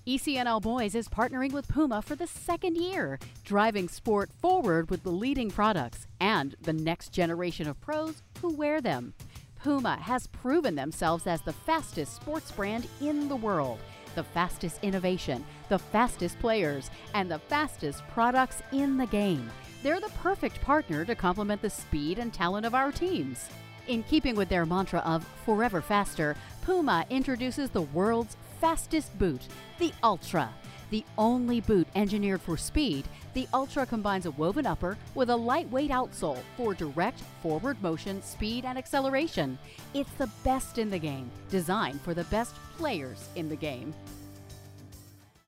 ECNL 0.06 0.62
Boys 0.62 0.94
is 0.94 1.08
partnering 1.08 1.50
with 1.50 1.66
Puma 1.66 2.00
for 2.00 2.14
the 2.14 2.28
second 2.28 2.76
year, 2.76 3.18
driving 3.44 3.88
sport 3.88 4.30
forward 4.40 4.88
with 4.88 5.02
the 5.02 5.10
leading 5.10 5.50
products 5.50 6.06
and 6.20 6.54
the 6.62 6.72
next 6.72 7.10
generation 7.10 7.66
of 7.66 7.80
pros 7.80 8.22
who 8.40 8.54
wear 8.54 8.80
them. 8.80 9.14
Puma 9.56 9.96
has 9.96 10.28
proven 10.28 10.76
themselves 10.76 11.26
as 11.26 11.40
the 11.40 11.52
fastest 11.52 12.14
sports 12.14 12.52
brand 12.52 12.86
in 13.00 13.28
the 13.28 13.34
world, 13.34 13.80
the 14.14 14.22
fastest 14.22 14.78
innovation, 14.84 15.44
the 15.68 15.78
fastest 15.80 16.38
players, 16.38 16.88
and 17.12 17.28
the 17.28 17.40
fastest 17.40 18.06
products 18.06 18.62
in 18.70 18.96
the 18.98 19.06
game. 19.06 19.50
They're 19.82 19.98
the 19.98 20.08
perfect 20.22 20.60
partner 20.60 21.04
to 21.04 21.16
complement 21.16 21.62
the 21.62 21.70
speed 21.70 22.20
and 22.20 22.32
talent 22.32 22.64
of 22.64 22.76
our 22.76 22.92
teams. 22.92 23.48
In 23.88 24.04
keeping 24.04 24.36
with 24.36 24.48
their 24.48 24.66
mantra 24.66 25.00
of 25.00 25.26
forever 25.44 25.80
faster, 25.80 26.36
Puma 26.62 27.04
introduces 27.10 27.70
the 27.70 27.82
world's 27.82 28.36
fastest 28.60 29.16
boot, 29.18 29.42
the 29.78 29.92
Ultra. 30.02 30.48
The 30.90 31.04
only 31.18 31.60
boot 31.60 31.88
engineered 31.94 32.40
for 32.40 32.56
speed, 32.56 33.06
the 33.34 33.48
Ultra 33.52 33.84
combines 33.84 34.26
a 34.26 34.30
woven 34.32 34.66
upper 34.66 34.96
with 35.14 35.30
a 35.30 35.36
lightweight 35.36 35.90
outsole 35.90 36.38
for 36.56 36.74
direct 36.74 37.20
forward 37.42 37.80
motion, 37.82 38.22
speed, 38.22 38.64
and 38.64 38.78
acceleration. 38.78 39.58
It's 39.94 40.12
the 40.12 40.30
best 40.44 40.78
in 40.78 40.90
the 40.90 40.98
game, 40.98 41.30
designed 41.50 42.00
for 42.00 42.14
the 42.14 42.24
best 42.24 42.54
players 42.78 43.28
in 43.34 43.48
the 43.48 43.56
game. 43.56 43.92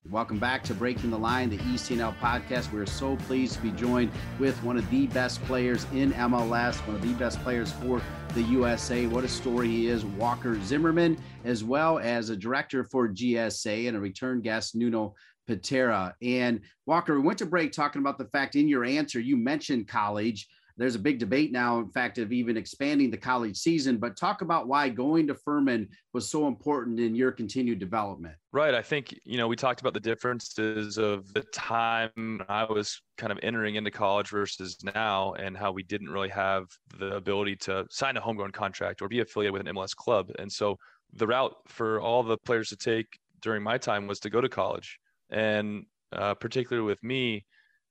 Welcome 0.09 0.39
back 0.39 0.63
to 0.63 0.73
Breaking 0.73 1.11
the 1.11 1.19
Line, 1.19 1.49
the 1.49 1.57
ECNL 1.57 2.17
podcast. 2.17 2.71
We're 2.73 2.87
so 2.87 3.15
pleased 3.15 3.55
to 3.55 3.61
be 3.61 3.71
joined 3.71 4.11
with 4.39 4.61
one 4.63 4.75
of 4.75 4.89
the 4.89 5.05
best 5.07 5.39
players 5.43 5.85
in 5.93 6.13
MLS, 6.13 6.75
one 6.87 6.95
of 6.95 7.01
the 7.01 7.13
best 7.13 7.39
players 7.43 7.71
for 7.71 8.01
the 8.33 8.41
USA. 8.43 9.05
What 9.05 9.23
a 9.23 9.27
story 9.27 9.67
he 9.67 9.87
is, 9.87 10.05
Walker 10.05 10.59
Zimmerman, 10.61 11.17
as 11.43 11.63
well 11.63 11.99
as 11.99 12.29
a 12.29 12.35
director 12.35 12.83
for 12.83 13.07
GSA 13.09 13.87
and 13.87 13.97
a 13.97 13.99
return 13.99 14.41
guest, 14.41 14.75
Nuno 14.75 15.15
Piteira. 15.49 16.13
And 16.21 16.61
Walker, 16.85 17.15
we 17.15 17.25
went 17.25 17.39
to 17.39 17.45
break 17.45 17.71
talking 17.71 18.01
about 18.01 18.17
the 18.17 18.25
fact 18.25 18.55
in 18.55 18.67
your 18.67 18.85
answer, 18.85 19.19
you 19.19 19.37
mentioned 19.37 19.87
college 19.87 20.47
there's 20.79 20.95
a 20.95 20.99
big 20.99 21.19
debate 21.19 21.51
now, 21.51 21.79
in 21.79 21.89
fact, 21.89 22.17
of 22.19 22.31
even 22.31 22.55
expanding 22.55 23.11
the 23.11 23.17
college 23.17 23.57
season. 23.57 23.97
But 23.97 24.15
talk 24.15 24.41
about 24.41 24.69
why 24.69 24.87
going 24.87 25.27
to 25.27 25.35
Furman 25.35 25.89
was 26.13 26.31
so 26.31 26.47
important 26.47 27.01
in 27.01 27.15
your 27.15 27.33
continued 27.33 27.79
development. 27.79 28.35
Right. 28.53 28.73
I 28.73 28.81
think, 28.81 29.13
you 29.25 29.37
know, 29.37 29.49
we 29.49 29.57
talked 29.57 29.81
about 29.81 29.93
the 29.93 29.99
differences 29.99 30.97
of 30.97 31.31
the 31.33 31.43
time 31.53 32.41
I 32.47 32.63
was 32.63 33.01
kind 33.17 33.33
of 33.33 33.39
entering 33.43 33.75
into 33.75 33.91
college 33.91 34.29
versus 34.29 34.77
now 34.95 35.33
and 35.33 35.57
how 35.57 35.73
we 35.73 35.83
didn't 35.83 36.09
really 36.09 36.29
have 36.29 36.63
the 36.97 37.13
ability 37.13 37.57
to 37.57 37.85
sign 37.89 38.15
a 38.15 38.21
homegrown 38.21 38.53
contract 38.53 39.01
or 39.01 39.09
be 39.09 39.19
affiliated 39.19 39.51
with 39.51 39.67
an 39.67 39.75
MLS 39.75 39.93
club. 39.93 40.31
And 40.39 40.49
so 40.49 40.77
the 41.13 41.27
route 41.27 41.55
for 41.67 41.99
all 41.99 42.23
the 42.23 42.37
players 42.37 42.69
to 42.69 42.77
take 42.77 43.19
during 43.41 43.63
my 43.63 43.77
time 43.77 44.07
was 44.07 44.19
to 44.21 44.29
go 44.29 44.41
to 44.41 44.49
college. 44.49 44.99
And 45.29 45.85
uh, 46.11 46.35
particularly 46.35 46.85
with 46.85 47.03
me, 47.03 47.45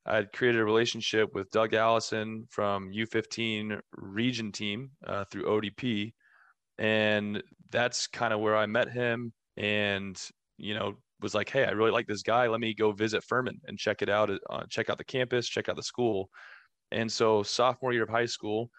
I 0.06 0.16
had 0.16 0.32
created 0.32 0.60
a 0.60 0.64
relationship 0.64 1.34
with 1.34 1.50
Doug 1.50 1.74
Allison 1.74 2.46
from 2.50 2.90
U15 2.90 3.80
region 3.92 4.52
team 4.52 4.90
uh, 5.06 5.24
through 5.30 5.44
ODP. 5.44 6.12
And 6.78 7.42
that's 7.70 8.06
kind 8.06 8.32
of 8.32 8.40
where 8.40 8.56
I 8.56 8.66
met 8.66 8.90
him 8.90 9.32
and, 9.56 10.18
you 10.56 10.74
know, 10.74 10.94
was 11.20 11.34
like, 11.34 11.50
hey, 11.50 11.64
I 11.64 11.70
really 11.70 11.90
like 11.90 12.06
this 12.06 12.22
guy. 12.22 12.46
Let 12.46 12.60
me 12.60 12.74
go 12.74 12.92
visit 12.92 13.24
Furman 13.24 13.60
and 13.66 13.78
check 13.78 14.02
it 14.02 14.08
out, 14.08 14.30
uh, 14.48 14.64
check 14.70 14.88
out 14.88 14.98
the 14.98 15.04
campus, 15.04 15.48
check 15.48 15.68
out 15.68 15.76
the 15.76 15.82
school. 15.82 16.30
And 16.90 17.10
so, 17.10 17.42
sophomore 17.42 17.92
year 17.92 18.04
of 18.04 18.08
high 18.08 18.26
school, 18.26 18.70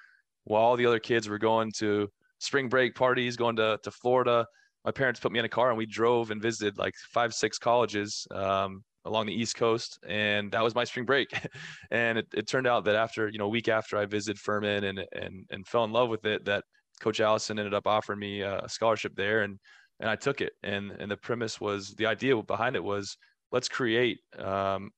while 0.45 0.63
all 0.63 0.78
the 0.78 0.86
other 0.86 0.99
kids 0.99 1.30
were 1.30 1.38
going 1.38 1.71
to 1.78 2.10
spring 2.39 2.69
break 2.69 2.95
parties, 2.95 3.38
going 3.38 3.56
to, 3.58 3.80
to 3.84 3.91
Florida, 3.91 4.45
my 4.86 4.91
parents 4.91 5.19
put 5.19 5.32
me 5.32 5.39
in 5.39 5.45
a 5.45 5.49
car 5.49 5.69
and 5.69 5.78
we 5.78 5.86
drove 5.86 6.32
and 6.32 6.41
visited 6.41 6.78
like 6.78 6.93
five, 7.12 7.34
six 7.34 7.58
colleges 7.58 8.25
um, 8.32 8.84
along 9.06 9.25
the 9.25 9.34
East 9.34 9.56
Coast, 9.56 9.99
and 10.08 10.52
that 10.52 10.63
was 10.63 10.75
my 10.75 10.84
spring 10.84 11.06
break. 11.06 11.30
and 11.91 12.17
it, 12.17 12.28
it, 12.34 12.47
turned 12.47 12.67
out 12.67 12.86
that 12.86 12.95
after 12.95 13.28
you 13.28 13.38
know 13.38 13.45
a 13.45 13.49
week 13.49 13.67
after 13.67 13.97
I 13.97 14.06
visited 14.06 14.39
Furman 14.39 14.86
and 14.86 15.06
and 15.13 15.45
and 15.49 15.67
fell 15.67 15.84
in 15.84 15.91
love 15.91 16.10
with 16.10 16.25
it, 16.25 16.45
that 16.45 16.63
Coach 17.02 17.19
Allison 17.19 17.60
ended 17.60 17.73
up 17.73 17.88
offering 17.88 18.19
me 18.19 18.41
a 18.41 18.63
scholarship 18.67 19.13
there, 19.15 19.41
and 19.41 19.60
and 19.99 20.10
I 20.10 20.15
took 20.15 20.41
it. 20.41 20.54
And 20.63 20.91
and 20.91 21.12
the 21.12 21.17
premise 21.17 21.60
was 21.60 21.93
the 21.95 22.06
idea 22.06 22.41
behind 22.41 22.75
it 22.75 22.84
was 22.84 23.17
let's 23.52 23.67
create 23.69 24.19
um, 24.38 24.91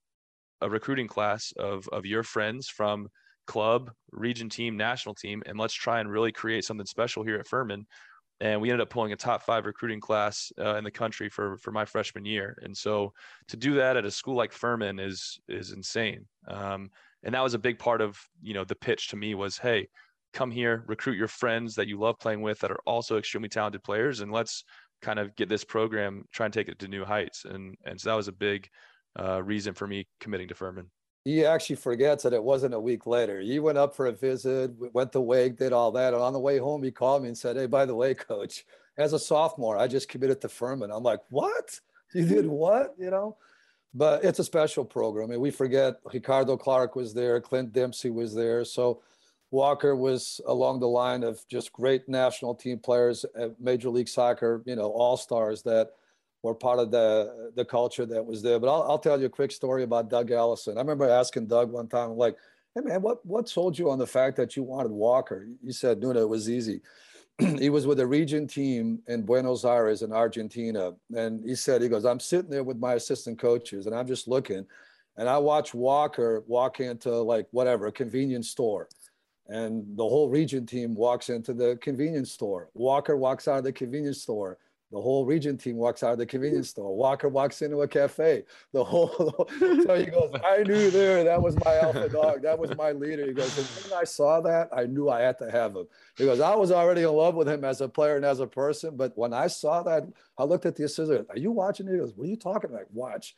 a 0.61 0.69
recruiting 0.69 1.07
class 1.07 1.51
of 1.57 1.87
of 1.91 2.05
your 2.05 2.23
friends 2.23 2.67
from 2.67 3.07
club, 3.51 3.91
region 4.11 4.49
team, 4.49 4.77
national 4.77 5.15
team, 5.15 5.43
and 5.45 5.59
let's 5.59 5.73
try 5.73 5.99
and 5.99 6.09
really 6.09 6.31
create 6.31 6.63
something 6.63 6.85
special 6.85 7.23
here 7.23 7.35
at 7.35 7.47
Furman 7.47 7.85
and 8.41 8.59
we 8.59 8.69
ended 8.69 8.81
up 8.81 8.89
pulling 8.89 9.13
a 9.13 9.15
top 9.15 9.43
five 9.43 9.67
recruiting 9.67 9.99
class 9.99 10.51
uh, 10.59 10.75
in 10.75 10.83
the 10.83 10.91
country 10.91 11.29
for 11.29 11.57
for 11.57 11.71
my 11.71 11.85
freshman 11.85 12.25
year. 12.25 12.57
And 12.63 12.75
so 12.75 13.13
to 13.49 13.55
do 13.55 13.75
that 13.75 13.95
at 13.95 14.03
a 14.03 14.11
school 14.11 14.35
like 14.35 14.51
Furman 14.51 14.99
is 14.99 15.39
is 15.47 15.71
insane. 15.71 16.25
Um, 16.47 16.89
and 17.23 17.35
that 17.35 17.43
was 17.43 17.53
a 17.53 17.59
big 17.59 17.77
part 17.77 18.01
of 18.01 18.19
you 18.41 18.55
know 18.55 18.65
the 18.65 18.75
pitch 18.75 19.09
to 19.09 19.15
me 19.15 19.35
was, 19.35 19.59
hey, 19.59 19.87
come 20.33 20.49
here, 20.49 20.83
recruit 20.87 21.17
your 21.17 21.27
friends 21.27 21.75
that 21.75 21.87
you 21.87 21.99
love 21.99 22.17
playing 22.19 22.41
with 22.41 22.59
that 22.59 22.71
are 22.71 22.81
also 22.87 23.17
extremely 23.17 23.49
talented 23.49 23.83
players, 23.83 24.21
and 24.21 24.31
let's 24.31 24.63
kind 25.03 25.19
of 25.19 25.35
get 25.35 25.47
this 25.47 25.63
program 25.63 26.25
try 26.33 26.45
and 26.45 26.53
take 26.53 26.67
it 26.67 26.79
to 26.79 26.87
new 26.87 27.05
heights. 27.05 27.45
And 27.45 27.75
and 27.85 28.01
so 28.01 28.09
that 28.09 28.15
was 28.15 28.27
a 28.27 28.33
big 28.33 28.67
uh, 29.19 29.43
reason 29.43 29.75
for 29.75 29.87
me 29.87 30.07
committing 30.19 30.47
to 30.47 30.55
Furman 30.55 30.89
he 31.23 31.45
actually 31.45 31.75
forgets 31.75 32.23
that 32.23 32.33
it 32.33 32.43
wasn't 32.43 32.73
a 32.73 32.79
week 32.79 33.05
later. 33.05 33.39
He 33.39 33.59
went 33.59 33.77
up 33.77 33.95
for 33.95 34.07
a 34.07 34.11
visit, 34.11 34.71
went 34.93 35.11
to 35.11 35.21
Wake, 35.21 35.57
did 35.57 35.73
all 35.73 35.91
that. 35.91 36.13
And 36.13 36.21
on 36.21 36.33
the 36.33 36.39
way 36.39 36.57
home, 36.57 36.81
he 36.83 36.91
called 36.91 37.21
me 37.21 37.27
and 37.27 37.37
said, 37.37 37.57
Hey, 37.57 37.67
by 37.67 37.85
the 37.85 37.95
way, 37.95 38.13
coach, 38.13 38.65
as 38.97 39.13
a 39.13 39.19
sophomore, 39.19 39.77
I 39.77 39.87
just 39.87 40.09
committed 40.09 40.41
to 40.41 40.49
Furman. 40.49 40.91
I'm 40.91 41.03
like, 41.03 41.21
What? 41.29 41.79
You 42.13 42.25
did 42.25 42.47
what? 42.47 42.95
You 42.97 43.11
know? 43.11 43.37
But 43.93 44.23
it's 44.23 44.39
a 44.39 44.43
special 44.43 44.85
program. 44.85 45.29
I 45.29 45.31
mean, 45.31 45.41
we 45.41 45.51
forget 45.51 45.99
Ricardo 46.11 46.57
Clark 46.57 46.95
was 46.95 47.13
there, 47.13 47.39
Clint 47.41 47.73
Dempsey 47.73 48.09
was 48.09 48.33
there. 48.33 48.63
So 48.63 49.01
Walker 49.51 49.97
was 49.97 50.39
along 50.47 50.79
the 50.79 50.87
line 50.87 51.23
of 51.23 51.45
just 51.49 51.73
great 51.73 52.07
national 52.07 52.55
team 52.55 52.79
players 52.79 53.25
at 53.35 53.59
Major 53.59 53.89
League 53.89 54.07
Soccer, 54.07 54.63
you 54.65 54.77
know, 54.77 54.89
all 54.89 55.17
stars 55.17 55.61
that 55.63 55.91
were 56.43 56.55
part 56.55 56.79
of 56.79 56.91
the 56.91 57.51
the 57.55 57.65
culture 57.65 58.05
that 58.05 58.25
was 58.25 58.41
there. 58.41 58.59
But 58.59 58.69
I'll, 58.69 58.83
I'll 58.83 58.99
tell 58.99 59.19
you 59.19 59.27
a 59.27 59.29
quick 59.29 59.51
story 59.51 59.83
about 59.83 60.09
Doug 60.09 60.31
Allen. 60.31 60.57
I 60.67 60.79
remember 60.79 61.09
asking 61.09 61.47
Doug 61.47 61.71
one 61.71 61.87
time, 61.87 62.17
like, 62.17 62.37
"Hey 62.75 62.81
man, 62.81 63.01
what 63.01 63.25
what 63.25 63.49
sold 63.49 63.77
you 63.77 63.89
on 63.89 63.99
the 63.99 64.07
fact 64.07 64.37
that 64.37 64.55
you 64.55 64.63
wanted 64.63 64.91
Walker?" 64.91 65.47
He 65.63 65.71
said, 65.71 65.99
"No, 66.01 66.11
it 66.11 66.29
was 66.29 66.49
easy." 66.49 66.81
he 67.39 67.69
was 67.69 67.87
with 67.87 67.99
a 67.99 68.07
region 68.07 68.47
team 68.47 68.99
in 69.07 69.23
Buenos 69.23 69.65
Aires 69.65 70.01
in 70.01 70.11
Argentina, 70.11 70.93
and 71.15 71.43
he 71.43 71.55
said, 71.55 71.81
"He 71.81 71.89
goes, 71.89 72.05
I'm 72.05 72.19
sitting 72.19 72.49
there 72.49 72.63
with 72.63 72.77
my 72.77 72.93
assistant 72.95 73.39
coaches, 73.39 73.85
and 73.85 73.95
I'm 73.95 74.07
just 74.07 74.27
looking." 74.27 74.65
And 75.17 75.27
I 75.27 75.37
watch 75.37 75.73
Walker 75.73 76.43
walk 76.47 76.79
into 76.79 77.11
like 77.11 77.47
whatever, 77.51 77.87
a 77.87 77.91
convenience 77.91 78.49
store 78.49 78.87
and 79.51 79.85
the 79.97 80.03
whole 80.03 80.29
region 80.29 80.65
team 80.65 80.95
walks 80.95 81.29
into 81.29 81.53
the 81.53 81.77
convenience 81.81 82.31
store. 82.31 82.69
Walker 82.73 83.17
walks 83.17 83.49
out 83.49 83.57
of 83.57 83.63
the 83.65 83.73
convenience 83.73 84.21
store. 84.21 84.57
The 84.91 84.99
whole 84.99 85.25
region 85.25 85.57
team 85.57 85.77
walks 85.77 86.03
out 86.03 86.13
of 86.13 86.17
the 86.17 86.25
convenience 86.25 86.69
store. 86.71 86.95
Walker 86.95 87.29
walks 87.29 87.61
into 87.61 87.81
a 87.81 87.87
cafe. 87.87 88.43
The 88.73 88.83
whole 88.83 89.47
so 89.59 89.95
he 89.95 90.05
goes, 90.05 90.31
I 90.45 90.63
knew 90.63 90.89
there 90.91 91.23
that 91.23 91.41
was 91.41 91.55
my 91.63 91.77
alpha 91.77 92.09
dog. 92.09 92.41
That 92.41 92.59
was 92.59 92.75
my 92.75 92.91
leader. 92.91 93.25
He 93.25 93.33
goes, 93.33 93.55
when 93.83 93.97
I 93.97 94.03
saw 94.03 94.41
that, 94.41 94.69
I 94.75 94.85
knew 94.85 95.09
I 95.09 95.21
had 95.21 95.37
to 95.39 95.49
have 95.49 95.75
him. 95.75 95.87
He 96.17 96.25
goes, 96.25 96.39
I 96.39 96.55
was 96.55 96.71
already 96.71 97.01
in 97.03 97.09
love 97.13 97.35
with 97.35 97.47
him 97.47 97.63
as 97.63 97.81
a 97.81 97.87
player 97.87 98.15
and 98.15 98.25
as 98.25 98.39
a 98.39 98.47
person, 98.47 98.95
but 98.97 99.17
when 99.17 99.33
I 99.33 99.47
saw 99.47 99.83
that, 99.83 100.03
I 100.37 100.43
looked 100.43 100.65
at 100.65 100.75
the 100.75 100.83
assistant. 100.83 101.27
Are 101.29 101.37
you 101.37 101.51
watching? 101.51 101.87
He 101.87 101.97
goes, 101.97 102.13
What 102.15 102.25
are 102.25 102.29
you 102.29 102.37
talking 102.37 102.69
about? 102.69 102.91
Watch. 102.93 103.35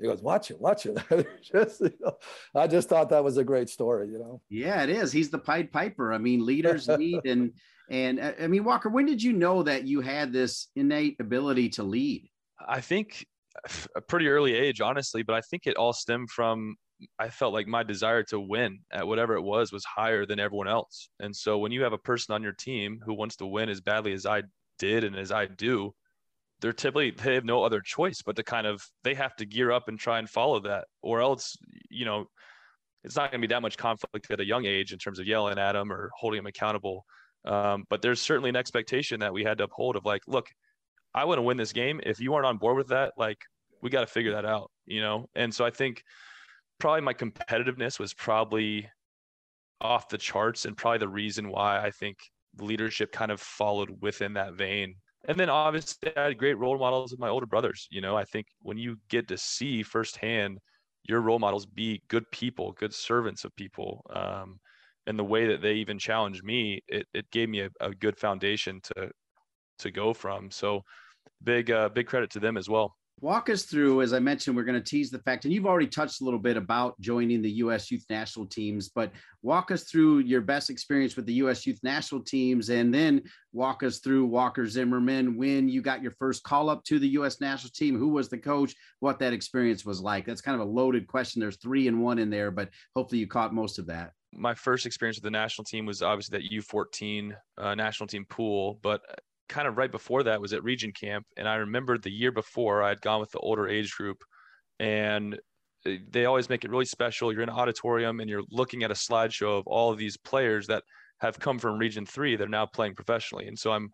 He 0.00 0.06
goes, 0.06 0.22
watch 0.22 0.50
it, 0.50 0.60
watch 0.60 0.86
it. 0.86 0.98
just, 1.42 1.80
you 1.80 1.92
know, 2.00 2.16
I 2.54 2.66
just 2.66 2.88
thought 2.88 3.10
that 3.10 3.22
was 3.22 3.36
a 3.36 3.44
great 3.44 3.68
story, 3.68 4.08
you 4.08 4.18
know. 4.18 4.40
Yeah, 4.48 4.82
it 4.82 4.90
is. 4.90 5.12
He's 5.12 5.30
the 5.30 5.38
Pied 5.38 5.70
Piper. 5.70 6.12
I 6.12 6.18
mean, 6.18 6.44
leaders 6.44 6.88
lead, 6.88 7.24
and 7.24 7.52
and 7.90 8.18
uh, 8.18 8.32
I 8.40 8.46
mean, 8.48 8.64
Walker, 8.64 8.88
when 8.88 9.06
did 9.06 9.22
you 9.22 9.32
know 9.32 9.62
that 9.62 9.86
you 9.86 10.00
had 10.00 10.32
this 10.32 10.68
innate 10.74 11.16
ability 11.20 11.68
to 11.70 11.84
lead? 11.84 12.28
I 12.66 12.80
think 12.80 13.24
a 13.94 14.00
pretty 14.00 14.28
early 14.28 14.54
age, 14.54 14.80
honestly, 14.80 15.22
but 15.22 15.34
I 15.34 15.40
think 15.42 15.66
it 15.66 15.76
all 15.76 15.92
stemmed 15.92 16.30
from 16.30 16.76
I 17.18 17.28
felt 17.28 17.52
like 17.52 17.66
my 17.66 17.82
desire 17.82 18.22
to 18.24 18.40
win 18.40 18.80
at 18.92 19.06
whatever 19.06 19.34
it 19.34 19.42
was 19.42 19.72
was 19.72 19.84
higher 19.84 20.26
than 20.26 20.40
everyone 20.40 20.68
else. 20.68 21.08
And 21.20 21.34
so 21.34 21.58
when 21.58 21.72
you 21.72 21.82
have 21.82 21.92
a 21.92 21.98
person 21.98 22.34
on 22.34 22.42
your 22.42 22.52
team 22.52 23.00
who 23.04 23.14
wants 23.14 23.36
to 23.36 23.46
win 23.46 23.68
as 23.68 23.80
badly 23.80 24.12
as 24.12 24.26
I 24.26 24.42
did 24.78 25.04
and 25.04 25.16
as 25.16 25.32
I 25.32 25.46
do, 25.46 25.94
they're 26.64 26.72
typically 26.72 27.10
they 27.10 27.34
have 27.34 27.44
no 27.44 27.62
other 27.62 27.82
choice 27.82 28.22
but 28.22 28.34
to 28.36 28.42
kind 28.42 28.66
of 28.66 28.82
they 29.02 29.12
have 29.12 29.36
to 29.36 29.44
gear 29.44 29.70
up 29.70 29.88
and 29.88 29.98
try 29.98 30.18
and 30.18 30.30
follow 30.30 30.58
that 30.58 30.86
or 31.02 31.20
else 31.20 31.58
you 31.90 32.06
know 32.06 32.24
it's 33.04 33.16
not 33.16 33.30
going 33.30 33.42
to 33.42 33.46
be 33.46 33.52
that 33.52 33.60
much 33.60 33.76
conflict 33.76 34.30
at 34.30 34.40
a 34.40 34.46
young 34.46 34.64
age 34.64 34.90
in 34.90 34.98
terms 34.98 35.18
of 35.18 35.26
yelling 35.26 35.58
at 35.58 35.72
them 35.72 35.92
or 35.92 36.10
holding 36.16 36.38
them 36.38 36.46
accountable. 36.46 37.04
Um, 37.44 37.84
but 37.90 38.00
there's 38.00 38.18
certainly 38.18 38.48
an 38.48 38.56
expectation 38.56 39.20
that 39.20 39.30
we 39.30 39.44
had 39.44 39.58
to 39.58 39.64
uphold 39.64 39.96
of 39.96 40.06
like 40.06 40.22
look 40.26 40.48
i 41.14 41.22
want 41.26 41.36
to 41.36 41.42
win 41.42 41.58
this 41.58 41.74
game. 41.74 42.00
If 42.02 42.18
you 42.18 42.32
aren't 42.32 42.46
on 42.46 42.56
board 42.56 42.78
with 42.78 42.88
that 42.88 43.12
like 43.18 43.36
we 43.82 43.90
got 43.90 44.00
to 44.00 44.06
figure 44.06 44.32
that 44.32 44.46
out 44.46 44.70
you 44.86 45.02
know? 45.02 45.26
And 45.34 45.54
so 45.54 45.66
i 45.66 45.70
think 45.70 46.02
probably 46.78 47.02
my 47.02 47.12
competitiveness 47.12 47.98
was 47.98 48.14
probably 48.14 48.88
off 49.82 50.08
the 50.08 50.16
charts 50.16 50.64
and 50.64 50.74
probably 50.74 50.98
the 50.98 51.08
reason 51.08 51.50
why 51.50 51.84
i 51.84 51.90
think 51.90 52.16
leadership 52.58 53.12
kind 53.12 53.30
of 53.30 53.38
followed 53.38 53.90
within 54.00 54.32
that 54.32 54.54
vein 54.54 54.94
and 55.28 55.38
then 55.38 55.48
obviously 55.50 56.14
I 56.16 56.24
had 56.24 56.38
great 56.38 56.58
role 56.58 56.78
models 56.78 57.10
with 57.12 57.20
my 57.20 57.28
older 57.28 57.46
brothers. 57.46 57.88
You 57.90 58.00
know, 58.00 58.16
I 58.16 58.24
think 58.24 58.46
when 58.60 58.78
you 58.78 58.96
get 59.08 59.28
to 59.28 59.38
see 59.38 59.82
firsthand 59.82 60.58
your 61.04 61.20
role 61.20 61.38
models 61.38 61.66
be 61.66 62.02
good 62.08 62.30
people, 62.30 62.72
good 62.72 62.94
servants 62.94 63.44
of 63.44 63.54
people, 63.56 64.02
um, 64.10 64.58
and 65.06 65.18
the 65.18 65.24
way 65.24 65.46
that 65.48 65.60
they 65.60 65.74
even 65.74 65.98
challenged 65.98 66.42
me, 66.44 66.82
it, 66.88 67.06
it 67.12 67.30
gave 67.30 67.48
me 67.48 67.60
a, 67.60 67.70
a 67.80 67.94
good 67.94 68.18
foundation 68.18 68.80
to 68.82 69.10
to 69.78 69.90
go 69.90 70.14
from. 70.14 70.50
So 70.50 70.82
big 71.42 71.70
uh, 71.70 71.88
big 71.90 72.06
credit 72.06 72.30
to 72.32 72.40
them 72.40 72.56
as 72.56 72.68
well. 72.68 72.94
Walk 73.24 73.48
us 73.48 73.62
through, 73.62 74.02
as 74.02 74.12
I 74.12 74.18
mentioned, 74.18 74.54
we're 74.54 74.64
going 74.64 74.78
to 74.78 74.84
tease 74.84 75.10
the 75.10 75.18
fact, 75.20 75.46
and 75.46 75.54
you've 75.54 75.64
already 75.64 75.86
touched 75.86 76.20
a 76.20 76.24
little 76.24 76.38
bit 76.38 76.58
about 76.58 77.00
joining 77.00 77.40
the 77.40 77.52
U.S. 77.52 77.90
Youth 77.90 78.04
National 78.10 78.44
Teams, 78.44 78.90
but 78.90 79.12
walk 79.40 79.70
us 79.70 79.84
through 79.84 80.18
your 80.18 80.42
best 80.42 80.68
experience 80.68 81.16
with 81.16 81.24
the 81.24 81.32
U.S. 81.32 81.66
Youth 81.66 81.78
National 81.82 82.20
Teams, 82.20 82.68
and 82.68 82.92
then 82.92 83.22
walk 83.54 83.82
us 83.82 84.00
through 84.00 84.26
Walker 84.26 84.66
Zimmerman 84.66 85.38
when 85.38 85.70
you 85.70 85.80
got 85.80 86.02
your 86.02 86.10
first 86.18 86.42
call 86.42 86.68
up 86.68 86.84
to 86.84 86.98
the 86.98 87.08
U.S. 87.08 87.40
National 87.40 87.70
Team. 87.70 87.98
Who 87.98 88.10
was 88.10 88.28
the 88.28 88.36
coach? 88.36 88.74
What 89.00 89.18
that 89.20 89.32
experience 89.32 89.86
was 89.86 90.02
like? 90.02 90.26
That's 90.26 90.42
kind 90.42 90.60
of 90.60 90.68
a 90.68 90.70
loaded 90.70 91.06
question. 91.06 91.40
There's 91.40 91.56
three 91.56 91.88
and 91.88 92.02
one 92.02 92.18
in 92.18 92.28
there, 92.28 92.50
but 92.50 92.68
hopefully 92.94 93.20
you 93.20 93.26
caught 93.26 93.54
most 93.54 93.78
of 93.78 93.86
that 93.86 94.12
my 94.36 94.52
first 94.52 94.84
experience 94.84 95.16
with 95.16 95.22
the 95.22 95.30
national 95.30 95.64
team 95.64 95.86
was 95.86 96.02
obviously 96.02 96.36
that 96.36 96.50
U14 96.50 97.36
uh, 97.56 97.76
national 97.76 98.08
team 98.08 98.24
pool, 98.28 98.80
but 98.82 99.00
kind 99.48 99.68
of 99.68 99.76
right 99.76 99.90
before 99.90 100.22
that 100.24 100.40
was 100.40 100.52
at 100.52 100.64
Region 100.64 100.92
Camp, 100.92 101.26
and 101.36 101.48
I 101.48 101.56
remember 101.56 101.98
the 101.98 102.10
year 102.10 102.32
before 102.32 102.82
I 102.82 102.90
had 102.90 103.00
gone 103.00 103.20
with 103.20 103.30
the 103.30 103.38
older 103.38 103.68
age 103.68 103.94
group, 103.94 104.18
and 104.78 105.34
uh, 105.86 105.92
they 106.10 106.24
always 106.24 106.48
make 106.48 106.64
it 106.64 106.70
really 106.70 106.84
special. 106.84 107.32
You're 107.32 107.42
in 107.42 107.48
an 107.48 107.54
auditorium 107.54 108.20
and 108.20 108.28
you're 108.28 108.42
looking 108.50 108.82
at 108.82 108.90
a 108.90 108.94
slideshow 108.94 109.58
of 109.58 109.66
all 109.66 109.92
of 109.92 109.98
these 109.98 110.16
players 110.16 110.66
that 110.68 110.82
have 111.18 111.38
come 111.38 111.58
from 111.58 111.78
Region 111.78 112.06
Three 112.06 112.36
that 112.36 112.44
are 112.44 112.48
now 112.48 112.66
playing 112.66 112.94
professionally, 112.94 113.46
and 113.46 113.58
so 113.58 113.72
I'm 113.72 113.90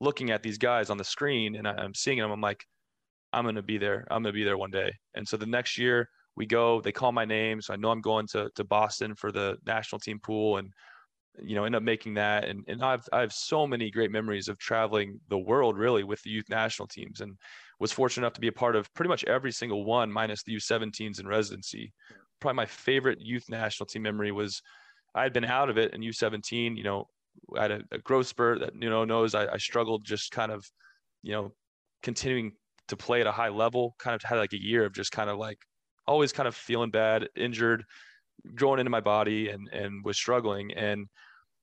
looking 0.00 0.30
at 0.30 0.42
these 0.42 0.58
guys 0.58 0.90
on 0.90 0.98
the 0.98 1.04
screen 1.04 1.56
and 1.56 1.68
I'm 1.68 1.94
seeing 1.94 2.18
them. 2.18 2.30
I'm 2.30 2.40
like, 2.40 2.64
I'm 3.32 3.44
gonna 3.44 3.62
be 3.62 3.78
there. 3.78 4.06
I'm 4.10 4.22
gonna 4.22 4.32
be 4.32 4.44
there 4.44 4.58
one 4.58 4.70
day. 4.70 4.92
And 5.14 5.26
so 5.26 5.36
the 5.36 5.46
next 5.46 5.78
year 5.78 6.08
we 6.36 6.46
go. 6.46 6.80
They 6.80 6.92
call 6.92 7.12
my 7.12 7.24
name, 7.24 7.60
so 7.60 7.72
I 7.72 7.76
know 7.76 7.90
I'm 7.90 8.00
going 8.00 8.26
to 8.28 8.50
to 8.54 8.64
Boston 8.64 9.14
for 9.14 9.30
the 9.32 9.56
national 9.66 10.00
team 10.00 10.18
pool 10.20 10.56
and 10.58 10.72
you 11.42 11.54
know, 11.54 11.64
end 11.64 11.76
up 11.76 11.82
making 11.82 12.14
that. 12.14 12.44
And, 12.44 12.64
and 12.68 12.82
I've, 12.82 13.06
I 13.12 13.20
have 13.20 13.32
so 13.32 13.66
many 13.66 13.90
great 13.90 14.10
memories 14.10 14.48
of 14.48 14.58
traveling 14.58 15.20
the 15.28 15.38
world 15.38 15.76
really 15.76 16.04
with 16.04 16.22
the 16.22 16.30
youth 16.30 16.48
national 16.48 16.88
teams 16.88 17.20
and 17.20 17.36
was 17.80 17.92
fortunate 17.92 18.24
enough 18.24 18.34
to 18.34 18.40
be 18.40 18.48
a 18.48 18.52
part 18.52 18.76
of 18.76 18.92
pretty 18.94 19.08
much 19.08 19.24
every 19.24 19.52
single 19.52 19.84
one 19.84 20.12
minus 20.12 20.42
the 20.42 20.54
U17s 20.54 21.20
in 21.20 21.26
residency. 21.26 21.92
Probably 22.40 22.56
my 22.56 22.66
favorite 22.66 23.18
youth 23.20 23.48
national 23.48 23.86
team 23.86 24.02
memory 24.02 24.32
was 24.32 24.62
I 25.14 25.22
had 25.22 25.32
been 25.32 25.44
out 25.44 25.70
of 25.70 25.78
it 25.78 25.92
in 25.94 26.00
U17, 26.00 26.76
you 26.76 26.84
know, 26.84 27.08
I 27.56 27.62
had 27.62 27.70
a, 27.72 27.80
a 27.92 27.98
growth 27.98 28.28
spurt 28.28 28.60
that, 28.60 28.74
you 28.80 28.90
know, 28.90 29.04
knows 29.04 29.34
I, 29.34 29.46
I 29.46 29.56
struggled 29.56 30.04
just 30.04 30.30
kind 30.30 30.52
of, 30.52 30.64
you 31.22 31.32
know, 31.32 31.52
continuing 32.02 32.52
to 32.88 32.96
play 32.96 33.20
at 33.20 33.26
a 33.26 33.32
high 33.32 33.48
level, 33.48 33.94
kind 33.98 34.14
of 34.14 34.22
had 34.22 34.38
like 34.38 34.52
a 34.52 34.62
year 34.62 34.84
of 34.84 34.92
just 34.92 35.10
kind 35.10 35.30
of 35.30 35.38
like 35.38 35.58
always 36.06 36.32
kind 36.32 36.46
of 36.46 36.54
feeling 36.54 36.90
bad, 36.90 37.28
injured, 37.34 37.84
growing 38.54 38.80
into 38.80 38.90
my 38.90 39.00
body 39.00 39.48
and 39.48 39.68
and 39.72 40.04
was 40.04 40.16
struggling 40.16 40.72
and 40.74 41.08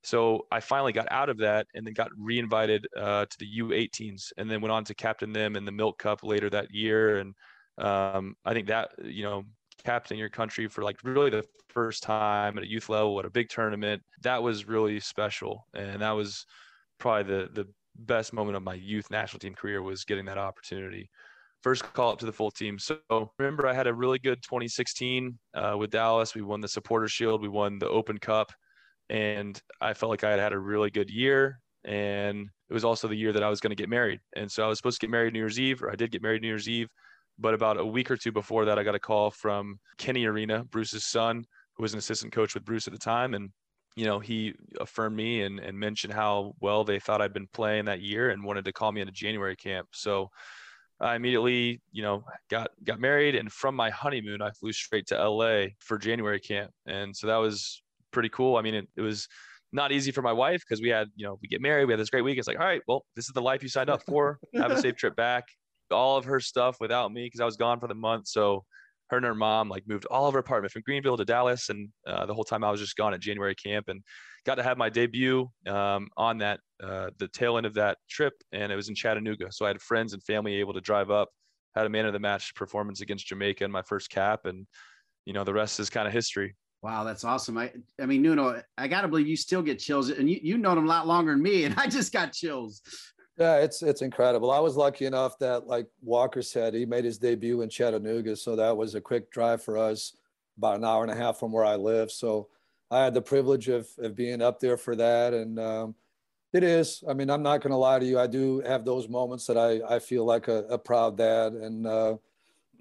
so 0.03 0.47
I 0.51 0.59
finally 0.59 0.93
got 0.93 1.07
out 1.11 1.29
of 1.29 1.37
that 1.39 1.67
and 1.75 1.85
then 1.85 1.93
got 1.93 2.09
reinvited 2.17 2.87
uh, 2.97 3.25
to 3.25 3.37
the 3.37 3.59
U18s 3.59 4.31
and 4.37 4.49
then 4.49 4.61
went 4.61 4.71
on 4.71 4.83
to 4.85 4.95
captain 4.95 5.31
them 5.31 5.55
in 5.55 5.63
the 5.63 5.71
Milk 5.71 5.99
Cup 5.99 6.23
later 6.23 6.49
that 6.49 6.71
year. 6.71 7.17
And 7.17 7.35
um, 7.77 8.35
I 8.43 8.53
think 8.53 8.67
that, 8.67 8.89
you 9.03 9.23
know, 9.23 9.43
captain 9.83 10.17
your 10.17 10.29
country 10.29 10.67
for 10.67 10.83
like 10.83 10.97
really 11.03 11.29
the 11.29 11.45
first 11.69 12.03
time 12.03 12.57
at 12.57 12.63
a 12.63 12.69
youth 12.69 12.89
level 12.89 13.19
at 13.19 13.25
a 13.25 13.29
big 13.29 13.49
tournament, 13.49 14.01
that 14.23 14.41
was 14.41 14.67
really 14.67 14.99
special. 14.99 15.67
And 15.75 16.01
that 16.01 16.11
was 16.11 16.45
probably 16.97 17.31
the, 17.31 17.49
the 17.53 17.67
best 17.95 18.33
moment 18.33 18.57
of 18.57 18.63
my 18.63 18.73
youth 18.73 19.11
national 19.11 19.39
team 19.39 19.53
career 19.53 19.83
was 19.83 20.03
getting 20.03 20.25
that 20.25 20.37
opportunity. 20.37 21.11
First 21.61 21.83
call 21.93 22.11
up 22.11 22.19
to 22.19 22.25
the 22.25 22.31
full 22.31 22.51
team. 22.51 22.79
So 22.79 22.99
remember, 23.37 23.67
I 23.67 23.73
had 23.73 23.87
a 23.87 23.93
really 23.93 24.19
good 24.19 24.41
2016 24.41 25.37
uh, 25.53 25.75
with 25.77 25.91
Dallas. 25.91 26.33
We 26.33 26.41
won 26.41 26.61
the 26.61 26.67
Supporter 26.67 27.07
Shield, 27.07 27.41
we 27.41 27.49
won 27.49 27.77
the 27.77 27.89
Open 27.89 28.17
Cup, 28.17 28.51
and 29.09 29.61
I 29.79 29.93
felt 29.93 30.09
like 30.09 30.23
I 30.23 30.31
had 30.31 30.39
had 30.39 30.53
a 30.53 30.59
really 30.59 30.89
good 30.89 31.09
year. 31.09 31.59
And 31.83 32.47
it 32.69 32.73
was 32.73 32.85
also 32.85 33.07
the 33.07 33.15
year 33.15 33.33
that 33.33 33.43
I 33.43 33.49
was 33.49 33.59
going 33.59 33.71
to 33.71 33.75
get 33.75 33.89
married. 33.89 34.19
And 34.35 34.51
so 34.51 34.63
I 34.63 34.67
was 34.67 34.77
supposed 34.77 34.99
to 34.99 35.05
get 35.05 35.11
married 35.11 35.33
New 35.33 35.39
Year's 35.39 35.59
Eve, 35.59 35.83
or 35.83 35.91
I 35.91 35.95
did 35.95 36.11
get 36.11 36.21
married 36.21 36.41
New 36.41 36.47
Year's 36.47 36.69
Eve. 36.69 36.89
But 37.37 37.53
about 37.53 37.79
a 37.79 37.85
week 37.85 38.11
or 38.11 38.17
two 38.17 38.31
before 38.31 38.65
that, 38.65 38.77
I 38.77 38.83
got 38.83 38.95
a 38.95 38.99
call 38.99 39.31
from 39.31 39.79
Kenny 39.97 40.25
Arena, 40.25 40.63
Bruce's 40.65 41.05
son, 41.05 41.43
who 41.75 41.83
was 41.83 41.93
an 41.93 41.99
assistant 41.99 42.33
coach 42.33 42.53
with 42.53 42.65
Bruce 42.65 42.87
at 42.87 42.93
the 42.93 42.99
time. 42.99 43.33
And 43.33 43.49
you 43.95 44.05
know, 44.05 44.19
he 44.19 44.53
affirmed 44.79 45.15
me 45.15 45.41
and, 45.41 45.59
and 45.59 45.77
mentioned 45.77 46.13
how 46.13 46.55
well 46.61 46.83
they 46.83 46.99
thought 46.99 47.21
I'd 47.21 47.33
been 47.33 47.47
playing 47.53 47.85
that 47.85 48.01
year 48.01 48.29
and 48.29 48.43
wanted 48.43 48.65
to 48.65 48.73
call 48.73 48.91
me 48.91 49.01
into 49.01 49.11
January 49.11 49.55
camp. 49.55 49.89
So 49.91 50.29
I 51.01 51.15
immediately, 51.15 51.81
you 51.91 52.03
know, 52.03 52.23
got 52.49 52.69
got 52.83 52.99
married 52.99 53.35
and 53.35 53.51
from 53.51 53.75
my 53.75 53.89
honeymoon 53.89 54.41
I 54.41 54.51
flew 54.51 54.71
straight 54.71 55.07
to 55.07 55.29
LA 55.29 55.67
for 55.79 55.97
January 55.97 56.39
camp. 56.39 56.71
And 56.85 57.15
so 57.15 57.27
that 57.27 57.37
was 57.37 57.81
pretty 58.11 58.29
cool. 58.29 58.55
I 58.57 58.61
mean, 58.61 58.75
it, 58.75 58.87
it 58.95 59.01
was 59.01 59.27
not 59.73 59.91
easy 59.91 60.11
for 60.11 60.21
my 60.21 60.33
wife 60.33 60.61
because 60.61 60.81
we 60.81 60.89
had, 60.89 61.07
you 61.15 61.25
know, 61.25 61.39
we 61.41 61.47
get 61.47 61.61
married, 61.61 61.85
we 61.85 61.93
had 61.93 61.99
this 61.99 62.09
great 62.09 62.23
week. 62.23 62.37
It's 62.37 62.47
like, 62.47 62.59
all 62.59 62.65
right, 62.65 62.81
well, 62.87 63.03
this 63.15 63.25
is 63.25 63.31
the 63.33 63.41
life 63.41 63.63
you 63.63 63.69
signed 63.69 63.89
up 63.89 64.03
for. 64.07 64.39
Have 64.55 64.71
a 64.71 64.77
safe 64.81 64.95
trip 64.95 65.15
back. 65.15 65.45
All 65.89 66.17
of 66.17 66.25
her 66.25 66.39
stuff 66.39 66.77
without 66.79 67.11
me 67.11 67.25
because 67.25 67.39
I 67.39 67.45
was 67.45 67.57
gone 67.57 67.79
for 67.79 67.87
the 67.87 67.95
month. 67.95 68.27
So 68.27 68.63
her 69.11 69.17
and 69.17 69.25
her 69.25 69.35
mom 69.35 69.69
like 69.69 69.87
moved 69.87 70.05
all 70.05 70.27
of 70.27 70.33
her 70.33 70.39
apartment 70.39 70.71
from 70.71 70.81
Greenville 70.83 71.17
to 71.17 71.25
Dallas, 71.25 71.69
and 71.69 71.89
uh, 72.07 72.25
the 72.25 72.33
whole 72.33 72.45
time 72.45 72.63
I 72.63 72.71
was 72.71 72.79
just 72.79 72.95
gone 72.95 73.13
at 73.13 73.19
January 73.19 73.53
camp, 73.53 73.89
and 73.89 74.01
got 74.45 74.55
to 74.55 74.63
have 74.63 74.77
my 74.77 74.89
debut 74.89 75.49
um, 75.67 76.07
on 76.17 76.39
that 76.39 76.61
uh, 76.81 77.09
the 77.19 77.27
tail 77.27 77.57
end 77.57 77.65
of 77.65 77.73
that 77.75 77.97
trip, 78.09 78.33
and 78.51 78.71
it 78.71 78.75
was 78.75 78.89
in 78.89 78.95
Chattanooga. 78.95 79.51
So 79.51 79.65
I 79.65 79.67
had 79.67 79.81
friends 79.81 80.13
and 80.13 80.23
family 80.23 80.55
able 80.55 80.73
to 80.73 80.81
drive 80.81 81.11
up, 81.11 81.29
had 81.75 81.85
a 81.85 81.89
man 81.89 82.05
of 82.05 82.13
the 82.13 82.19
match 82.19 82.55
performance 82.55 83.01
against 83.01 83.27
Jamaica 83.27 83.65
in 83.65 83.71
my 83.71 83.81
first 83.81 84.09
cap, 84.09 84.45
and 84.45 84.65
you 85.25 85.33
know 85.33 85.43
the 85.43 85.53
rest 85.53 85.79
is 85.79 85.89
kind 85.89 86.07
of 86.07 86.13
history. 86.13 86.55
Wow, 86.81 87.03
that's 87.03 87.25
awesome. 87.25 87.57
I 87.57 87.73
I 88.01 88.05
mean, 88.05 88.21
Nuno, 88.21 88.63
I 88.77 88.87
gotta 88.87 89.09
believe 89.09 89.27
you 89.27 89.35
still 89.35 89.61
get 89.61 89.77
chills, 89.77 90.09
and 90.09 90.29
you 90.29 90.39
you 90.41 90.57
known 90.57 90.77
him 90.77 90.85
a 90.85 90.89
lot 90.89 91.05
longer 91.05 91.33
than 91.33 91.43
me, 91.43 91.65
and 91.65 91.75
I 91.77 91.87
just 91.87 92.13
got 92.13 92.31
chills. 92.31 92.81
Yeah, 93.37 93.57
it's 93.57 93.81
it's 93.81 94.01
incredible. 94.01 94.51
I 94.51 94.59
was 94.59 94.75
lucky 94.75 95.05
enough 95.05 95.39
that, 95.39 95.67
like 95.67 95.87
Walker 96.01 96.41
said, 96.41 96.73
he 96.73 96.85
made 96.85 97.05
his 97.05 97.17
debut 97.17 97.61
in 97.61 97.69
Chattanooga, 97.69 98.35
so 98.35 98.55
that 98.55 98.75
was 98.75 98.93
a 98.95 99.01
quick 99.01 99.31
drive 99.31 99.63
for 99.63 99.77
us, 99.77 100.13
about 100.57 100.77
an 100.77 100.85
hour 100.85 101.03
and 101.03 101.11
a 101.11 101.15
half 101.15 101.39
from 101.39 101.51
where 101.51 101.65
I 101.65 101.75
live. 101.75 102.11
So 102.11 102.49
I 102.91 103.03
had 103.03 103.13
the 103.13 103.21
privilege 103.21 103.67
of 103.69 103.87
of 103.99 104.15
being 104.15 104.41
up 104.41 104.59
there 104.59 104.77
for 104.77 104.95
that, 104.97 105.33
and 105.33 105.59
um, 105.59 105.95
it 106.53 106.63
is. 106.63 107.03
I 107.07 107.13
mean, 107.13 107.29
I'm 107.29 107.43
not 107.43 107.61
going 107.61 107.71
to 107.71 107.77
lie 107.77 107.99
to 107.99 108.05
you. 108.05 108.19
I 108.19 108.27
do 108.27 108.61
have 108.61 108.85
those 108.85 109.07
moments 109.09 109.47
that 109.47 109.57
I 109.57 109.81
I 109.95 109.99
feel 109.99 110.25
like 110.25 110.47
a, 110.47 110.63
a 110.65 110.77
proud 110.77 111.17
dad, 111.17 111.53
and 111.53 111.87
uh, 111.87 112.17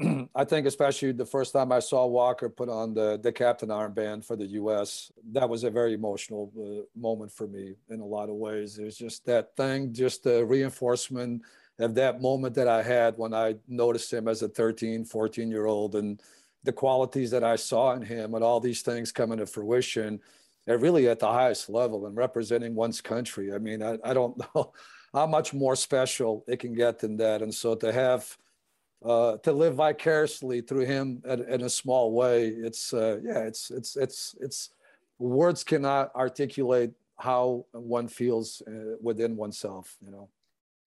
I 0.34 0.44
think 0.44 0.66
especially 0.66 1.12
the 1.12 1.26
first 1.26 1.52
time 1.52 1.72
I 1.72 1.80
saw 1.80 2.06
Walker 2.06 2.48
put 2.48 2.68
on 2.68 2.94
the 2.94 3.18
the 3.22 3.32
captain 3.32 3.68
armband 3.68 4.24
for 4.24 4.36
the 4.36 4.46
U.S. 4.46 5.12
That 5.32 5.48
was 5.48 5.64
a 5.64 5.70
very 5.70 5.94
emotional 5.94 6.52
uh, 6.56 6.86
moment 6.98 7.32
for 7.32 7.46
me 7.46 7.74
in 7.90 8.00
a 8.00 8.06
lot 8.06 8.28
of 8.28 8.36
ways. 8.36 8.78
It 8.78 8.84
was 8.84 8.96
just 8.96 9.26
that 9.26 9.56
thing, 9.56 9.92
just 9.92 10.24
the 10.24 10.44
reinforcement 10.44 11.42
of 11.78 11.94
that 11.94 12.20
moment 12.20 12.54
that 12.54 12.68
I 12.68 12.82
had 12.82 13.16
when 13.16 13.34
I 13.34 13.56
noticed 13.68 14.12
him 14.12 14.28
as 14.28 14.42
a 14.42 14.48
13, 14.48 15.04
14 15.04 15.50
year 15.50 15.66
old, 15.66 15.94
and 15.94 16.20
the 16.62 16.72
qualities 16.72 17.30
that 17.32 17.44
I 17.44 17.56
saw 17.56 17.92
in 17.92 18.02
him, 18.02 18.34
and 18.34 18.44
all 18.44 18.60
these 18.60 18.82
things 18.82 19.12
coming 19.12 19.38
to 19.38 19.46
fruition, 19.46 20.20
and 20.66 20.82
really 20.82 21.08
at 21.08 21.18
the 21.18 21.32
highest 21.32 21.68
level 21.68 22.06
and 22.06 22.16
representing 22.16 22.74
one's 22.74 23.00
country. 23.00 23.52
I 23.52 23.58
mean, 23.58 23.82
I, 23.82 23.98
I 24.02 24.14
don't 24.14 24.38
know 24.54 24.72
how 25.12 25.26
much 25.26 25.52
more 25.52 25.76
special 25.76 26.44
it 26.48 26.58
can 26.58 26.74
get 26.74 27.00
than 27.00 27.18
that, 27.18 27.42
and 27.42 27.54
so 27.54 27.74
to 27.74 27.92
have 27.92 28.36
uh, 29.04 29.36
to 29.38 29.52
live 29.52 29.74
vicariously 29.74 30.60
through 30.60 30.84
him 30.84 31.22
in, 31.24 31.42
in 31.48 31.62
a 31.62 31.70
small 31.70 32.12
way. 32.12 32.48
It's 32.48 32.92
uh, 32.92 33.18
yeah, 33.22 33.40
it's 33.40 33.70
it's 33.70 33.96
it's 33.96 34.34
it's 34.40 34.70
words 35.18 35.64
cannot 35.64 36.14
articulate 36.14 36.92
how 37.18 37.66
one 37.72 38.08
feels 38.08 38.62
uh, 38.66 38.96
within 39.00 39.36
oneself. 39.36 39.96
You 40.04 40.10
know. 40.10 40.28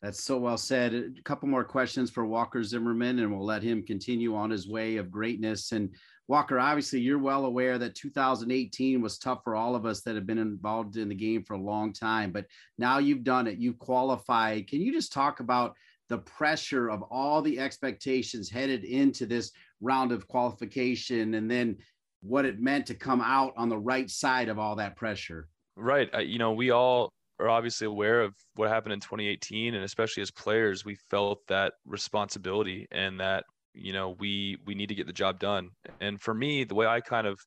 That's 0.04 0.22
so 0.22 0.38
well 0.38 0.58
said. 0.58 0.94
A 0.94 1.22
couple 1.22 1.48
more 1.48 1.64
questions 1.64 2.12
for 2.12 2.26
Walker 2.26 2.62
Zimmerman, 2.62 3.20
and 3.20 3.32
we'll 3.32 3.46
let 3.46 3.64
him 3.64 3.82
continue 3.84 4.36
on 4.36 4.50
his 4.50 4.68
way 4.68 4.98
of 4.98 5.10
greatness. 5.10 5.72
And 5.72 5.96
Walker, 6.28 6.60
obviously, 6.60 7.00
you're 7.00 7.20
well 7.20 7.46
aware 7.46 7.78
that 7.78 7.96
2018 7.96 9.02
was 9.02 9.18
tough 9.18 9.46
for 9.46 9.56
all 9.56 9.78
of 9.78 9.86
us 9.86 10.02
that 10.02 10.16
have 10.16 10.26
been 10.26 10.40
involved 10.40 10.98
in 10.98 11.08
the 11.08 11.16
game 11.16 11.46
for 11.46 11.54
a 11.54 11.62
long 11.62 11.94
time. 11.94 12.32
But 12.34 12.48
now 12.78 12.98
you've 12.98 13.24
done 13.24 13.48
it, 13.48 13.60
you've 13.60 13.80
qualified. 13.80 14.68
Can 14.68 14.82
you 14.82 14.92
just 14.92 15.14
talk 15.14 15.40
about 15.40 15.74
the 16.10 16.18
pressure 16.20 16.90
of 16.90 17.04
all 17.04 17.42
the 17.42 17.60
expectations 17.60 18.50
headed 18.50 18.84
into 18.84 19.26
this 19.26 19.52
round 19.82 20.12
of 20.12 20.28
qualification 20.28 21.36
and 21.36 21.50
then 21.50 21.78
what 22.22 22.46
it 22.46 22.60
meant 22.60 22.86
to 22.88 22.96
come 22.96 23.22
out 23.22 23.54
on 23.58 23.70
the 23.70 23.78
right 23.78 24.10
side 24.10 24.50
of 24.50 24.60
all 24.60 24.76
that 24.76 24.96
pressure. 24.96 25.48
Right. 25.76 26.10
You 26.26 26.40
know, 26.40 26.52
we 26.54 26.72
all 26.72 27.12
are 27.40 27.50
obviously 27.50 27.88
aware 27.88 28.22
of 28.22 28.34
what 28.56 28.70
happened 28.70 28.94
in 28.94 29.00
2018 29.00 29.74
and 29.74 29.84
especially 29.84 30.22
as 30.22 30.32
players 30.32 30.86
we 30.86 30.96
felt 31.10 31.40
that 31.48 31.74
responsibility 31.86 32.88
and 32.92 33.20
that 33.20 33.44
you 33.74 33.92
know 33.92 34.16
we 34.20 34.58
we 34.66 34.76
need 34.76 34.88
to 34.88 34.96
get 34.96 35.08
the 35.08 35.14
job 35.14 35.40
done 35.40 35.70
and 36.00 36.22
for 36.22 36.34
me 36.34 36.64
the 36.64 36.76
way 36.76 36.86
i 36.86 37.02
kind 37.02 37.26
of 37.26 37.40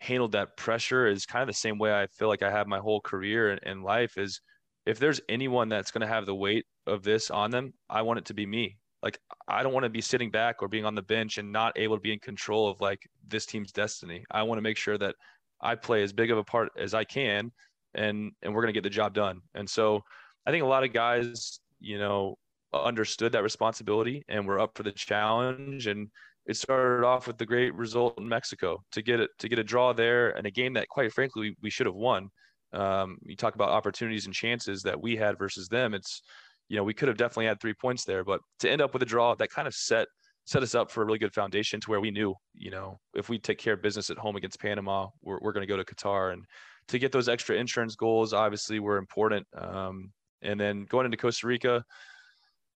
handled 0.00 0.32
that 0.32 0.56
pressure 0.56 1.06
is 1.06 1.24
kind 1.24 1.42
of 1.42 1.48
the 1.48 1.54
same 1.54 1.78
way 1.78 1.92
i 1.92 2.06
feel 2.06 2.28
like 2.28 2.42
i 2.42 2.50
have 2.50 2.66
my 2.66 2.78
whole 2.78 3.00
career 3.00 3.54
in 3.54 3.82
life 3.82 4.18
is 4.18 4.40
if 4.88 4.98
there's 4.98 5.20
anyone 5.28 5.68
that's 5.68 5.90
going 5.90 6.00
to 6.00 6.06
have 6.06 6.24
the 6.24 6.34
weight 6.34 6.64
of 6.86 7.02
this 7.02 7.30
on 7.30 7.50
them, 7.50 7.74
I 7.90 8.00
want 8.00 8.20
it 8.20 8.24
to 8.24 8.34
be 8.34 8.46
me. 8.46 8.78
Like 9.02 9.20
I 9.46 9.62
don't 9.62 9.74
want 9.74 9.84
to 9.84 9.90
be 9.90 10.00
sitting 10.00 10.30
back 10.30 10.62
or 10.62 10.68
being 10.68 10.86
on 10.86 10.94
the 10.94 11.02
bench 11.02 11.36
and 11.36 11.52
not 11.52 11.78
able 11.78 11.96
to 11.98 12.00
be 12.00 12.14
in 12.14 12.18
control 12.20 12.70
of 12.70 12.80
like 12.80 13.06
this 13.28 13.44
team's 13.44 13.70
destiny. 13.70 14.24
I 14.30 14.44
want 14.44 14.56
to 14.56 14.62
make 14.62 14.78
sure 14.78 14.96
that 14.96 15.14
I 15.60 15.74
play 15.74 16.02
as 16.02 16.14
big 16.14 16.30
of 16.30 16.38
a 16.38 16.42
part 16.42 16.70
as 16.78 16.94
I 16.94 17.04
can 17.04 17.52
and 17.94 18.32
and 18.40 18.54
we're 18.54 18.62
going 18.62 18.72
to 18.72 18.80
get 18.80 18.82
the 18.82 18.88
job 18.88 19.12
done. 19.12 19.42
And 19.54 19.68
so 19.68 20.00
I 20.46 20.52
think 20.52 20.64
a 20.64 20.66
lot 20.66 20.84
of 20.84 20.94
guys, 20.94 21.60
you 21.80 21.98
know, 21.98 22.38
understood 22.72 23.32
that 23.32 23.42
responsibility 23.42 24.24
and 24.26 24.46
were 24.46 24.58
up 24.58 24.74
for 24.74 24.84
the 24.84 24.92
challenge 24.92 25.86
and 25.86 26.08
it 26.46 26.56
started 26.56 27.06
off 27.06 27.26
with 27.26 27.36
the 27.36 27.44
great 27.44 27.74
result 27.74 28.18
in 28.18 28.26
Mexico 28.26 28.82
to 28.92 29.02
get 29.02 29.20
it 29.20 29.28
to 29.40 29.50
get 29.50 29.58
a 29.58 29.64
draw 29.64 29.92
there 29.92 30.30
and 30.30 30.46
a 30.46 30.50
game 30.50 30.72
that 30.72 30.88
quite 30.88 31.12
frankly 31.12 31.50
we, 31.50 31.56
we 31.60 31.68
should 31.68 31.86
have 31.86 31.94
won 31.94 32.30
um, 32.72 33.18
you 33.24 33.36
talk 33.36 33.54
about 33.54 33.70
opportunities 33.70 34.26
and 34.26 34.34
chances 34.34 34.82
that 34.82 35.00
we 35.00 35.16
had 35.16 35.38
versus 35.38 35.68
them. 35.68 35.94
It's, 35.94 36.22
you 36.68 36.76
know, 36.76 36.84
we 36.84 36.94
could 36.94 37.08
have 37.08 37.16
definitely 37.16 37.46
had 37.46 37.60
three 37.60 37.74
points 37.74 38.04
there, 38.04 38.24
but 38.24 38.40
to 38.60 38.70
end 38.70 38.82
up 38.82 38.92
with 38.92 39.02
a 39.02 39.06
draw, 39.06 39.34
that 39.34 39.50
kind 39.50 39.66
of 39.66 39.74
set 39.74 40.06
set 40.44 40.62
us 40.62 40.74
up 40.74 40.90
for 40.90 41.02
a 41.02 41.04
really 41.04 41.18
good 41.18 41.34
foundation 41.34 41.78
to 41.78 41.90
where 41.90 42.00
we 42.00 42.10
knew, 42.10 42.34
you 42.54 42.70
know, 42.70 42.98
if 43.14 43.28
we 43.28 43.38
take 43.38 43.58
care 43.58 43.74
of 43.74 43.82
business 43.82 44.08
at 44.08 44.16
home 44.16 44.34
against 44.34 44.58
Panama, 44.58 45.06
we're, 45.20 45.38
we're 45.42 45.52
going 45.52 45.66
to 45.66 45.70
go 45.70 45.76
to 45.76 45.84
Qatar. 45.84 46.32
And 46.32 46.42
to 46.88 46.98
get 46.98 47.12
those 47.12 47.28
extra 47.28 47.54
insurance 47.56 47.96
goals, 47.96 48.32
obviously, 48.32 48.80
were 48.80 48.96
important. 48.96 49.46
Um, 49.54 50.10
and 50.40 50.58
then 50.58 50.86
going 50.88 51.04
into 51.04 51.18
Costa 51.18 51.46
Rica, 51.46 51.84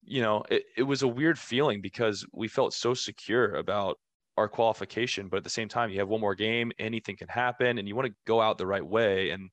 you 0.03 0.20
know, 0.20 0.43
it, 0.51 0.64
it 0.76 0.82
was 0.82 1.03
a 1.03 1.09
weird 1.09 1.38
feeling 1.38 1.80
because 1.80 2.26
we 2.32 2.49
felt 2.49 2.74
so 2.74 2.93
secure 2.93 3.55
about 3.55 3.99
our 4.36 4.49
qualification, 4.49 5.28
but 5.28 5.36
at 5.36 5.45
the 5.45 5.51
same 5.51 5.68
time, 5.68 5.91
you 5.91 6.01
have 6.01 6.09
one 6.09 6.20
more 6.20 6.34
game, 6.34 6.72
anything 6.80 7.16
can 7.16 7.28
happen, 7.28 7.78
and 7.78 7.86
you 7.86 7.95
want 7.95 8.09
to 8.09 8.14
go 8.26 8.41
out 8.41 8.59
the 8.59 8.66
right 8.66 8.84
way. 8.84 9.30
And 9.30 9.49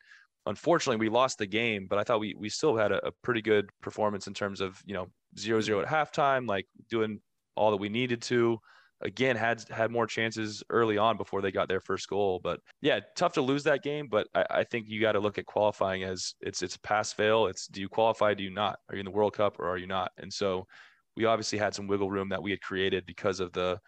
unfortunately 0.48 0.98
we 0.98 1.10
lost 1.10 1.38
the 1.38 1.46
game 1.46 1.88
but 1.90 2.00
i 2.00 2.04
thought 2.04 2.20
we 2.20 2.34
we 2.38 2.50
still 2.50 2.76
had 2.76 2.92
a, 2.92 3.08
a, 3.08 3.12
pretty 3.24 3.42
good 3.42 3.70
performance 3.82 4.28
in 4.28 4.34
terms 4.34 4.62
of 4.62 4.82
you 4.86 4.94
know 4.94 5.08
zero 5.38 5.62
zero 5.62 5.82
at 5.82 5.88
halftime 5.88 6.48
like 6.48 6.66
doing 6.90 7.20
all 7.58 7.72
that 7.72 7.78
we 7.78 7.90
needed 7.90 8.22
to. 8.22 8.60
Again 9.02 9.36
had 9.36 9.64
had 9.70 9.92
more 9.92 10.08
chances 10.08 10.64
early 10.72 10.98
on 10.98 11.18
before 11.18 11.44
they 11.44 11.52
got 11.52 11.70
their 11.70 11.80
first 11.80 12.10
goal 12.10 12.40
but 12.44 12.60
yeah 12.82 13.00
tough 13.16 13.34
to 13.34 13.42
lose 13.42 13.64
that 13.66 13.84
game 13.84 14.08
but 14.10 14.28
i, 14.34 14.46
I 14.50 14.64
think 14.64 14.88
you 14.88 15.00
got 15.00 15.12
to 15.12 15.20
look 15.20 15.38
at 15.38 15.46
qualifying 15.46 16.02
as 16.02 16.34
it's 16.42 16.64
it's 16.64 16.78
pass 16.78 17.14
fail. 17.14 17.46
It's 17.46 17.68
do 17.68 17.80
you 17.80 17.90
qualify 17.90 18.34
do 18.34 18.44
you 18.44 18.50
not? 18.50 18.80
Are 18.90 18.96
you 18.96 19.02
in 19.02 19.06
the 19.06 19.12
world 19.12 19.34
cup 19.34 19.60
or 19.60 19.70
are 19.70 19.78
you 19.78 19.86
not? 19.86 20.12
And 20.18 20.34
so 20.34 20.66
we 21.16 21.26
obviously 21.26 21.60
had 21.60 21.76
some 21.76 21.86
wiggle 21.86 22.10
room 22.10 22.30
that 22.30 22.42
we 22.42 22.50
had 22.50 22.62
created 22.62 23.06
because 23.06 23.40
of 23.40 23.54
the 23.54 23.80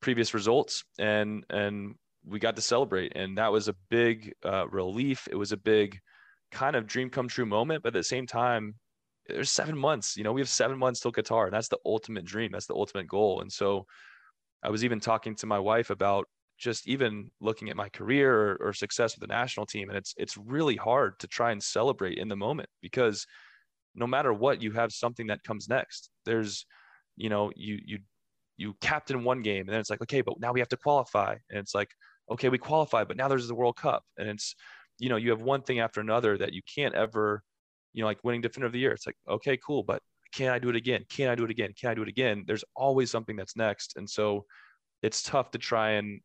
previous 0.00 0.32
results 0.32 0.84
and 0.96 1.44
and 1.50 1.96
we 2.24 2.38
got 2.38 2.56
to 2.56 2.62
celebrate, 2.62 3.12
and 3.16 3.38
that 3.38 3.52
was 3.52 3.68
a 3.68 3.74
big 3.90 4.32
uh, 4.44 4.66
relief. 4.68 5.28
It 5.30 5.36
was 5.36 5.52
a 5.52 5.56
big 5.56 5.98
kind 6.50 6.76
of 6.76 6.86
dream 6.86 7.10
come 7.10 7.28
true 7.28 7.46
moment, 7.46 7.82
but 7.82 7.88
at 7.88 8.00
the 8.00 8.04
same 8.04 8.26
time, 8.26 8.74
there's 9.26 9.50
seven 9.50 9.76
months. 9.76 10.16
You 10.16 10.24
know, 10.24 10.32
we 10.32 10.40
have 10.40 10.48
seven 10.48 10.78
months 10.78 11.00
till 11.00 11.12
Qatar, 11.12 11.44
and 11.44 11.52
that's 11.52 11.68
the 11.68 11.78
ultimate 11.84 12.24
dream. 12.24 12.50
That's 12.52 12.66
the 12.66 12.74
ultimate 12.74 13.08
goal. 13.08 13.40
And 13.40 13.52
so, 13.52 13.86
I 14.62 14.70
was 14.70 14.84
even 14.84 15.00
talking 15.00 15.34
to 15.36 15.46
my 15.46 15.58
wife 15.58 15.90
about 15.90 16.26
just 16.58 16.86
even 16.86 17.30
looking 17.40 17.70
at 17.70 17.76
my 17.76 17.88
career 17.88 18.32
or, 18.32 18.68
or 18.68 18.72
success 18.72 19.16
with 19.16 19.28
the 19.28 19.34
national 19.34 19.66
team, 19.66 19.88
and 19.88 19.98
it's 19.98 20.14
it's 20.16 20.36
really 20.36 20.76
hard 20.76 21.18
to 21.20 21.26
try 21.26 21.50
and 21.50 21.62
celebrate 21.62 22.18
in 22.18 22.28
the 22.28 22.36
moment 22.36 22.68
because 22.80 23.26
no 23.94 24.06
matter 24.06 24.32
what, 24.32 24.62
you 24.62 24.72
have 24.72 24.92
something 24.92 25.26
that 25.26 25.42
comes 25.42 25.68
next. 25.68 26.10
There's, 26.24 26.64
you 27.16 27.28
know, 27.28 27.50
you 27.56 27.78
you 27.84 27.98
you 28.56 28.74
captain 28.80 29.24
one 29.24 29.42
game, 29.42 29.62
and 29.62 29.70
then 29.70 29.80
it's 29.80 29.90
like, 29.90 30.02
okay, 30.02 30.20
but 30.20 30.38
now 30.38 30.52
we 30.52 30.60
have 30.60 30.68
to 30.68 30.76
qualify, 30.76 31.32
and 31.50 31.58
it's 31.58 31.74
like, 31.74 31.90
okay, 32.32 32.48
we 32.48 32.58
qualify, 32.58 33.04
but 33.04 33.16
now 33.16 33.28
there's 33.28 33.48
the 33.48 33.54
World 33.54 33.76
Cup, 33.76 34.04
and 34.18 34.28
it's 34.28 34.54
you 34.98 35.08
know 35.08 35.16
you 35.16 35.30
have 35.30 35.42
one 35.42 35.62
thing 35.62 35.80
after 35.80 36.00
another 36.00 36.36
that 36.38 36.52
you 36.52 36.62
can't 36.74 36.94
ever 36.94 37.42
you 37.92 38.02
know, 38.02 38.06
like 38.06 38.22
winning 38.24 38.40
defender 38.40 38.66
of 38.66 38.72
the 38.72 38.78
year. 38.78 38.92
It's 38.92 39.06
like, 39.06 39.16
okay, 39.28 39.58
cool, 39.64 39.82
but 39.82 40.02
can 40.32 40.50
I 40.50 40.58
do 40.58 40.70
it 40.70 40.76
again? 40.76 41.04
Can 41.10 41.28
I 41.28 41.34
do 41.34 41.44
it 41.44 41.50
again? 41.50 41.72
Can 41.78 41.90
I 41.90 41.94
do 41.94 42.02
it 42.02 42.08
again? 42.08 42.44
There's 42.46 42.64
always 42.74 43.10
something 43.10 43.36
that's 43.36 43.56
next. 43.56 43.94
And 43.96 44.08
so 44.08 44.46
it's 45.02 45.22
tough 45.22 45.50
to 45.52 45.58
try 45.58 45.92
and, 45.92 46.20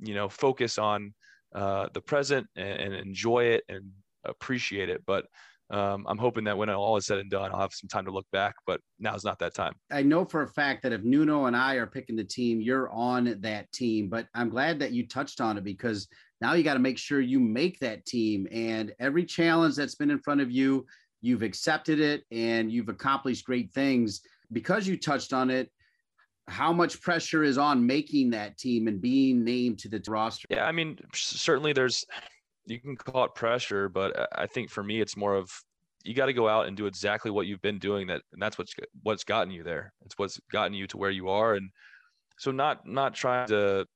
you 0.00 0.14
know, 0.14 0.28
focus 0.28 0.78
on 0.78 1.14
uh, 1.54 1.88
the 1.94 2.00
present 2.00 2.46
and, 2.56 2.80
and, 2.80 2.94
enjoy 2.94 3.44
it 3.44 3.62
and 3.68 3.92
appreciate 4.24 4.88
it. 4.88 5.02
But 5.06 5.26
um, 5.70 6.04
I'm 6.08 6.18
hoping 6.18 6.44
that 6.44 6.56
when 6.56 6.68
all 6.68 6.96
is 6.96 7.06
said 7.06 7.18
and 7.18 7.30
done, 7.30 7.50
I'll 7.52 7.60
have 7.60 7.72
some 7.72 7.88
time 7.88 8.04
to 8.04 8.10
look 8.10 8.26
back, 8.32 8.54
but 8.66 8.80
now's 8.98 9.24
not 9.24 9.38
that 9.38 9.54
time. 9.54 9.74
I 9.90 10.02
know 10.02 10.24
for 10.24 10.42
a 10.42 10.48
fact 10.48 10.82
that 10.82 10.92
if 10.92 11.02
Nuno 11.02 11.46
and 11.46 11.56
I 11.56 11.74
are 11.76 11.86
picking 11.86 12.16
the 12.16 12.24
team, 12.24 12.60
you're 12.60 12.90
on 12.90 13.36
that 13.40 13.72
team. 13.72 14.08
But 14.08 14.26
I'm 14.34 14.50
glad 14.50 14.78
that 14.80 14.92
you 14.92 15.06
touched 15.06 15.40
on 15.40 15.56
it 15.56 15.64
because 15.64 16.06
now 16.40 16.52
you 16.52 16.62
got 16.62 16.74
to 16.74 16.80
make 16.80 16.98
sure 16.98 17.20
you 17.20 17.40
make 17.40 17.78
that 17.80 18.04
team. 18.04 18.46
And 18.52 18.92
every 19.00 19.24
challenge 19.24 19.76
that's 19.76 19.94
been 19.94 20.10
in 20.10 20.18
front 20.20 20.42
of 20.42 20.50
you, 20.50 20.84
you've 21.22 21.42
accepted 21.42 21.98
it 21.98 22.24
and 22.30 22.70
you've 22.70 22.90
accomplished 22.90 23.46
great 23.46 23.72
things. 23.72 24.20
Because 24.52 24.86
you 24.86 24.98
touched 24.98 25.32
on 25.32 25.48
it, 25.48 25.70
how 26.46 26.74
much 26.74 27.00
pressure 27.00 27.42
is 27.42 27.56
on 27.56 27.86
making 27.86 28.30
that 28.30 28.58
team 28.58 28.86
and 28.86 29.00
being 29.00 29.42
named 29.42 29.78
to 29.78 29.88
the 29.88 30.02
roster? 30.06 30.46
Yeah, 30.50 30.66
I 30.66 30.72
mean, 30.72 30.98
certainly 31.14 31.72
there's 31.72 32.04
you 32.66 32.80
can 32.80 32.96
call 32.96 33.24
it 33.24 33.34
pressure, 33.34 33.88
but 33.88 34.28
I 34.32 34.46
think 34.46 34.70
for 34.70 34.82
me, 34.82 35.00
it's 35.00 35.16
more 35.16 35.34
of 35.34 35.50
you 36.04 36.14
got 36.14 36.26
to 36.26 36.32
go 36.32 36.48
out 36.48 36.66
and 36.66 36.76
do 36.76 36.86
exactly 36.86 37.30
what 37.30 37.46
you've 37.46 37.62
been 37.62 37.78
doing. 37.78 38.06
That 38.06 38.22
and 38.32 38.40
that's 38.40 38.58
what's 38.58 38.74
what's 39.02 39.24
gotten 39.24 39.52
you 39.52 39.62
there. 39.62 39.92
It's 40.04 40.18
what's 40.18 40.38
gotten 40.50 40.74
you 40.74 40.86
to 40.88 40.96
where 40.96 41.10
you 41.10 41.28
are. 41.28 41.54
And 41.54 41.70
so 42.38 42.50
not 42.50 42.86
not 42.86 43.14
trying 43.14 43.48
to 43.48 43.86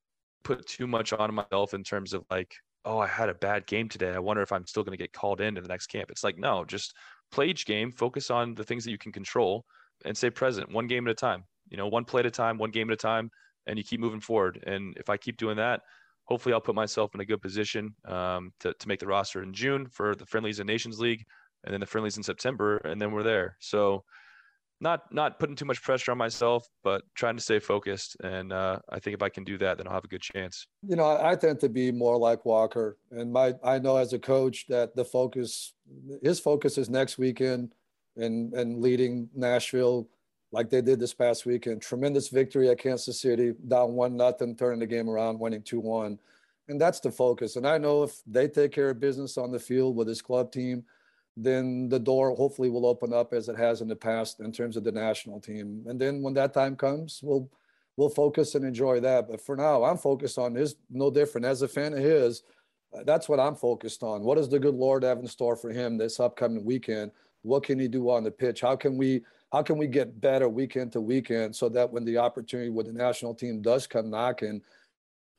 put 0.45 0.67
too 0.67 0.87
much 0.87 1.13
on 1.13 1.35
myself 1.35 1.75
in 1.75 1.85
terms 1.85 2.13
of 2.15 2.25
like, 2.31 2.55
oh, 2.85 2.99
I 2.99 3.07
had 3.07 3.29
a 3.29 3.35
bad 3.35 3.67
game 3.67 3.89
today. 3.89 4.13
I 4.13 4.19
wonder 4.19 4.43
if 4.43 4.53
I'm 4.53 4.67
still 4.67 4.85
going 4.85 4.97
to 4.97 5.03
get 5.03 5.13
called 5.13 5.41
in 5.41 5.55
to 5.55 5.61
the 5.61 5.69
next 5.69 5.89
camp. 5.89 6.11
It's 6.11 6.25
like 6.25 6.39
no, 6.39 6.65
just 6.65 6.95
play 7.31 7.47
each 7.47 7.67
game, 7.67 7.93
focus 7.93 8.31
on 8.31 8.55
the 8.55 8.65
things 8.65 8.85
that 8.85 8.91
you 8.91 8.99
can 8.99 9.13
control, 9.13 9.65
and 10.05 10.17
stay 10.17 10.31
present, 10.31 10.73
one 10.73 10.87
game 10.87 11.07
at 11.07 11.11
a 11.11 11.15
time. 11.15 11.45
You 11.69 11.77
know, 11.77 11.89
one 11.89 12.05
play 12.05 12.21
at 12.21 12.27
a 12.27 12.31
time, 12.31 12.59
one 12.59 12.71
game 12.71 12.91
at 12.91 12.95
a 12.95 12.97
time, 12.97 13.31
and 13.67 13.77
you 13.77 13.85
keep 13.85 14.01
moving 14.01 14.21
forward. 14.21 14.63
And 14.67 14.97
if 14.97 15.11
I 15.11 15.19
keep 15.19 15.37
doing 15.37 15.57
that 15.59 15.83
hopefully 16.29 16.53
I'll 16.53 16.61
put 16.61 16.75
myself 16.75 17.15
in 17.15 17.21
a 17.21 17.25
good 17.25 17.41
position 17.41 17.95
um, 18.05 18.53
to, 18.61 18.75
to 18.75 18.89
make 18.89 19.01
the 19.01 19.07
roster 19.07 19.43
in 19.43 19.55
June 19.55 19.87
for 19.87 20.15
the 20.15 20.27
friendlies 20.27 20.61
and 20.61 20.67
Nations 20.67 21.01
League, 21.01 21.25
and 21.65 21.73
then 21.73 21.81
the 21.81 21.87
friendlies 21.87 22.19
in 22.19 22.23
September, 22.23 22.77
and 22.79 23.01
then 23.01 23.13
we're 23.13 23.23
there. 23.23 23.57
So 23.61 24.05
not 24.81 25.13
not 25.13 25.41
putting 25.41 25.57
too 25.57 25.65
much 25.65 25.83
pressure 25.83 26.13
on 26.13 26.19
myself, 26.19 26.69
but 26.85 27.03
trying 27.15 27.37
to 27.37 27.43
stay 27.43 27.59
focused. 27.59 28.17
And 28.23 28.53
uh, 28.53 28.79
I 28.91 29.01
think 29.01 29.15
if 29.15 29.23
I 29.23 29.31
can 29.31 29.43
do 29.43 29.57
that, 29.59 29.79
then 29.79 29.89
I'll 29.89 29.95
have 29.95 30.05
a 30.05 30.09
good 30.09 30.21
chance. 30.21 30.67
You 30.87 30.97
know, 30.97 31.19
I 31.21 31.35
tend 31.35 31.61
to 31.61 31.69
be 31.69 31.91
more 31.91 32.19
like 32.19 32.45
Walker, 32.45 32.99
and 33.11 33.33
my 33.33 33.55
I 33.65 33.79
know 33.79 33.97
as 33.97 34.13
a 34.13 34.19
coach 34.19 34.67
that 34.69 34.95
the 34.95 35.05
focus, 35.05 35.73
his 36.23 36.39
focus 36.39 36.77
is 36.79 36.91
next 36.91 37.17
weekend, 37.17 37.73
and 38.17 38.53
and 38.53 38.81
leading 38.81 39.31
Nashville 39.35 40.09
like 40.53 40.71
they 40.71 40.81
did 40.81 40.99
this 40.99 41.15
past 41.15 41.47
weekend. 41.47 41.83
Tremendous 41.83 42.29
victory 42.29 42.69
at 42.71 42.79
Kansas 42.79 43.21
City, 43.21 43.55
down 43.69 43.93
one 43.93 44.17
nothing, 44.17 44.57
turning 44.57 44.81
the 44.81 44.87
game 44.87 45.09
around, 45.09 45.39
winning 45.39 45.63
two 45.63 45.81
one, 45.81 46.19
and 46.69 46.81
that's 46.81 47.01
the 47.01 47.11
focus. 47.11 47.57
And 47.57 47.67
I 47.67 47.79
know 47.79 48.03
if 48.03 48.21
they 48.27 48.49
take 48.49 48.73
care 48.73 48.91
of 48.91 49.01
business 49.01 49.37
on 49.39 49.51
the 49.51 49.59
field 49.59 49.97
with 49.97 50.07
this 50.07 50.23
club 50.23 50.53
team, 50.53 50.85
then 51.37 51.89
the 51.89 51.99
door 51.99 52.35
hopefully 52.35 52.71
will 52.71 52.87
open 52.87 53.13
up 53.13 53.33
as 53.33 53.49
it 53.49 53.57
has 53.57 53.81
in 53.81 53.89
the 53.89 53.97
past 53.97 54.41
in 54.41 54.51
terms 54.53 54.77
of 54.77 54.85
the 54.85 54.93
national 54.93 55.41
team. 55.41 55.85
And 55.87 56.01
then 56.01 56.23
when 56.23 56.35
that 56.35 56.53
time 56.53 56.77
comes, 56.77 57.21
we'll 57.23 57.49
we'll 57.97 58.09
focus 58.09 58.55
and 58.55 58.65
enjoy 58.65 59.01
that. 59.01 59.29
But 59.29 59.41
for 59.41 59.57
now, 59.57 59.85
I'm 59.85 59.99
focused 59.99 60.39
on 60.39 60.55
his 60.55 60.77
no 60.91 61.11
different 61.11 61.47
as 61.47 61.63
a 61.63 61.69
fan 61.69 61.93
of 61.93 62.01
his. 62.01 62.43
Uh, 62.97 63.03
that's 63.05 63.29
what 63.29 63.39
I'm 63.39 63.55
focused 63.55 64.03
on. 64.03 64.23
What 64.23 64.37
does 64.37 64.49
the 64.49 64.59
good 64.59 64.75
Lord 64.75 65.03
have 65.03 65.19
in 65.19 65.27
store 65.27 65.57
for 65.57 65.71
him 65.71 65.99
this 65.99 66.21
upcoming 66.21 66.65
weekend? 66.65 67.11
What 67.43 67.65
can 67.65 67.79
he 67.79 67.87
do 67.87 68.11
on 68.11 68.25
the 68.25 68.31
pitch? 68.31 68.63
How 68.63 68.77
can 68.77 68.97
we 68.97 69.23
how 69.53 69.63
can 69.63 69.79
we 69.79 69.87
get 69.87 70.21
better 70.21 70.49
weekend 70.49 70.93
to 70.93 71.01
weekend 71.01 71.55
so 71.57 71.69
that 71.71 71.91
when 71.91 72.05
the 72.05 72.19
opportunity 72.19 72.71
with 72.71 72.87
the 72.87 72.93
national 72.93 73.35
team 73.35 73.63
does 73.63 73.87
come 73.87 74.11
knocking, 74.11 74.61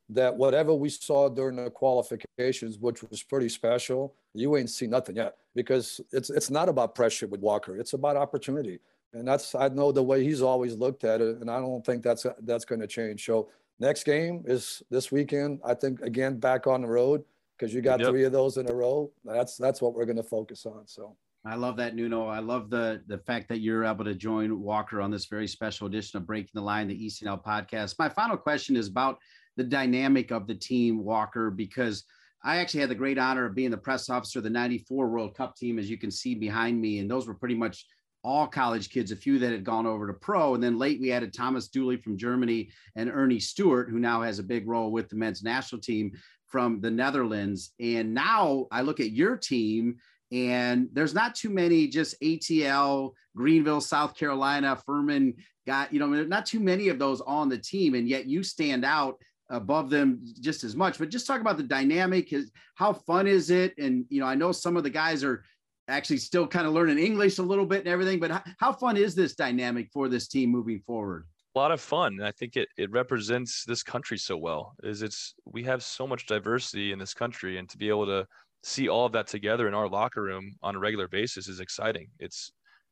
that 0.10 0.36
whatever 0.36 0.74
we 0.74 0.90
saw 0.90 1.30
during 1.30 1.58
the 1.58 1.70
qualifications, 1.70 2.80
which 2.80 3.04
was 3.04 3.22
pretty 3.22 3.50
special, 3.50 4.16
you 4.34 4.58
ain't 4.58 4.72
seen 4.72 4.90
nothing 4.90 5.18
yet 5.18 5.36
because 5.54 6.02
it's 6.12 6.32
it's 6.32 6.50
not 6.50 6.68
about 6.68 6.96
pressure 6.96 7.28
with 7.28 7.42
Walker. 7.42 7.78
It's 7.78 7.94
about 7.94 8.16
opportunity, 8.16 8.80
and 9.14 9.28
that's 9.28 9.54
I 9.54 9.70
know 9.70 9.92
the 9.92 10.02
way 10.02 10.24
he's 10.24 10.42
always 10.42 10.76
looked 10.76 11.04
at 11.04 11.22
it, 11.22 11.38
and 11.38 11.50
I 11.50 11.60
don't 11.60 11.86
think 11.86 12.02
that's 12.02 12.26
that's 12.42 12.66
going 12.66 12.82
to 12.82 12.88
change. 12.88 13.24
So 13.24 13.50
next 13.80 14.04
game 14.04 14.44
is 14.48 14.82
this 14.90 15.12
weekend. 15.12 15.60
I 15.64 15.76
think 15.76 16.02
again 16.02 16.40
back 16.40 16.66
on 16.66 16.82
the 16.82 16.88
road 16.88 17.24
because 17.56 17.72
you 17.72 17.82
got 17.82 18.00
yep. 18.00 18.10
three 18.10 18.24
of 18.24 18.32
those 18.32 18.58
in 18.58 18.68
a 18.68 18.74
row. 18.74 19.12
That's 19.24 19.58
that's 19.58 19.80
what 19.80 19.94
we're 19.94 20.06
going 20.06 20.18
to 20.18 20.24
focus 20.24 20.66
on. 20.66 20.88
So. 20.88 21.16
I 21.46 21.56
love 21.56 21.78
that, 21.78 21.96
Nuno. 21.96 22.28
I 22.28 22.40
love 22.40 22.70
the 22.70 23.02
the 23.08 23.20
fact 23.20 23.48
that 23.50 23.62
you're 23.62 23.86
able 23.86 24.04
to 24.04 24.14
join 24.14 24.62
Walker 24.62 25.02
on 25.02 25.10
this 25.10 25.26
very 25.26 25.48
special 25.48 25.88
edition 25.88 26.18
of 26.18 26.28
Breaking 26.28 26.52
the 26.54 26.62
Line, 26.62 26.88
the 26.88 27.06
ECNL 27.08 27.44
podcast. 27.44 27.96
My 27.98 28.10
final 28.10 28.36
question 28.36 28.76
is 28.76 28.88
about 28.88 29.18
the 29.56 29.64
dynamic 29.64 30.32
of 30.32 30.48
the 30.48 30.56
team, 30.56 31.04
Walker, 31.04 31.50
because 31.50 32.04
I 32.44 32.58
actually 32.58 32.82
had 32.82 32.90
the 32.90 32.96
great 32.96 33.18
honor 33.18 33.46
of 33.46 33.56
being 33.56 33.72
the 33.72 33.78
press 33.78 34.10
officer 34.10 34.40
of 34.40 34.44
the 34.44 34.50
94 34.50 35.08
World 35.08 35.36
Cup 35.36 35.56
team, 35.56 35.80
as 35.80 35.90
you 35.90 35.98
can 35.98 36.12
see 36.12 36.36
behind 36.36 36.80
me. 36.80 37.00
And 37.00 37.10
those 37.10 37.28
were 37.28 37.34
pretty 37.34 37.56
much 37.56 37.86
all 38.22 38.48
college 38.48 38.90
kids, 38.90 39.12
a 39.12 39.16
few 39.16 39.40
that 39.40 39.52
had 39.52 39.64
gone 39.64 39.86
over 39.86 40.08
to 40.08 40.14
pro. 40.14 40.56
And 40.56 40.64
then 40.64 40.78
late 40.78 41.00
we 41.00 41.12
added 41.12 41.34
Thomas 41.34 41.70
Dooley 41.70 41.98
from 41.98 42.18
Germany 42.18 42.70
and 42.96 43.10
Earnie 43.10 43.40
Stewart, 43.40 43.90
who 43.90 44.00
now 44.00 44.22
has 44.22 44.40
a 44.40 44.44
big 44.44 44.68
role 44.68 44.92
with 44.92 45.08
the 45.08 45.16
men's 45.16 45.42
national 45.42 45.82
team 45.82 46.12
from 46.48 46.82
the 46.82 46.92
Netherlands. 46.92 47.72
And 47.80 48.14
now 48.14 48.68
I 48.72 48.82
look 48.82 49.00
at 49.00 49.12
your 49.12 49.38
team 49.38 49.98
and 50.32 50.90
there's 50.94 51.14
not 51.14 51.36
too 51.36 51.50
many 51.50 51.88
just 51.88 52.20
ATL, 52.22 53.14
Greenville, 53.36 53.82
South 53.82 54.16
Carolina, 54.16 54.76
Furman 54.86 55.36
got, 55.66 55.92
you 55.94 56.00
know, 56.00 56.08
not 56.08 56.46
too 56.46 56.60
many 56.60 56.90
of 56.90 57.00
those 57.00 57.22
on 57.22 57.50
the 57.50 57.58
team. 57.58 57.96
And 57.96 58.08
yet 58.08 58.26
you 58.26 58.44
stand 58.44 58.86
out 58.86 59.16
above 59.50 59.90
them 59.90 60.24
just 60.40 60.64
as 60.64 60.76
much. 60.76 61.00
But 61.00 61.10
just 61.10 61.28
talk 61.28 61.42
about 61.42 61.58
the 61.58 61.64
dynamic. 61.64 62.32
Is 62.34 62.52
how 62.76 62.94
fun 62.94 63.28
is 63.28 63.50
it? 63.50 63.78
And 63.78 64.06
you 64.10 64.20
know, 64.20 64.28
I 64.28 64.36
know 64.36 64.52
some 64.52 64.78
of 64.78 64.84
the 64.84 64.90
guys 64.90 65.24
are 65.24 65.44
actually 65.88 66.18
still 66.18 66.48
kind 66.48 66.68
of 66.68 66.74
learning 66.74 67.00
English 67.00 67.40
a 67.40 67.44
little 67.44 67.66
bit 67.66 67.80
and 67.80 67.88
everything. 67.88 68.20
But 68.20 68.32
how, 68.32 68.44
how 68.60 68.74
fun 68.74 68.98
is 68.98 69.16
this 69.16 69.36
dynamic 69.36 69.90
for 69.92 70.08
this 70.08 70.28
team 70.28 70.52
moving 70.52 70.82
forward? 70.86 71.26
A 71.56 71.60
lot 71.60 71.72
of 71.72 71.82
fun. 71.82 72.22
I 72.22 72.32
think 72.32 72.56
it 72.56 72.70
it 72.78 72.92
represents 72.92 73.64
this 73.66 73.82
country 73.82 74.18
so 74.18 74.38
well. 74.38 74.76
Is 74.84 75.02
it's 75.02 75.34
we 75.46 75.64
have 75.64 75.84
so 75.84 76.06
much 76.06 76.28
diversity 76.28 76.92
in 76.92 77.00
this 77.00 77.14
country, 77.14 77.58
and 77.58 77.68
to 77.70 77.78
be 77.78 77.90
able 77.90 78.06
to 78.06 78.28
see 78.64 78.90
all 78.90 79.06
of 79.06 79.14
that 79.14 79.28
together 79.28 79.68
in 79.68 79.74
our 79.74 79.88
locker 79.88 80.22
room 80.22 80.56
on 80.62 80.76
a 80.76 80.80
regular 80.80 81.08
basis 81.08 81.48
is 81.48 81.60
exciting. 81.60 82.10
It's 82.20 82.52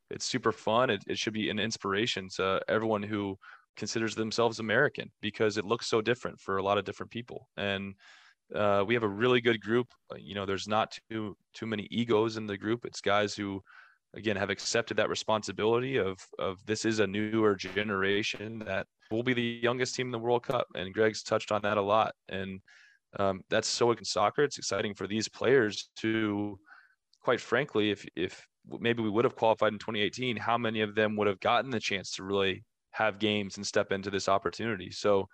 it's 0.10 0.26
super 0.26 0.52
fun. 0.52 0.90
It, 0.90 1.04
it 1.08 1.18
should 1.18 1.34
be 1.34 1.50
an 1.50 1.60
inspiration 1.60 2.30
to 2.38 2.62
everyone 2.70 3.04
who 3.04 3.38
considers 3.76 4.16
themselves 4.16 4.60
American 4.60 5.12
because 5.22 5.58
it 5.58 5.66
looks 5.66 5.88
so 5.88 6.02
different 6.02 6.40
for 6.40 6.58
a 6.58 6.64
lot 6.64 6.78
of 6.78 6.86
different 6.86 7.12
people. 7.12 7.50
And 7.58 7.94
uh, 8.56 8.84
we 8.88 8.94
have 8.94 9.04
a 9.04 9.08
really 9.08 9.42
good 9.42 9.62
group. 9.62 9.88
You 10.18 10.36
know, 10.36 10.46
there's 10.46 10.68
not 10.68 10.98
too 11.10 11.36
too 11.54 11.66
many 11.66 11.88
egos 11.92 12.38
in 12.38 12.48
the 12.48 12.58
group. 12.58 12.86
It's 12.86 13.02
guys 13.02 13.36
who, 13.36 13.62
again, 14.16 14.38
have 14.38 14.50
accepted 14.50 14.98
that 14.98 15.10
responsibility 15.10 15.98
of 15.98 16.18
of 16.40 16.66
this 16.66 16.86
is 16.86 17.00
a 17.00 17.08
newer 17.08 17.56
generation 17.56 18.60
that 18.60 18.88
will 19.12 19.24
be 19.24 19.34
the 19.34 19.60
youngest 19.62 19.96
team 19.96 20.08
in 20.08 20.12
the 20.12 20.20
World 20.20 20.44
Cup. 20.44 20.68
And 20.76 20.94
Gregg's 20.94 21.24
touched 21.24 21.52
on 21.52 21.62
that 21.64 21.78
a 21.78 21.82
lot. 21.82 22.14
And 22.30 22.62
um, 23.18 23.42
that's 23.50 23.68
so 23.68 23.92
in 23.92 24.04
soccer. 24.04 24.44
It's 24.44 24.58
exciting 24.58 24.94
for 24.94 25.08
these 25.08 25.28
players 25.28 25.90
to, 25.98 26.60
quite 27.22 27.42
frankly, 27.42 27.92
if 27.92 28.06
if 28.16 28.46
maybe 28.80 29.02
we 29.02 29.10
would 29.10 29.26
have 29.26 29.36
qualified 29.36 29.74
in 29.74 29.80
2018, 29.80 30.36
how 30.36 30.58
many 30.58 30.82
of 30.82 30.94
them 30.94 31.16
would 31.16 31.28
have 31.28 31.40
gotten 31.40 31.72
the 31.72 31.80
chance 31.80 32.12
to 32.12 32.24
really 32.24 32.64
have 32.92 33.20
games 33.20 33.58
and 33.58 33.66
step 33.66 33.92
into 33.92 34.10
this 34.10 34.28
opportunity? 34.28 34.92
So 34.92 35.28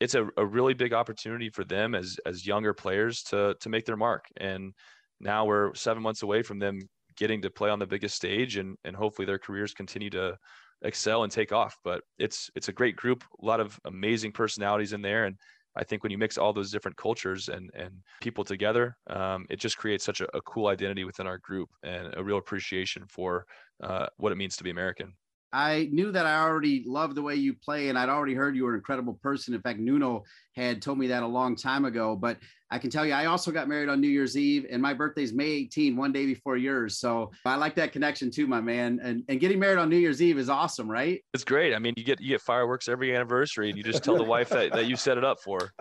it's 0.00 0.14
a, 0.14 0.28
a 0.36 0.44
really 0.44 0.74
big 0.74 0.92
opportunity 0.92 1.48
for 1.48 1.64
them 1.64 1.94
as 1.94 2.18
as 2.26 2.46
younger 2.46 2.74
players 2.74 3.22
to 3.24 3.54
to 3.60 3.68
make 3.68 3.86
their 3.86 3.96
mark. 3.96 4.26
And 4.36 4.74
now 5.20 5.44
we're 5.44 5.74
seven 5.74 6.02
months 6.02 6.22
away 6.22 6.42
from 6.42 6.58
them 6.58 6.80
getting 7.16 7.40
to 7.42 7.50
play 7.50 7.70
on 7.70 7.78
the 7.78 7.86
biggest 7.86 8.14
stage, 8.14 8.56
and 8.56 8.76
and 8.84 8.94
hopefully 8.94 9.26
their 9.26 9.38
careers 9.38 9.72
continue 9.72 10.10
to 10.10 10.36
excel 10.82 11.22
and 11.22 11.32
take 11.32 11.52
off. 11.52 11.76
But 11.84 12.02
it's 12.18 12.50
it's 12.54 12.68
a 12.68 12.72
great 12.72 12.96
group, 12.96 13.24
a 13.42 13.44
lot 13.44 13.60
of 13.60 13.78
amazing 13.84 14.32
personalities 14.32 14.92
in 14.92 15.02
there, 15.02 15.24
and 15.24 15.36
I 15.76 15.84
think 15.84 16.02
when 16.02 16.12
you 16.12 16.18
mix 16.18 16.38
all 16.38 16.52
those 16.52 16.70
different 16.70 16.96
cultures 16.96 17.48
and 17.48 17.70
and 17.74 17.92
people 18.20 18.44
together, 18.44 18.96
um, 19.08 19.46
it 19.50 19.58
just 19.58 19.76
creates 19.76 20.04
such 20.04 20.20
a, 20.20 20.36
a, 20.36 20.40
cool 20.42 20.68
identity 20.68 21.04
within 21.04 21.26
our 21.26 21.38
group 21.38 21.70
and 21.82 22.14
a 22.16 22.22
real 22.22 22.38
appreciation 22.38 23.04
for 23.08 23.46
uh, 23.82 24.06
what 24.16 24.32
it 24.32 24.36
means 24.36 24.56
to 24.56 24.64
be 24.64 24.70
American. 24.70 25.12
I 25.54 25.88
knew 25.92 26.10
that 26.10 26.26
I 26.26 26.40
already 26.40 26.82
loved 26.84 27.14
the 27.14 27.22
way 27.22 27.36
you 27.36 27.54
play, 27.54 27.88
and 27.88 27.96
I'd 27.96 28.08
already 28.08 28.34
heard 28.34 28.56
you 28.56 28.64
were 28.64 28.70
an 28.70 28.76
incredible 28.76 29.14
person. 29.14 29.54
In 29.54 29.60
fact, 29.60 29.78
Nuno 29.78 30.24
had 30.56 30.82
told 30.82 30.98
me 30.98 31.06
that 31.06 31.22
a 31.22 31.26
long 31.26 31.54
time 31.54 31.84
ago. 31.84 32.16
But 32.16 32.38
I 32.72 32.78
can 32.78 32.90
tell 32.90 33.06
you, 33.06 33.12
I 33.12 33.26
also 33.26 33.52
got 33.52 33.68
married 33.68 33.88
on 33.88 34.00
New 34.00 34.08
Year's 34.08 34.36
Eve, 34.36 34.66
and 34.68 34.82
my 34.82 34.92
birthday 34.92 35.22
is 35.22 35.32
May 35.32 35.46
18, 35.46 35.96
one 35.96 36.10
day 36.12 36.26
before 36.26 36.56
yours. 36.56 36.98
So 36.98 37.30
I 37.44 37.54
like 37.54 37.76
that 37.76 37.92
connection 37.92 38.32
too, 38.32 38.48
my 38.48 38.60
man. 38.60 38.98
And 39.00 39.22
and 39.28 39.38
getting 39.38 39.60
married 39.60 39.78
on 39.78 39.88
New 39.88 39.96
Year's 39.96 40.20
Eve 40.20 40.38
is 40.38 40.48
awesome, 40.48 40.90
right? 40.90 41.24
It's 41.32 41.44
great. 41.44 41.72
I 41.72 41.78
mean, 41.78 41.94
you 41.96 42.02
get 42.02 42.20
you 42.20 42.30
get 42.30 42.40
fireworks 42.40 42.88
every 42.88 43.14
anniversary, 43.14 43.68
and 43.68 43.78
you 43.78 43.84
just 43.84 44.02
tell 44.02 44.16
the 44.16 44.24
wife 44.24 44.48
that, 44.48 44.72
that 44.72 44.86
you 44.86 44.96
set 44.96 45.18
it 45.18 45.24
up 45.24 45.38
for. 45.40 45.72